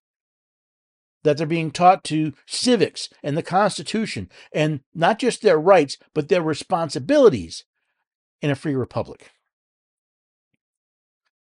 that 1.23 1.37
they're 1.37 1.47
being 1.47 1.71
taught 1.71 2.03
to 2.05 2.33
civics 2.45 3.09
and 3.23 3.37
the 3.37 3.43
Constitution, 3.43 4.29
and 4.53 4.81
not 4.93 5.19
just 5.19 5.41
their 5.41 5.59
rights, 5.59 5.97
but 6.13 6.29
their 6.29 6.41
responsibilities 6.41 7.63
in 8.41 8.49
a 8.49 8.55
free 8.55 8.75
republic. 8.75 9.31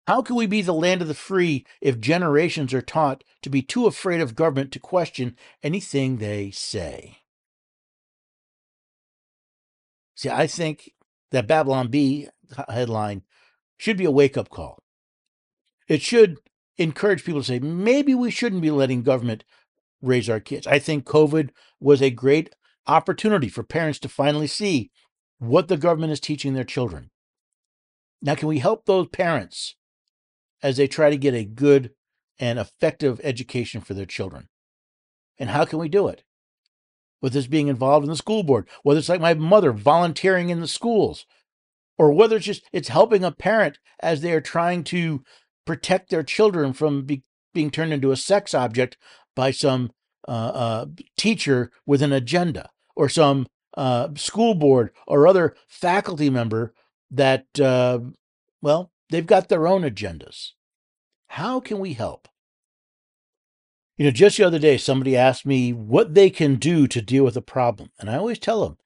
How 0.08 0.22
can 0.22 0.36
we 0.36 0.46
be 0.46 0.62
the 0.62 0.74
land 0.74 1.02
of 1.02 1.08
the 1.08 1.14
free 1.14 1.66
if 1.82 2.00
generations 2.00 2.74
are 2.74 2.82
taught 2.82 3.24
to 3.42 3.50
be 3.50 3.62
too 3.62 3.88
afraid 3.88 4.22
of 4.22 4.36
government 4.36 4.72
to 4.74 4.80
question 4.80 5.36
anything 5.64 6.18
they 6.18 6.52
say? 6.52 7.18
See, 10.16 10.30
I 10.30 10.48
think 10.48 10.92
that 11.32 11.48
Babylon 11.48 11.90
Bee 11.90 12.30
headline 12.70 13.24
should 13.78 13.98
be 13.98 14.06
a 14.06 14.12
wake 14.12 14.38
up 14.38 14.50
call. 14.50 14.80
It 15.88 16.02
should 16.02 16.38
encourage 16.78 17.26
people 17.26 17.42
to 17.42 17.48
say, 17.48 17.60
maybe 17.60 18.14
we 18.14 18.32
shouldn't 18.32 18.62
be 18.62 18.72
letting 18.72 19.02
government 19.02 19.44
raise 20.02 20.30
our 20.30 20.40
kids. 20.40 20.68
I 20.68 20.80
think 20.80 21.06
COVID 21.06 21.50
was 21.80 22.02
a 22.02 22.10
great 22.10 22.50
opportunity 22.88 23.50
for 23.50 23.64
parents 23.64 24.00
to 24.00 24.10
finally 24.10 24.48
see 24.48 24.92
what 25.40 25.68
the 25.68 25.78
government 25.78 26.14
is 26.14 26.20
teaching 26.20 26.54
their 26.54 26.64
children. 26.64 27.10
Now, 28.22 28.36
can 28.36 28.48
we 28.48 28.60
help 28.60 28.86
those 28.86 29.08
parents 29.08 29.76
as 30.64 30.78
they 30.78 30.88
try 30.88 31.10
to 31.10 31.18
get 31.18 31.34
a 31.34 31.46
good 31.46 31.92
and 32.40 32.60
effective 32.60 33.20
education 33.24 33.82
for 33.82 33.94
their 33.94 34.06
children? 34.06 34.50
And 35.38 35.50
how 35.50 35.66
can 35.66 35.80
we 35.80 35.90
do 35.90 36.08
it? 36.08 36.24
With 37.22 37.34
this 37.34 37.48
being 37.48 37.68
involved 37.68 38.04
in 38.04 38.10
the 38.10 38.16
school 38.16 38.44
board, 38.44 38.68
whether 38.84 39.00
it's 39.00 39.10
like 39.10 39.22
my 39.22 39.34
mother 39.34 39.72
volunteering 39.72 40.50
in 40.50 40.62
the 40.62 40.68
schools, 40.68 41.26
or 41.98 42.12
whether 42.12 42.38
it's 42.38 42.46
just 42.46 42.64
it's 42.72 42.90
helping 42.90 43.24
a 43.24 43.32
parent 43.32 43.80
as 44.00 44.22
they 44.22 44.32
are 44.34 44.42
trying 44.42 44.84
to 44.86 45.24
protect 45.66 46.10
their 46.10 46.24
children 46.24 46.74
from 46.74 47.04
be, 47.04 47.24
being 47.54 47.72
turned 47.72 47.94
into 47.94 48.12
a 48.12 48.18
sex 48.18 48.54
object 48.54 48.98
by 49.36 49.52
some 49.52 49.92
uh, 50.28 50.32
uh, 50.32 50.86
teacher 51.18 51.72
with 51.86 52.02
an 52.02 52.12
agenda 52.12 52.70
or 52.96 53.10
some 53.10 53.48
uh, 53.78 54.10
school 54.16 54.56
board 54.56 54.92
or 55.08 55.28
other 55.28 55.56
faculty 55.68 56.30
member 56.30 56.74
that, 57.12 57.46
uh, 57.60 58.00
well, 58.62 58.92
they've 59.10 59.28
got 59.28 59.50
their 59.50 59.68
own 59.68 59.84
agendas. 59.84 60.52
How 61.28 61.60
can 61.60 61.80
we 61.80 61.94
help? 61.94 62.28
You 63.98 64.06
know, 64.06 64.12
just 64.12 64.38
the 64.38 64.44
other 64.44 64.60
day, 64.60 64.78
somebody 64.78 65.16
asked 65.16 65.46
me 65.46 65.72
what 65.72 66.16
they 66.16 66.30
can 66.30 66.56
do 66.56 66.88
to 66.88 67.02
deal 67.02 67.24
with 67.24 67.38
a 67.38 67.42
problem. 67.42 67.92
And 68.00 68.10
I 68.10 68.18
always 68.18 68.40
tell 68.40 68.64
them 68.64 68.78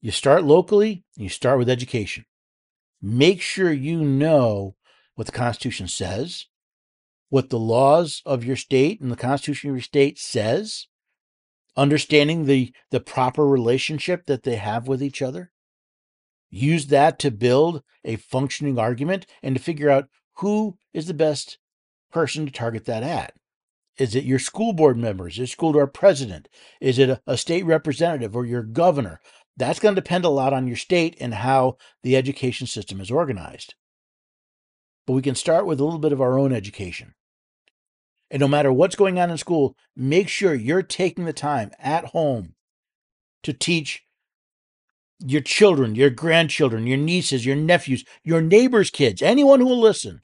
you 0.00 0.12
start 0.12 0.44
locally, 0.44 1.04
you 1.16 1.28
start 1.28 1.58
with 1.58 1.68
education. 1.68 2.26
Make 3.02 3.40
sure 3.40 3.72
you 3.72 4.04
know 4.04 4.76
what 5.14 5.26
the 5.26 5.32
Constitution 5.32 5.88
says, 5.88 6.46
what 7.36 7.50
the 7.50 7.58
laws 7.58 8.22
of 8.24 8.44
your 8.44 8.56
state 8.56 8.98
and 8.98 9.12
the 9.12 9.14
Constitution 9.14 9.68
of 9.68 9.76
your 9.76 9.82
state 9.82 10.18
says, 10.18 10.86
understanding 11.76 12.46
the, 12.46 12.72
the 12.90 12.98
proper 12.98 13.46
relationship 13.46 14.24
that 14.24 14.42
they 14.44 14.56
have 14.56 14.88
with 14.88 15.02
each 15.02 15.20
other. 15.20 15.52
Use 16.48 16.86
that 16.86 17.18
to 17.18 17.30
build 17.30 17.82
a 18.06 18.16
functioning 18.16 18.78
argument 18.78 19.26
and 19.42 19.54
to 19.54 19.62
figure 19.62 19.90
out 19.90 20.08
who 20.36 20.78
is 20.94 21.08
the 21.08 21.12
best 21.12 21.58
person 22.10 22.46
to 22.46 22.50
target 22.50 22.86
that 22.86 23.02
at. 23.02 23.34
Is 23.98 24.14
it 24.14 24.24
your 24.24 24.38
school 24.38 24.72
board 24.72 24.96
members? 24.96 25.34
Is 25.34 25.50
it 25.50 25.52
school 25.52 25.74
board 25.74 25.92
president? 25.92 26.48
Is 26.80 26.98
it 26.98 27.10
a, 27.10 27.20
a 27.26 27.36
state 27.36 27.66
representative 27.66 28.34
or 28.34 28.46
your 28.46 28.62
governor? 28.62 29.20
That's 29.58 29.78
going 29.78 29.94
to 29.94 30.00
depend 30.00 30.24
a 30.24 30.30
lot 30.30 30.54
on 30.54 30.66
your 30.66 30.78
state 30.78 31.18
and 31.20 31.34
how 31.34 31.76
the 32.02 32.16
education 32.16 32.66
system 32.66 32.98
is 32.98 33.10
organized. 33.10 33.74
But 35.06 35.12
we 35.12 35.20
can 35.20 35.34
start 35.34 35.66
with 35.66 35.80
a 35.80 35.84
little 35.84 36.00
bit 36.00 36.14
of 36.14 36.22
our 36.22 36.38
own 36.38 36.54
education. 36.54 37.12
And 38.30 38.40
no 38.40 38.48
matter 38.48 38.72
what's 38.72 38.96
going 38.96 39.18
on 39.18 39.30
in 39.30 39.38
school, 39.38 39.76
make 39.94 40.28
sure 40.28 40.54
you're 40.54 40.82
taking 40.82 41.24
the 41.24 41.32
time 41.32 41.70
at 41.78 42.06
home 42.06 42.54
to 43.42 43.52
teach 43.52 44.02
your 45.24 45.40
children, 45.40 45.94
your 45.94 46.10
grandchildren, 46.10 46.86
your 46.86 46.98
nieces, 46.98 47.46
your 47.46 47.56
nephews, 47.56 48.04
your 48.22 48.40
neighbors' 48.40 48.90
kids, 48.90 49.22
anyone 49.22 49.60
who 49.60 49.66
will 49.66 49.80
listen, 49.80 50.20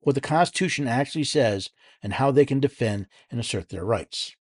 what 0.00 0.14
the 0.14 0.20
Constitution 0.20 0.88
actually 0.88 1.24
says 1.24 1.70
and 2.02 2.14
how 2.14 2.30
they 2.30 2.44
can 2.44 2.60
defend 2.60 3.06
and 3.30 3.38
assert 3.38 3.68
their 3.68 3.84
rights. 3.84 4.34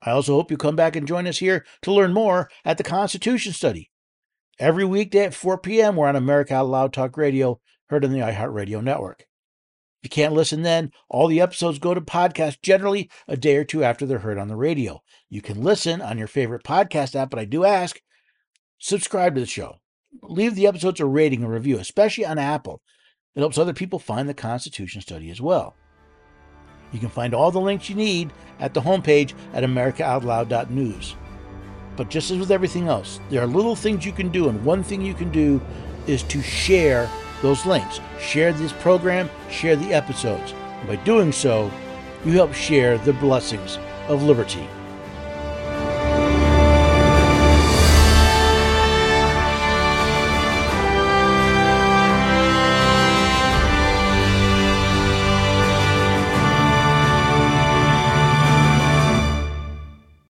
I 0.00 0.10
also 0.10 0.34
hope 0.34 0.50
you 0.50 0.56
come 0.56 0.76
back 0.76 0.96
and 0.96 1.06
join 1.06 1.26
us 1.26 1.38
here 1.38 1.64
to 1.82 1.92
learn 1.92 2.12
more 2.12 2.48
at 2.64 2.78
the 2.78 2.84
Constitution 2.84 3.52
Study. 3.52 3.90
Every 4.58 4.84
weekday 4.84 5.24
at 5.24 5.34
4 5.34 5.58
p.m., 5.58 5.96
we're 5.96 6.08
on 6.08 6.16
America 6.16 6.54
Out 6.54 6.68
Loud 6.68 6.92
Talk 6.92 7.16
Radio, 7.16 7.60
heard 7.88 8.04
on 8.04 8.12
the 8.12 8.20
iHeartRadio 8.20 8.82
network. 8.82 9.26
If 10.02 10.06
you 10.06 10.10
can't 10.10 10.34
listen 10.34 10.62
then, 10.62 10.90
all 11.08 11.28
the 11.28 11.40
episodes 11.40 11.78
go 11.78 11.94
to 11.94 12.00
podcast 12.00 12.60
generally 12.60 13.08
a 13.28 13.36
day 13.36 13.56
or 13.56 13.62
two 13.62 13.84
after 13.84 14.04
they're 14.04 14.18
heard 14.18 14.36
on 14.36 14.48
the 14.48 14.56
radio. 14.56 15.00
You 15.30 15.40
can 15.40 15.62
listen 15.62 16.02
on 16.02 16.18
your 16.18 16.26
favorite 16.26 16.64
podcast 16.64 17.14
app, 17.14 17.30
but 17.30 17.38
I 17.38 17.44
do 17.44 17.64
ask 17.64 18.00
subscribe 18.78 19.36
to 19.36 19.40
the 19.40 19.46
show. 19.46 19.76
Leave 20.22 20.56
the 20.56 20.66
episodes 20.66 20.98
a 20.98 21.06
rating 21.06 21.44
and 21.44 21.52
review, 21.52 21.78
especially 21.78 22.26
on 22.26 22.36
Apple. 22.36 22.82
It 23.36 23.40
helps 23.40 23.58
other 23.58 23.72
people 23.72 24.00
find 24.00 24.28
the 24.28 24.34
Constitution 24.34 25.00
Study 25.02 25.30
as 25.30 25.40
well. 25.40 25.76
You 26.92 26.98
can 26.98 27.08
find 27.08 27.32
all 27.32 27.52
the 27.52 27.60
links 27.60 27.88
you 27.88 27.94
need 27.94 28.32
at 28.58 28.74
the 28.74 28.80
homepage 28.80 29.34
at 29.54 29.62
americaoutloud.news. 29.62 31.14
But 31.96 32.10
just 32.10 32.32
as 32.32 32.38
with 32.38 32.50
everything 32.50 32.88
else, 32.88 33.20
there 33.30 33.40
are 33.40 33.46
little 33.46 33.76
things 33.76 34.04
you 34.04 34.12
can 34.12 34.30
do, 34.30 34.48
and 34.48 34.64
one 34.64 34.82
thing 34.82 35.00
you 35.00 35.14
can 35.14 35.30
do 35.30 35.60
is 36.08 36.24
to 36.24 36.42
share 36.42 37.08
those 37.42 37.66
links. 37.66 38.00
Share 38.18 38.52
this 38.52 38.72
program, 38.72 39.28
share 39.50 39.76
the 39.76 39.92
episodes. 39.92 40.54
By 40.86 40.96
doing 40.96 41.32
so, 41.32 41.70
you 42.24 42.32
help 42.32 42.54
share 42.54 42.96
the 42.98 43.12
blessings 43.12 43.78
of 44.08 44.22
liberty 44.22 44.68